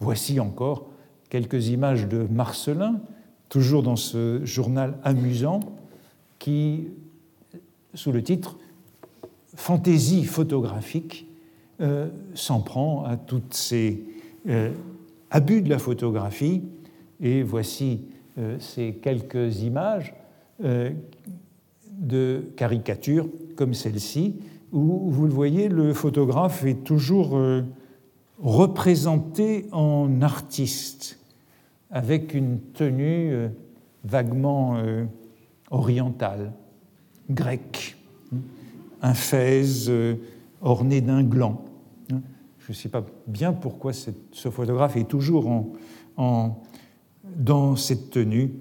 Voici 0.00 0.40
encore 0.40 0.86
quelques 1.28 1.68
images 1.68 2.08
de 2.08 2.26
Marcelin, 2.30 3.00
toujours 3.48 3.82
dans 3.82 3.96
ce 3.96 4.44
journal 4.44 4.98
amusant, 5.02 5.60
qui, 6.38 6.88
sous 7.94 8.12
le 8.12 8.22
titre 8.22 8.56
Fantaisie 9.54 10.24
photographique, 10.24 11.26
euh, 11.80 12.08
s'en 12.34 12.60
prend 12.60 13.04
à 13.04 13.16
tous 13.16 13.42
ces 13.50 14.04
euh, 14.48 14.70
abus 15.30 15.62
de 15.62 15.68
la 15.68 15.78
photographie. 15.78 16.62
Et 17.20 17.42
voici 17.42 18.04
euh, 18.38 18.56
ces 18.60 18.94
quelques 18.94 19.62
images 19.62 20.14
de 21.98 22.50
caricatures 22.56 23.28
comme 23.54 23.74
celle-ci, 23.74 24.34
où 24.72 25.10
vous 25.10 25.26
le 25.26 25.32
voyez, 25.32 25.68
le 25.68 25.94
photographe 25.94 26.64
est 26.64 26.84
toujours 26.84 27.38
représenté 28.38 29.66
en 29.72 30.22
artiste, 30.22 31.18
avec 31.90 32.34
une 32.34 32.60
tenue 32.74 33.48
vaguement 34.04 34.82
orientale, 35.70 36.52
grecque, 37.30 37.96
un 39.02 39.14
fez 39.14 39.62
orné 40.60 41.00
d'un 41.00 41.22
gland. 41.22 41.64
Je 42.58 42.72
ne 42.72 42.74
sais 42.74 42.88
pas 42.90 43.04
bien 43.26 43.52
pourquoi 43.52 43.92
ce 43.92 44.50
photographe 44.50 44.96
est 44.96 45.08
toujours 45.08 45.48
en, 46.16 46.62
dans 47.36 47.76
cette 47.76 48.10
tenue 48.10 48.52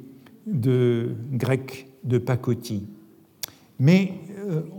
de 0.45 1.15
grec 1.33 1.89
de 2.03 2.17
pacotille. 2.17 2.87
Mais 3.79 4.13
euh, 4.26 4.26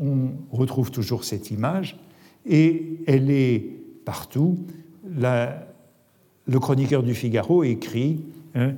on 0.00 0.56
retrouve 0.56 0.90
toujours 0.90 1.24
cette 1.24 1.50
image 1.50 1.98
et 2.46 3.00
elle 3.06 3.30
est 3.30 3.64
partout. 4.04 4.58
le 5.04 6.58
chroniqueur 6.58 7.02
du 7.02 7.14
Figaro 7.14 7.62
écrit 7.62 8.20
hein, 8.54 8.72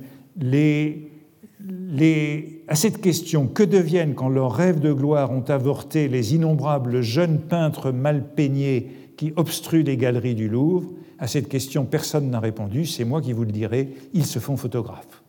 à 2.67 2.75
cette 2.75 3.01
question 3.01 3.47
que 3.47 3.63
deviennent 3.63 4.15
quand 4.15 4.29
leurs 4.29 4.53
rêves 4.53 4.79
de 4.79 4.91
gloire 4.91 5.31
ont 5.31 5.43
avorté 5.49 6.07
les 6.07 6.35
innombrables 6.35 7.01
jeunes 7.01 7.39
peintres 7.39 7.91
mal 7.91 8.23
peignés 8.33 8.91
qui 9.17 9.33
obstrue 9.35 9.83
les 9.83 9.97
galeries 9.97 10.35
du 10.35 10.49
Louvre? 10.49 10.91
À 11.19 11.27
cette 11.27 11.47
question, 11.47 11.85
personne 11.85 12.29
n'a 12.31 12.39
répondu, 12.39 12.85
c'est 12.85 13.05
moi 13.05 13.21
qui 13.21 13.33
vous 13.33 13.43
le 13.43 13.51
dirai, 13.51 13.89
ils 14.13 14.25
se 14.25 14.39
font 14.39 14.57
photographes. 14.57 15.21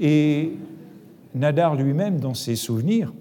Et 0.00 0.52
Nadar 1.34 1.76
lui-même, 1.76 2.18
dans 2.18 2.34
ses 2.34 2.56
souvenirs, 2.56 3.12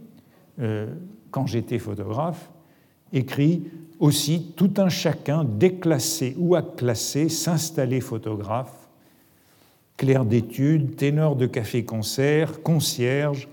euh, 0.61 0.87
quand 1.35 1.47
j'étais 1.47 1.79
photographe, 1.79 2.49
écrit 3.11 3.63
aussi 3.99 4.53
tout 4.55 4.71
un 4.77 4.87
chacun 4.87 5.43
déclassé 5.43 6.33
ou 6.37 6.55
acclassé 6.55 7.27
s'installer 7.27 7.99
photographe, 7.99 8.87
clerc 9.97 10.23
d'études, 10.23 10.95
ténor 10.95 11.35
de 11.35 11.45
café-concert, 11.45 12.63
concierge, 12.63 13.49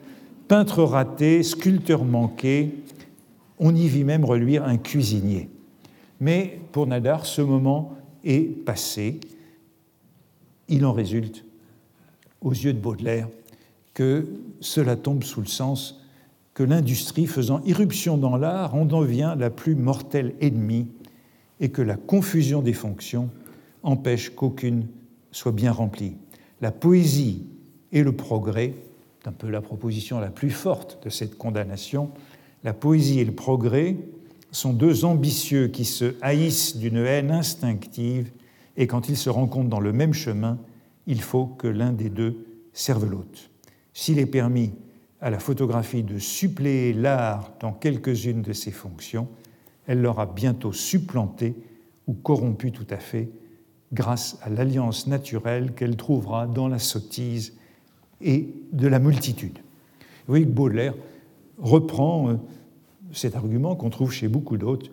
peintre 0.46 0.84
raté, 0.84 1.42
sculpteur 1.42 2.04
manqué, 2.04 2.72
on 3.58 3.74
y 3.74 3.88
vit 3.88 4.04
même 4.04 4.24
reluire 4.24 4.62
un 4.62 4.76
cuisinier. 4.76 5.50
Mais 6.20 6.60
pour 6.70 6.86
Nadar, 6.86 7.26
ce 7.26 7.42
moment 7.42 7.96
est 8.22 8.64
passé. 8.64 9.18
Il 10.68 10.86
en 10.86 10.92
résulte, 10.92 11.44
aux 12.42 12.52
yeux 12.52 12.74
de 12.74 12.78
Baudelaire, 12.78 13.28
que 13.92 14.28
cela 14.60 14.94
tombe 14.94 15.24
sous 15.24 15.40
le 15.40 15.48
sens 15.48 15.98
que 16.54 16.62
l'industrie 16.62 17.26
faisant 17.26 17.62
irruption 17.64 18.18
dans 18.18 18.36
l'art 18.36 18.74
en 18.74 18.84
devient 18.84 19.34
la 19.38 19.50
plus 19.50 19.74
mortelle 19.74 20.34
ennemie 20.40 20.88
et 21.60 21.70
que 21.70 21.82
la 21.82 21.96
confusion 21.96 22.60
des 22.60 22.72
fonctions 22.72 23.30
empêche 23.82 24.30
qu'aucune 24.30 24.86
soit 25.30 25.52
bien 25.52 25.72
remplie. 25.72 26.16
La 26.60 26.70
poésie 26.70 27.46
et 27.92 28.02
le 28.02 28.12
progrès, 28.12 28.74
c'est 29.20 29.28
un 29.28 29.32
peu 29.32 29.48
la 29.48 29.60
proposition 29.60 30.20
la 30.20 30.30
plus 30.30 30.50
forte 30.50 31.02
de 31.04 31.10
cette 31.10 31.36
condamnation, 31.38 32.10
la 32.64 32.72
poésie 32.72 33.20
et 33.20 33.24
le 33.24 33.32
progrès 33.32 33.96
sont 34.52 34.72
deux 34.72 35.04
ambitieux 35.04 35.68
qui 35.68 35.84
se 35.84 36.14
haïssent 36.20 36.76
d'une 36.76 36.98
haine 36.98 37.30
instinctive, 37.30 38.30
et 38.76 38.86
quand 38.86 39.08
ils 39.08 39.16
se 39.16 39.30
rencontrent 39.30 39.70
dans 39.70 39.80
le 39.80 39.92
même 39.92 40.12
chemin, 40.12 40.58
il 41.06 41.20
faut 41.20 41.46
que 41.46 41.66
l'un 41.66 41.92
des 41.92 42.10
deux 42.10 42.44
serve 42.72 43.06
l'autre. 43.06 43.50
S'il 43.92 44.18
est 44.18 44.26
permis 44.26 44.72
à 45.22 45.30
la 45.30 45.38
photographie 45.38 46.02
de 46.02 46.18
suppléer 46.18 46.92
l'art 46.92 47.52
dans 47.60 47.72
quelques-unes 47.72 48.42
de 48.42 48.52
ses 48.52 48.72
fonctions, 48.72 49.28
elle 49.86 50.02
l'aura 50.02 50.26
bientôt 50.26 50.72
supplanté 50.72 51.54
ou 52.08 52.12
corrompu 52.12 52.72
tout 52.72 52.86
à 52.90 52.98
fait 52.98 53.30
grâce 53.92 54.38
à 54.42 54.50
l'alliance 54.50 55.06
naturelle 55.06 55.72
qu'elle 55.74 55.96
trouvera 55.96 56.46
dans 56.48 56.66
la 56.66 56.80
sottise 56.80 57.54
et 58.20 58.48
de 58.72 58.88
la 58.88 58.98
multitude. 58.98 59.58
Vous 60.26 60.32
voyez 60.32 60.44
que 60.44 60.50
Baudelaire 60.50 60.94
reprend 61.58 62.30
euh, 62.30 62.34
cet 63.12 63.36
argument 63.36 63.76
qu'on 63.76 63.90
trouve 63.90 64.12
chez 64.12 64.26
beaucoup 64.26 64.56
d'autres, 64.56 64.90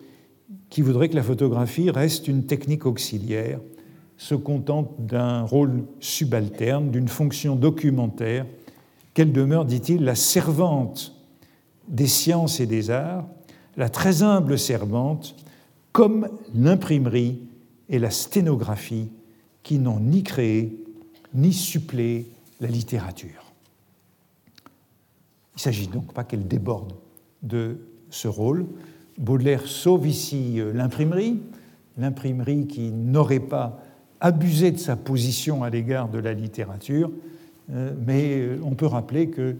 qui 0.68 0.82
voudraient 0.82 1.08
que 1.08 1.16
la 1.16 1.22
photographie 1.24 1.90
reste 1.90 2.28
une 2.28 2.44
technique 2.44 2.86
auxiliaire, 2.86 3.58
se 4.16 4.34
contente 4.34 4.94
d'un 4.98 5.42
rôle 5.42 5.84
subalterne, 5.98 6.90
d'une 6.90 7.08
fonction 7.08 7.56
documentaire, 7.56 8.46
qu'elle 9.14 9.32
demeure, 9.32 9.64
dit-il, 9.64 10.04
la 10.04 10.14
servante 10.14 11.14
des 11.88 12.06
sciences 12.06 12.60
et 12.60 12.66
des 12.66 12.90
arts, 12.90 13.26
la 13.76 13.88
très 13.88 14.22
humble 14.22 14.58
servante, 14.58 15.36
comme 15.92 16.28
l'imprimerie 16.54 17.40
et 17.88 17.98
la 17.98 18.10
sténographie 18.10 19.10
qui 19.62 19.78
n'ont 19.78 20.00
ni 20.00 20.22
créé 20.22 20.84
ni 21.34 21.52
suppléé 21.52 22.30
la 22.60 22.68
littérature. 22.68 23.52
Il 25.54 25.56
ne 25.56 25.60
s'agit 25.60 25.88
donc 25.88 26.12
pas 26.12 26.24
qu'elle 26.24 26.46
déborde 26.46 26.94
de 27.42 27.78
ce 28.10 28.28
rôle. 28.28 28.66
Baudelaire 29.18 29.66
sauve 29.66 30.06
ici 30.06 30.60
euh, 30.60 30.72
l'imprimerie, 30.72 31.40
l'imprimerie 31.98 32.66
qui 32.66 32.90
n'aurait 32.90 33.40
pas 33.40 33.80
abusé 34.20 34.70
de 34.70 34.78
sa 34.78 34.96
position 34.96 35.62
à 35.62 35.70
l'égard 35.70 36.08
de 36.08 36.18
la 36.18 36.32
littérature, 36.32 37.10
mais 37.68 38.38
euh, 38.38 38.60
on 38.64 38.74
peut 38.74 38.86
rappeler 38.86 39.28
que 39.28 39.56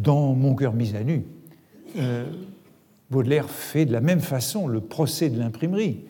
dans 0.00 0.34
Mon 0.34 0.54
cœur 0.54 0.74
mis 0.74 0.94
à 0.96 1.04
nu, 1.04 1.24
Baudelaire 3.10 3.48
fait 3.50 3.84
de 3.84 3.92
la 3.92 4.00
même 4.00 4.20
façon 4.20 4.66
le 4.66 4.80
procès 4.80 5.28
de 5.28 5.38
l'imprimerie. 5.38 6.00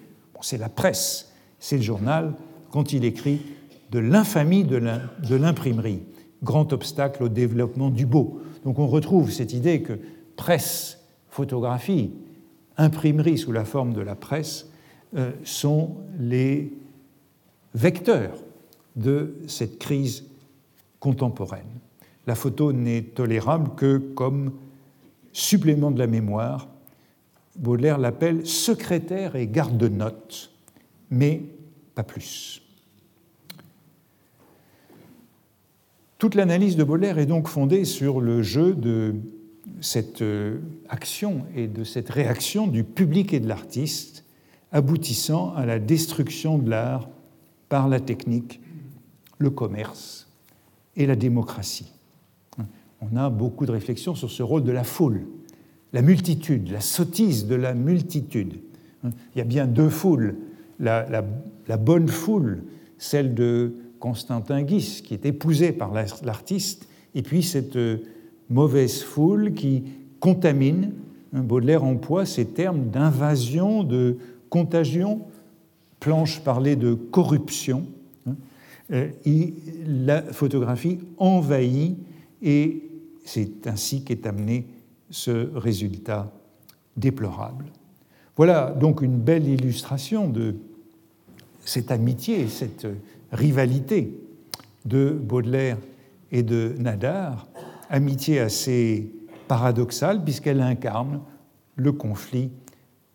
c'est 0.41 0.59
la 0.59 0.69
presse, 0.69 1.33
c'est 1.59 1.77
le 1.77 1.83
journal, 1.83 2.35
quand 2.71 2.93
il 2.93 3.05
écrit 3.05 3.41
de 3.91 3.99
l'infamie 3.99 4.65
de 4.65 5.35
l'imprimerie, 5.35 6.03
grand 6.43 6.73
obstacle 6.73 7.25
au 7.25 7.29
développement 7.29 7.91
du 7.91 8.07
beau. 8.07 8.41
Donc 8.65 8.79
on 8.79 8.87
retrouve 8.87 9.31
cette 9.31 9.53
idée 9.53 9.83
que 9.83 9.99
presse, 10.37 11.01
photographie, 11.29 12.13
imprimerie 12.77 13.39
sous 13.39 13.53
la 13.53 13.65
forme 13.65 13.93
de 13.93 14.01
la 14.01 14.15
presse 14.15 14.71
euh, 15.17 15.33
sont 15.45 15.97
les 16.19 16.73
vecteurs 17.75 18.35
de 18.97 19.35
cette 19.47 19.79
crise 19.79 20.25
contemporaine. 21.01 21.67
La 22.27 22.35
photo 22.35 22.73
n'est 22.73 23.03
tolérable 23.03 23.71
que 23.77 23.97
comme 23.97 24.53
supplément 25.33 25.91
de 25.91 25.99
la 25.99 26.07
mémoire. 26.07 26.69
Baudelaire 27.57 27.99
l'appelle 27.99 28.47
secrétaire 28.47 29.37
et 29.37 29.47
garde-notes, 29.47 30.51
mais 31.11 31.43
pas 31.95 32.03
plus. 32.03 32.63
Toute 36.19 36.35
l'analyse 36.35 36.77
de 36.77 36.85
Baudelaire 36.85 37.19
est 37.19 37.27
donc 37.27 37.49
fondée 37.49 37.85
sur 37.85 38.21
le 38.21 38.43
jeu 38.43 38.75
de 38.75 39.17
cette 39.81 40.23
euh, 40.23 40.59
action 40.89 41.45
et 41.57 41.67
de 41.67 41.83
cette 41.83 42.09
réaction 42.09 42.69
du 42.69 42.85
public 42.85 43.35
et 43.35 43.41
de 43.41 43.49
l'artiste, 43.49 44.25
aboutissant 44.71 45.53
à 45.55 45.67
la 45.67 45.81
destruction 45.81 46.59
de 46.59 46.71
l'art 46.71 47.09
par 47.69 47.89
la 47.89 47.99
technique, 47.99 48.61
le 49.43 49.51
commerce 49.51 50.29
et 50.97 51.07
la 51.07 51.17
démocratie. 51.17 51.93
On 53.03 53.17
a 53.17 53.31
beaucoup 53.31 53.67
de 53.67 53.73
réflexions 53.73 54.15
sur 54.15 54.31
ce 54.31 54.43
rôle 54.43 54.63
de 54.63 54.73
la 54.73 54.85
foule, 54.85 55.27
la 55.93 56.03
multitude, 56.03 56.71
la 56.71 56.81
sottise 56.81 57.47
de 57.47 57.57
la 57.57 57.75
multitude. 57.75 58.61
Il 59.05 59.39
y 59.39 59.41
a 59.41 59.45
bien 59.45 59.67
deux 59.67 59.89
foules, 59.89 60.37
la, 60.79 61.03
bonne 61.79 62.09
foule, 62.09 62.63
celle 62.99 63.35
de 63.35 63.75
Constantin 63.99 64.63
Guis, 64.63 65.03
qui 65.05 65.15
est 65.15 65.27
épousé 65.27 65.73
par 65.73 65.93
l'artiste, 65.93 66.89
et 67.15 67.23
puis 67.23 67.43
cette 67.43 67.77
euh, 67.77 67.99
mauvaise 68.49 69.03
foule 69.03 69.53
qui 69.55 69.85
contamine. 70.21 70.93
Baudelaire 71.33 71.85
emploie 71.85 72.27
ces 72.27 72.47
termes 72.47 72.91
d'invasion, 72.91 73.85
de 73.85 74.19
contagion. 74.51 75.23
Planche 75.99 76.41
parlait 76.41 76.77
de 76.77 76.95
corruption. 76.95 77.87
Euh, 78.91 79.11
la 79.87 80.23
photographie 80.23 80.99
envahit 81.17 81.97
et 82.43 82.91
c'est 83.25 83.67
ainsi 83.67 84.03
qu'est 84.05 84.27
amené 84.27 84.67
ce 85.11 85.51
résultat 85.55 86.33
déplorable. 86.97 87.67
Voilà 88.37 88.71
donc 88.71 89.03
une 89.03 89.19
belle 89.19 89.47
illustration 89.47 90.29
de 90.29 90.57
cette 91.65 91.91
amitié, 91.91 92.49
cette 92.49 92.87
rivalité 93.31 94.19
de 94.85 95.11
Baudelaire 95.11 95.79
et 96.33 96.43
de 96.43 96.75
Nadar, 96.79 97.47
amitié 97.89 98.41
assez 98.41 99.13
paradoxale 99.47 100.25
puisqu'elle 100.25 100.61
incarne 100.61 101.21
le 101.77 101.93
conflit 101.93 102.51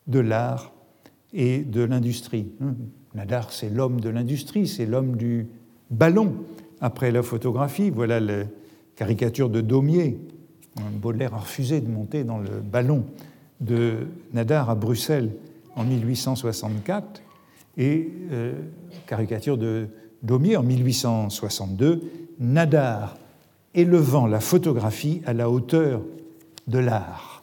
de 0.08 0.20
l'art 0.20 0.72
et 1.34 1.60
de 1.60 1.82
l'industrie. 1.82 2.52
Nadar, 3.18 3.52
c'est 3.52 3.72
l'homme 3.72 4.00
de 4.00 4.10
l'industrie, 4.10 4.68
c'est 4.68 4.86
l'homme 4.86 5.18
du 5.18 5.48
ballon. 5.90 6.36
Après 6.82 7.10
la 7.10 7.24
photographie, 7.24 7.90
voilà 7.90 8.20
la 8.20 8.44
caricature 8.96 9.50
de 9.50 9.60
Daumier. 9.60 10.20
Baudelaire 11.02 11.34
a 11.34 11.40
refusé 11.40 11.82
de 11.82 11.90
monter 11.90 12.24
dans 12.24 12.38
le 12.38 12.62
ballon 12.62 13.06
de 13.60 14.06
Nadar 14.34 14.70
à 14.70 14.76
Bruxelles 14.76 15.32
en 15.76 15.84
1864 15.84 17.24
et 17.78 18.08
euh, 18.32 18.54
caricature 19.08 19.58
de 19.58 19.88
Daumier 20.22 20.56
en 20.56 20.64
1862, 20.64 22.04
Nadar 22.40 23.18
élevant 23.74 24.28
la 24.28 24.40
photographie 24.40 25.24
à 25.26 25.34
la 25.34 25.50
hauteur 25.50 26.04
de 26.68 26.78
l'art, 26.78 27.42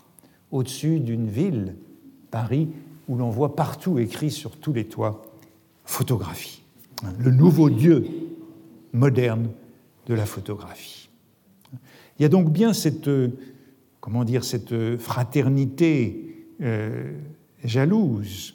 au-dessus 0.53 1.01
d'une 1.01 1.27
ville, 1.27 1.75
Paris, 2.31 2.69
où 3.09 3.17
l'on 3.17 3.31
voit 3.31 3.57
partout 3.57 3.99
écrit 3.99 4.31
sur 4.31 4.57
tous 4.57 4.73
les 4.73 4.85
toits 4.85 5.34
photographie, 5.85 6.63
le 7.19 7.31
nouveau 7.31 7.71
Dieu 7.71 8.07
moderne 8.93 9.51
de 10.07 10.15
la 10.15 10.27
photographie. 10.27 11.09
Il 12.19 12.23
y 12.23 12.25
a 12.25 12.29
donc 12.29 12.51
bien 12.51 12.73
cette, 12.73 13.11
comment 14.01 14.25
dire, 14.25 14.45
cette 14.45 14.97
fraternité 14.99 16.47
euh, 16.63 17.13
jalouse 17.65 18.55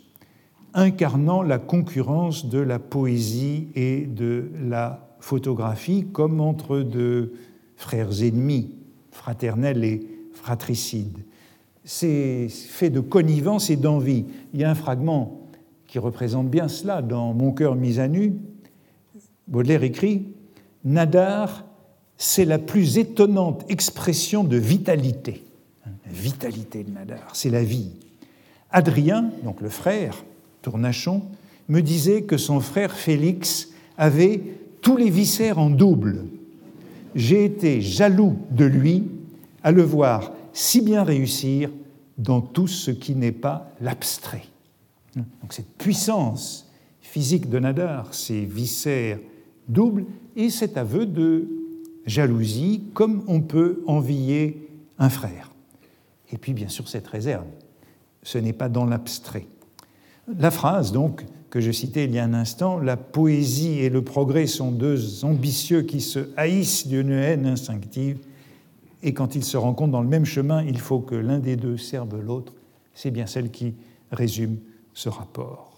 incarnant 0.74 1.42
la 1.42 1.58
concurrence 1.58 2.46
de 2.48 2.60
la 2.60 2.80
poésie 2.80 3.68
et 3.76 4.06
de 4.06 4.50
la 4.62 5.16
photographie 5.20 6.06
comme 6.12 6.40
entre 6.42 6.80
deux 6.80 7.34
frères 7.76 8.24
ennemis, 8.24 8.76
fraternels 9.12 9.84
et 9.84 10.08
fratricides. 10.34 11.20
C'est 11.84 12.48
fait 12.50 12.90
de 12.90 13.00
connivence 13.00 13.70
et 13.70 13.76
d'envie. 13.76 14.26
Il 14.54 14.60
y 14.60 14.64
a 14.64 14.70
un 14.70 14.76
fragment 14.76 15.39
qui 15.90 16.00
représente 16.00 16.50
bien 16.50 16.68
cela 16.68 17.02
dans 17.02 17.34
Mon 17.34 17.52
cœur 17.52 17.76
mis 17.76 18.00
à 18.00 18.08
nu. 18.08 18.36
Baudelaire 19.48 19.84
écrit 19.84 20.28
Nadar, 20.86 21.66
c'est 22.16 22.46
la 22.46 22.60
plus 22.60 23.00
étonnante 23.00 23.66
expression 23.70 24.44
de 24.44 24.58
vitalité. 24.58 25.44
La 25.86 26.12
vitalité 26.12 26.84
de 26.84 26.92
Nadar, 26.92 27.30
c'est 27.34 27.50
la 27.50 27.64
vie. 27.64 27.92
Adrien, 28.70 29.32
donc 29.44 29.62
le 29.62 29.70
frère, 29.70 30.24
Tournachon, 30.62 31.24
me 31.68 31.82
disait 31.82 32.22
que 32.22 32.38
son 32.38 32.60
frère 32.60 32.92
Félix 32.92 33.70
avait 33.98 34.42
tous 34.82 34.96
les 34.96 35.10
viscères 35.10 35.58
en 35.58 35.72
double. 35.72 36.26
J'ai 37.16 37.46
été 37.46 37.82
jaloux 37.82 38.38
de 38.52 38.66
lui 38.66 39.06
à 39.64 39.72
le 39.72 39.82
voir 39.82 40.32
si 40.54 40.82
bien 40.82 41.04
réussir 41.04 41.72
dans 42.20 42.42
tout 42.42 42.68
ce 42.68 42.92
qui 42.92 43.16
n'est 43.16 43.32
pas 43.32 43.72
l'abstrait. 43.82 44.44
Donc 45.16 45.52
cette 45.52 45.78
puissance 45.78 46.70
physique 47.02 47.50
de 47.50 47.60
Nadar, 47.60 48.14
ces 48.14 48.46
viscères 48.46 49.20
doubles 49.68 50.06
et 50.36 50.50
cet 50.50 50.78
aveu 50.78 51.06
de 51.06 51.48
jalousie 52.06 52.84
comme 52.94 53.24
on 53.28 53.42
peut 53.42 53.84
envier 53.88 54.70
un 54.98 55.10
frère. 55.10 55.52
Et 56.32 56.38
puis 56.38 56.54
bien 56.54 56.68
sûr 56.68 56.88
cette 56.88 57.08
réserve, 57.08 57.46
ce 58.24 58.38
n'est 58.38 58.54
pas 58.54 58.70
dans 58.70 58.86
l'abstrait. 58.86 59.48
La 60.38 60.52
phrase, 60.52 60.92
donc, 60.92 61.26
que 61.50 61.60
je 61.60 61.72
citais 61.72 62.06
il 62.06 62.12
y 62.12 62.20
a 62.20 62.24
un 62.24 62.36
instant, 62.36 62.78
la 62.78 62.98
poésie 62.98 63.80
et 63.80 63.90
le 63.90 64.04
progrès 64.04 64.46
sont 64.46 64.72
deux 64.72 65.26
ambitieux 65.26 65.82
qui 65.82 66.02
se 66.02 66.30
haïssent 66.38 66.88
d'une 66.88 67.10
haine 67.12 67.48
instinctive, 67.48 68.20
et 69.02 69.14
quand 69.14 69.36
ils 69.36 69.44
se 69.44 69.58
rencontrent 69.58 69.94
dans 69.94 70.02
le 70.02 70.08
même 70.08 70.26
chemin, 70.26 70.64
il 70.64 70.78
faut 70.78 71.00
que 71.00 71.16
l'un 71.16 71.40
des 71.40 71.56
deux 71.56 71.78
serve 71.78 72.22
l'autre. 72.22 72.54
C'est 72.94 73.12
bien 73.12 73.26
celle 73.26 73.50
qui 73.50 73.74
résume 74.12 74.58
ce 75.00 75.08
rapport. 75.08 75.72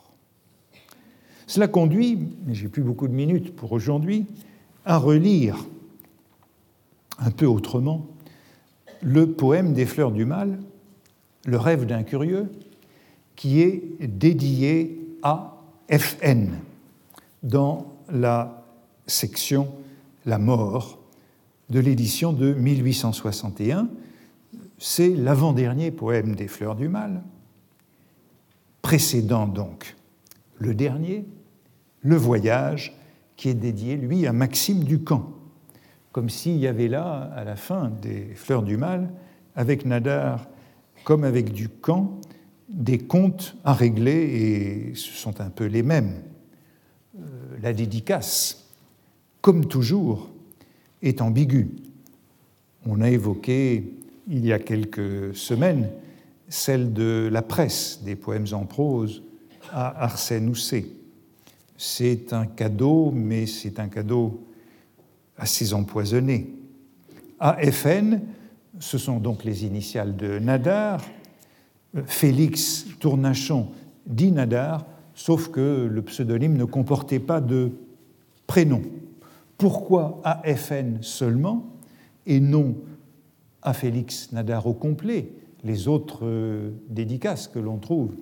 Cela 1.46 1.68
conduit, 1.68 2.18
mais 2.44 2.56
j'ai 2.56 2.70
plus 2.70 2.82
beaucoup 2.82 3.08
de 3.08 3.14
minutes 3.14 3.56
pour 3.56 3.72
aujourd'hui, 3.72 4.26
à 4.84 4.98
relire 4.98 5.64
un 7.20 7.30
peu 7.30 7.46
autrement 7.46 8.08
le 9.04 9.32
poème 9.32 9.74
des 9.74 9.86
fleurs 9.86 10.12
du 10.12 10.26
mal, 10.26 10.60
Le 11.46 11.58
rêve 11.58 11.86
d'un 11.86 12.04
curieux, 12.04 12.52
qui 13.36 13.62
est 13.62 13.84
dédié 14.00 15.00
à 15.24 15.58
FN 15.90 16.50
dans 17.42 17.94
la 18.10 18.64
section 19.08 19.68
La 20.26 20.38
mort 20.38 21.00
de 21.70 21.80
l'édition 21.80 22.32
de 22.34 22.54
1861. 22.54 23.88
C'est 24.78 25.10
l'avant-dernier 25.10 25.92
poème 25.92 26.36
des 26.36 26.48
Fleurs 26.48 26.76
du 26.76 26.90
Mal, 26.90 27.24
précédant 28.82 29.48
donc 29.48 29.96
le 30.58 30.74
dernier, 30.74 31.26
Le 32.02 32.16
Voyage, 32.16 32.96
qui 33.36 33.50
est 33.50 33.56
dédié, 33.56 33.96
lui, 33.96 34.28
à 34.28 34.34
Maxime 34.34 34.84
Ducamp, 34.84 35.32
comme 36.12 36.30
s'il 36.30 36.58
y 36.58 36.68
avait 36.68 36.88
là, 36.88 37.32
à 37.36 37.44
la 37.44 37.56
fin 37.56 37.90
des 38.02 38.34
Fleurs 38.36 38.64
du 38.64 38.78
Mal, 38.78 39.12
avec 39.56 39.86
Nadar 39.86 40.48
comme 41.04 41.24
avec 41.24 41.52
Ducamp, 41.52 42.20
des 42.70 43.00
comptes 43.00 43.58
à 43.64 43.74
régler 43.74 44.92
et 44.92 44.96
ce 44.96 45.12
sont 45.12 45.42
un 45.42 45.50
peu 45.50 45.66
les 45.66 45.84
mêmes. 45.84 46.22
Euh, 47.18 47.22
la 47.62 47.74
dédicace, 47.74 48.68
comme 49.42 49.66
toujours, 49.66 50.30
est 51.02 51.22
ambiguë. 51.22 51.70
On 52.86 53.02
a 53.02 53.10
évoqué 53.10 53.94
il 54.28 54.46
y 54.46 54.54
a 54.54 54.60
quelques 54.60 55.36
semaines 55.36 55.90
celle 56.52 56.92
de 56.92 57.30
la 57.32 57.42
presse 57.42 58.02
des 58.04 58.18
poèmes 58.18 58.48
en 58.52 58.66
prose 58.66 59.24
à 59.72 60.04
Arsène 60.04 60.50
Housset. 60.50 60.86
C'est 61.78 62.34
un 62.34 62.46
cadeau, 62.46 63.10
mais 63.12 63.46
c'est 63.46 63.80
un 63.80 63.88
cadeau 63.88 64.46
assez 65.38 65.74
empoisonné. 65.74 66.54
AFN, 67.40 68.20
ce 68.80 68.98
sont 68.98 69.18
donc 69.18 69.46
les 69.46 69.66
initiales 69.66 70.16
de 70.16 70.40
Nadar, 70.40 71.02
Félix 72.06 72.86
Tournachon 73.00 73.70
dit 74.06 74.32
Nadar, 74.32 74.86
sauf 75.16 75.48
que 75.48 75.88
le 75.90 76.02
pseudonyme 76.02 76.58
ne 76.58 76.66
comportait 76.66 77.20
pas 77.20 77.40
de 77.40 77.72
prénom. 78.46 78.82
Pourquoi 79.58 80.20
AFN 80.26 80.98
seulement 81.02 81.66
et 82.26 82.42
non 82.42 82.76
à 83.62 83.74
Félix 83.74 84.34
Nadar 84.34 84.68
au 84.68 84.74
complet? 84.74 85.32
Les 85.64 85.88
autres 85.88 86.26
dédicaces 86.90 87.48
que 87.48 87.60
l'on 87.60 87.78
trouve 87.78 88.16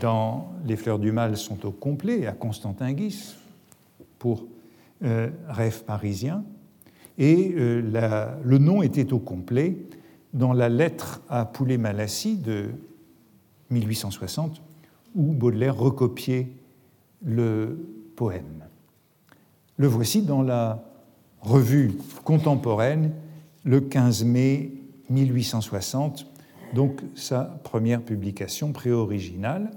dans 0.00 0.52
Les 0.66 0.76
Fleurs 0.76 0.98
du 0.98 1.12
Mal 1.12 1.36
sont 1.36 1.64
au 1.66 1.70
complet, 1.70 2.26
à 2.26 2.32
Constantin 2.32 2.92
Guis, 2.92 3.34
pour 4.18 4.46
Rêve 5.00 5.84
parisien, 5.84 6.44
et 7.18 7.54
le 7.56 8.58
nom 8.58 8.82
était 8.82 9.12
au 9.12 9.18
complet 9.18 9.76
dans 10.32 10.52
la 10.52 10.68
lettre 10.68 11.22
à 11.28 11.44
Poulet-Malassis 11.44 12.36
de 12.36 12.70
1860, 13.70 14.62
où 15.14 15.32
Baudelaire 15.32 15.76
recopiait 15.76 16.48
le 17.24 17.78
poème. 18.16 18.64
Le 19.76 19.86
voici 19.86 20.22
dans 20.22 20.42
la 20.42 20.84
revue 21.40 21.92
contemporaine 22.24 23.12
le 23.64 23.80
15 23.80 24.24
mai 24.24 24.72
1860, 25.10 26.26
donc 26.74 27.00
sa 27.14 27.44
première 27.62 28.02
publication 28.02 28.72
pré-originale. 28.72 29.70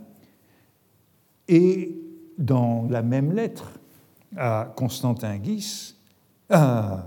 Et 1.48 1.96
dans 2.38 2.88
la 2.90 3.02
même 3.02 3.32
lettre 3.32 3.80
à 4.36 4.74
Constantin 4.76 5.38
Guis, 5.38 5.96
à 6.50 7.06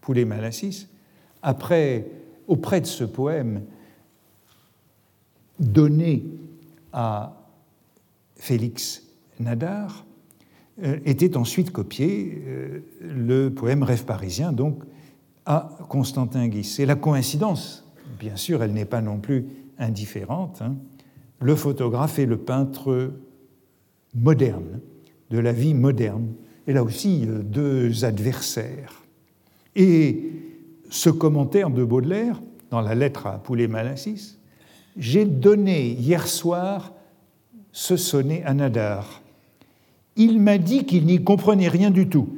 Poulet-Malassis, 0.00 0.88
après 1.42 2.06
auprès 2.46 2.80
de 2.80 2.86
ce 2.86 3.04
poème 3.04 3.62
donné 5.58 6.24
à 6.92 7.36
Félix 8.36 9.02
Nadar, 9.38 10.04
euh, 10.82 10.98
était 11.04 11.36
ensuite 11.36 11.72
copié 11.72 12.42
euh, 12.46 12.80
le 13.00 13.48
poème 13.50 13.82
Rêve 13.82 14.04
parisien, 14.04 14.52
donc 14.52 14.82
à 15.44 15.76
Constantin 15.88 16.46
Guis. 16.48 16.76
Et 16.78 16.86
la 16.86 16.94
coïncidence, 16.94 17.87
bien 18.18 18.36
sûr, 18.36 18.62
elle 18.62 18.72
n'est 18.72 18.84
pas 18.84 19.00
non 19.00 19.18
plus 19.18 19.46
indifférente. 19.78 20.62
Hein. 20.62 20.76
Le 21.40 21.54
photographe 21.54 22.18
et 22.18 22.26
le 22.26 22.36
peintre 22.36 23.12
moderne, 24.14 24.80
de 25.30 25.38
la 25.38 25.52
vie 25.52 25.74
moderne, 25.74 26.32
et 26.66 26.72
là 26.72 26.82
aussi 26.82 27.24
euh, 27.26 27.42
deux 27.42 28.04
adversaires. 28.04 29.02
Et 29.76 30.32
ce 30.90 31.10
commentaire 31.10 31.70
de 31.70 31.84
Baudelaire, 31.84 32.40
dans 32.70 32.80
la 32.80 32.94
lettre 32.94 33.26
à 33.26 33.38
Poulet-Malassis, 33.38 34.38
j'ai 34.96 35.24
donné 35.24 35.88
hier 35.88 36.26
soir 36.26 36.92
ce 37.72 37.96
sonnet 37.96 38.42
à 38.44 38.54
Nadar. 38.54 39.22
Il 40.16 40.40
m'a 40.40 40.58
dit 40.58 40.84
qu'il 40.84 41.06
n'y 41.06 41.22
comprenait 41.22 41.68
rien 41.68 41.90
du 41.90 42.08
tout, 42.08 42.28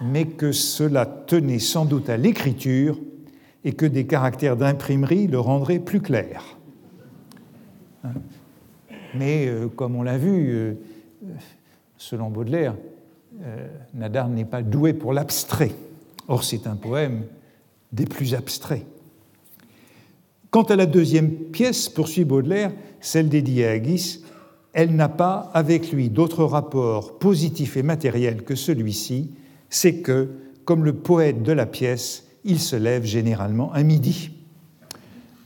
mais 0.00 0.26
que 0.26 0.52
cela 0.52 1.04
tenait 1.04 1.58
sans 1.58 1.84
doute 1.84 2.08
à 2.08 2.16
l'écriture 2.16 2.98
et 3.66 3.72
que 3.72 3.84
des 3.84 4.06
caractères 4.06 4.56
d'imprimerie 4.56 5.26
le 5.26 5.40
rendraient 5.40 5.80
plus 5.80 6.00
clair. 6.00 6.56
Mais 9.12 9.48
euh, 9.48 9.66
comme 9.66 9.96
on 9.96 10.04
l'a 10.04 10.18
vu, 10.18 10.50
euh, 10.50 10.74
selon 11.98 12.30
Baudelaire, 12.30 12.76
euh, 13.42 13.66
Nadar 13.92 14.28
n'est 14.28 14.44
pas 14.44 14.62
doué 14.62 14.92
pour 14.92 15.12
l'abstrait. 15.12 15.72
Or, 16.28 16.44
c'est 16.44 16.68
un 16.68 16.76
poème 16.76 17.24
des 17.90 18.06
plus 18.06 18.34
abstraits. 18.34 18.86
Quant 20.52 20.62
à 20.62 20.76
la 20.76 20.86
deuxième 20.86 21.30
pièce, 21.32 21.88
poursuit 21.88 22.24
Baudelaire, 22.24 22.70
celle 23.00 23.28
dédiée 23.28 23.66
à 23.66 23.78
Guis, 23.80 24.22
elle 24.74 24.94
n'a 24.94 25.08
pas 25.08 25.50
avec 25.54 25.90
lui 25.90 26.08
d'autre 26.08 26.44
rapport 26.44 27.18
positif 27.18 27.76
et 27.76 27.82
matériel 27.82 28.44
que 28.44 28.54
celui-ci, 28.54 29.32
c'est 29.70 30.02
que, 30.02 30.28
comme 30.64 30.84
le 30.84 30.92
poète 30.92 31.42
de 31.42 31.50
la 31.50 31.66
pièce, 31.66 32.25
il 32.46 32.60
se 32.60 32.76
lève 32.76 33.04
généralement 33.04 33.72
à 33.72 33.82
midi. 33.82 34.30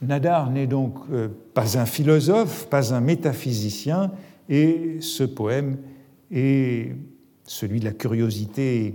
Nadar 0.03 0.51
n'est 0.51 0.67
donc 0.67 0.95
euh, 1.11 1.29
pas 1.55 1.79
un 1.79 1.87
philosophe, 1.87 2.69
pas 2.69 2.95
un 2.95 3.01
métaphysicien, 3.01 4.13
et 4.49 4.99
ce 5.01 5.25
poème 5.25 5.79
est 6.31 6.95
celui 7.45 7.81
de 7.81 7.85
la 7.85 7.93
curiosité 7.93 8.95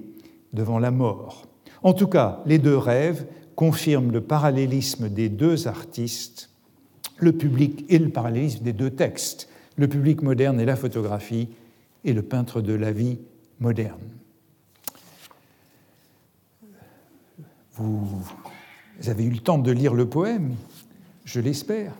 devant 0.53 0.79
la 0.79 0.91
mort. 0.91 1.47
En 1.83 1.93
tout 1.93 2.07
cas, 2.07 2.41
les 2.45 2.57
deux 2.57 2.77
rêves 2.77 3.25
confirment 3.55 4.11
le 4.11 4.21
parallélisme 4.21 5.09
des 5.09 5.29
deux 5.29 5.67
artistes, 5.67 6.49
le 7.17 7.31
public 7.31 7.85
et 7.89 7.99
le 7.99 8.09
parallélisme 8.09 8.63
des 8.63 8.73
deux 8.73 8.89
textes, 8.89 9.49
le 9.77 9.87
public 9.87 10.21
moderne 10.21 10.59
et 10.59 10.65
la 10.65 10.75
photographie, 10.75 11.49
et 12.03 12.13
le 12.13 12.21
peintre 12.21 12.61
de 12.61 12.73
la 12.73 12.91
vie 12.91 13.17
moderne. 13.59 13.99
Vous 17.77 18.23
avez 19.07 19.25
eu 19.25 19.29
le 19.29 19.39
temps 19.39 19.57
de 19.57 19.71
lire 19.71 19.93
le 19.93 20.07
poème, 20.07 20.53
je 21.25 21.41
l'espère, 21.41 21.93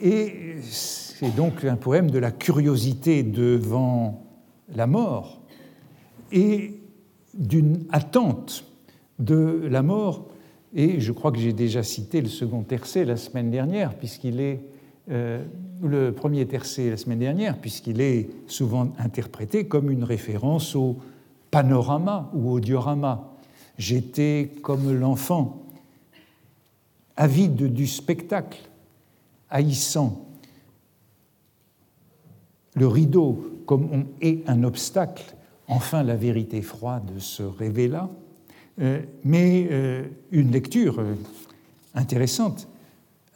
et 0.00 0.56
c'est 0.62 1.34
donc 1.34 1.64
un 1.64 1.76
poème 1.76 2.10
de 2.10 2.18
la 2.18 2.30
curiosité 2.30 3.22
devant 3.22 4.24
la 4.74 4.86
mort 4.86 5.42
et 6.32 6.80
d'une 7.34 7.84
attente 7.90 8.64
de 9.18 9.68
la 9.70 9.82
mort. 9.82 10.28
Et 10.74 11.00
je 11.00 11.12
crois 11.12 11.30
que 11.30 11.38
j'ai 11.38 11.52
déjà 11.52 11.82
cité 11.82 12.22
le 12.22 12.28
second 12.28 12.62
tercet 12.62 13.04
la 13.04 13.16
semaine 13.16 13.50
dernière, 13.50 13.94
puisqu'il 13.94 14.40
est 14.40 14.60
euh, 15.10 15.44
le 15.82 16.12
premier 16.12 16.46
tercet 16.46 16.88
la 16.88 16.96
semaine 16.96 17.18
dernière, 17.18 17.58
puisqu'il 17.58 18.00
est 18.00 18.30
souvent 18.46 18.92
interprété 18.98 19.66
comme 19.66 19.90
une 19.90 20.04
référence 20.04 20.74
au 20.74 20.96
panorama 21.50 22.30
ou 22.34 22.50
au 22.50 22.60
diorama. 22.60 23.31
J'étais 23.78 24.50
comme 24.62 24.92
l'enfant, 24.92 25.62
avide 27.16 27.72
du 27.72 27.86
spectacle, 27.86 28.60
haïssant 29.50 30.26
le 32.74 32.86
rideau 32.86 33.62
comme 33.66 33.88
on 33.92 34.04
est 34.20 34.48
un 34.48 34.64
obstacle. 34.64 35.34
Enfin, 35.68 36.02
la 36.02 36.16
vérité 36.16 36.62
froide 36.62 37.10
se 37.18 37.42
révéla. 37.42 38.08
Euh, 38.80 39.00
mais 39.24 39.68
euh, 39.70 40.04
une 40.30 40.50
lecture 40.50 40.98
euh, 40.98 41.14
intéressante 41.94 42.68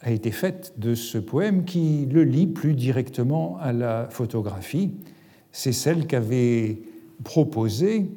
a 0.01 0.11
été 0.11 0.31
faite 0.31 0.73
de 0.77 0.95
ce 0.95 1.19
poème 1.19 1.63
qui 1.63 2.07
le 2.07 2.23
lie 2.23 2.47
plus 2.47 2.73
directement 2.73 3.57
à 3.59 3.71
la 3.71 4.07
photographie. 4.09 4.91
C'est 5.51 5.71
celle 5.71 6.07
qu'avait 6.07 6.79
proposée 7.23 8.09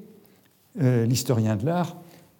l'historien 0.78 1.56
de 1.56 1.66
l'art 1.66 1.96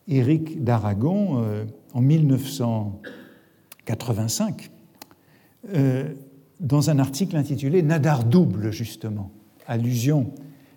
Éric 0.09 0.65
d'Aragon 0.65 1.45
en 1.93 2.01
1985 2.01 4.71
dans 6.61 6.91
un 6.91 6.99
article 6.99 7.37
intitulé 7.37 7.83
Nadar 7.83 8.25
double, 8.25 8.73
justement, 8.73 9.31
allusion 9.67 10.33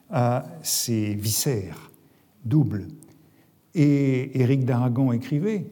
à 0.09 0.45
ces 0.61 1.13
viscères 1.15 1.91
doubles. 2.45 2.87
Et 3.75 4.39
Éric 4.39 4.65
d'Aragon 4.65 5.11
écrivait 5.11 5.65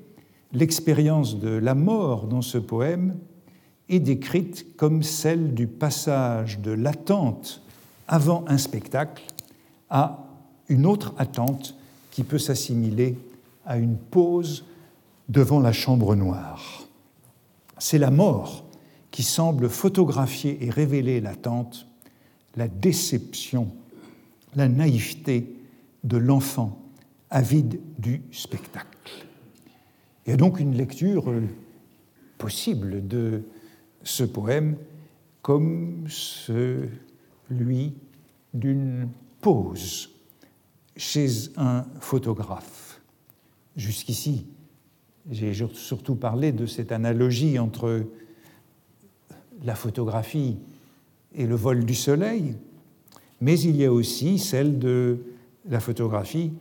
L'expérience 0.54 1.40
de 1.40 1.50
la 1.50 1.76
mort 1.76 2.28
dans 2.28 2.42
ce 2.42 2.58
poème 2.58 3.16
est 3.88 4.00
décrite 4.00 4.76
comme 4.76 5.02
celle 5.02 5.54
du 5.54 5.66
passage 5.66 6.60
de 6.60 6.72
l'attente 6.72 7.62
avant 8.08 8.44
un 8.48 8.58
spectacle 8.58 9.24
à 9.90 10.26
une 10.68 10.86
autre 10.86 11.14
attente 11.18 11.78
qui 12.12 12.24
peut 12.24 12.38
s'assimiler 12.38 13.18
à 13.66 13.78
une 13.78 13.98
pause 13.98 14.66
devant 15.30 15.60
la 15.60 15.72
chambre 15.72 16.16
noire. 16.16 16.84
C'est 17.78 17.98
la 17.98 18.12
mort 18.12 18.66
qui 19.12 19.24
semble 19.24 19.70
photographier 19.70 20.64
et 20.64 20.70
révéler 20.70 21.22
l'attente, 21.22 21.88
la 22.56 22.68
déception, 22.68 23.72
la 24.56 24.68
naïveté 24.68 25.56
de 26.04 26.18
l'enfant 26.18 26.82
avide 27.30 27.80
du 27.98 28.22
spectacle. 28.32 28.88
Il 30.26 30.32
y 30.32 30.34
a 30.34 30.38
donc 30.38 30.60
une 30.60 30.76
lecture 30.76 31.32
possible 32.38 33.08
de 33.08 33.44
ce 34.04 34.24
poème 34.24 34.78
comme 35.42 36.06
celui 36.08 37.94
d'une 38.54 39.10
pause 39.40 40.10
chez 40.96 41.28
un 41.58 41.86
photographe. 42.00 42.91
Jusqu'ici, 43.76 44.46
j'ai 45.30 45.54
surtout 45.74 46.16
parlé 46.16 46.52
de 46.52 46.66
cette 46.66 46.92
analogie 46.92 47.60
entre 47.60 48.06
la 49.64 49.76
photographie 49.76 50.58
et 51.36 51.46
le 51.46 51.56
vol 51.56 51.86
du 51.86 51.96
soleil, 51.96 52.56
mais 53.40 53.60
il 53.60 53.76
y 53.76 53.86
a 53.86 53.94
aussi 53.94 54.40
celle 54.40 54.80
de 54.80 55.20
la 55.70 55.80
photographie 55.80 56.52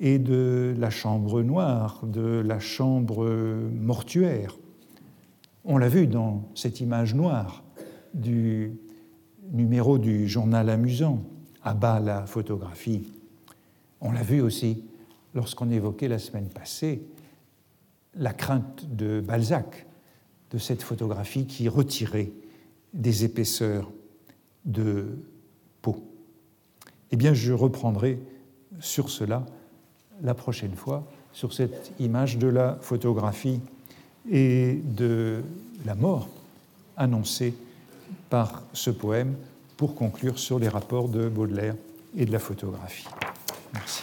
et 0.00 0.18
de 0.18 0.74
la 0.78 0.90
chambre 0.90 1.42
noire, 1.42 2.04
de 2.06 2.42
la 2.44 2.58
chambre 2.58 3.28
mortuaire. 3.72 4.56
On 5.64 5.78
l'a 5.78 5.88
vu 5.88 6.06
dans 6.06 6.48
cette 6.54 6.80
image 6.80 7.14
noire 7.14 7.62
du 8.14 8.72
numéro 9.52 9.98
du 9.98 10.28
journal 10.28 10.70
amusant, 10.70 11.22
à 11.62 11.74
bas 11.74 12.00
la 12.00 12.26
photographie. 12.26 13.12
On 14.00 14.12
l'a 14.12 14.22
vu 14.22 14.40
aussi 14.40 14.84
lorsqu'on 15.34 15.70
évoquait 15.70 16.08
la 16.08 16.18
semaine 16.18 16.48
passée 16.48 17.02
la 18.14 18.32
crainte 18.32 18.84
de 18.94 19.20
Balzac 19.20 19.86
de 20.50 20.58
cette 20.58 20.82
photographie 20.82 21.46
qui 21.46 21.68
retirait 21.68 22.32
des 22.94 23.24
épaisseurs 23.24 23.90
de 24.64 25.18
peau. 25.82 26.02
Eh 27.10 27.16
bien, 27.16 27.34
je 27.34 27.52
reprendrai 27.52 28.18
sur 28.80 29.10
cela 29.10 29.44
la 30.22 30.34
prochaine 30.34 30.74
fois, 30.74 31.06
sur 31.32 31.52
cette 31.52 31.92
image 32.00 32.38
de 32.38 32.48
la 32.48 32.78
photographie 32.80 33.60
et 34.30 34.80
de 34.84 35.42
la 35.84 35.94
mort 35.94 36.28
annoncée 36.96 37.54
par 38.30 38.62
ce 38.72 38.90
poème 38.90 39.36
pour 39.76 39.94
conclure 39.94 40.38
sur 40.38 40.58
les 40.58 40.68
rapports 40.68 41.08
de 41.08 41.28
Baudelaire 41.28 41.76
et 42.16 42.24
de 42.24 42.32
la 42.32 42.38
photographie. 42.38 43.06
Merci. 43.72 44.02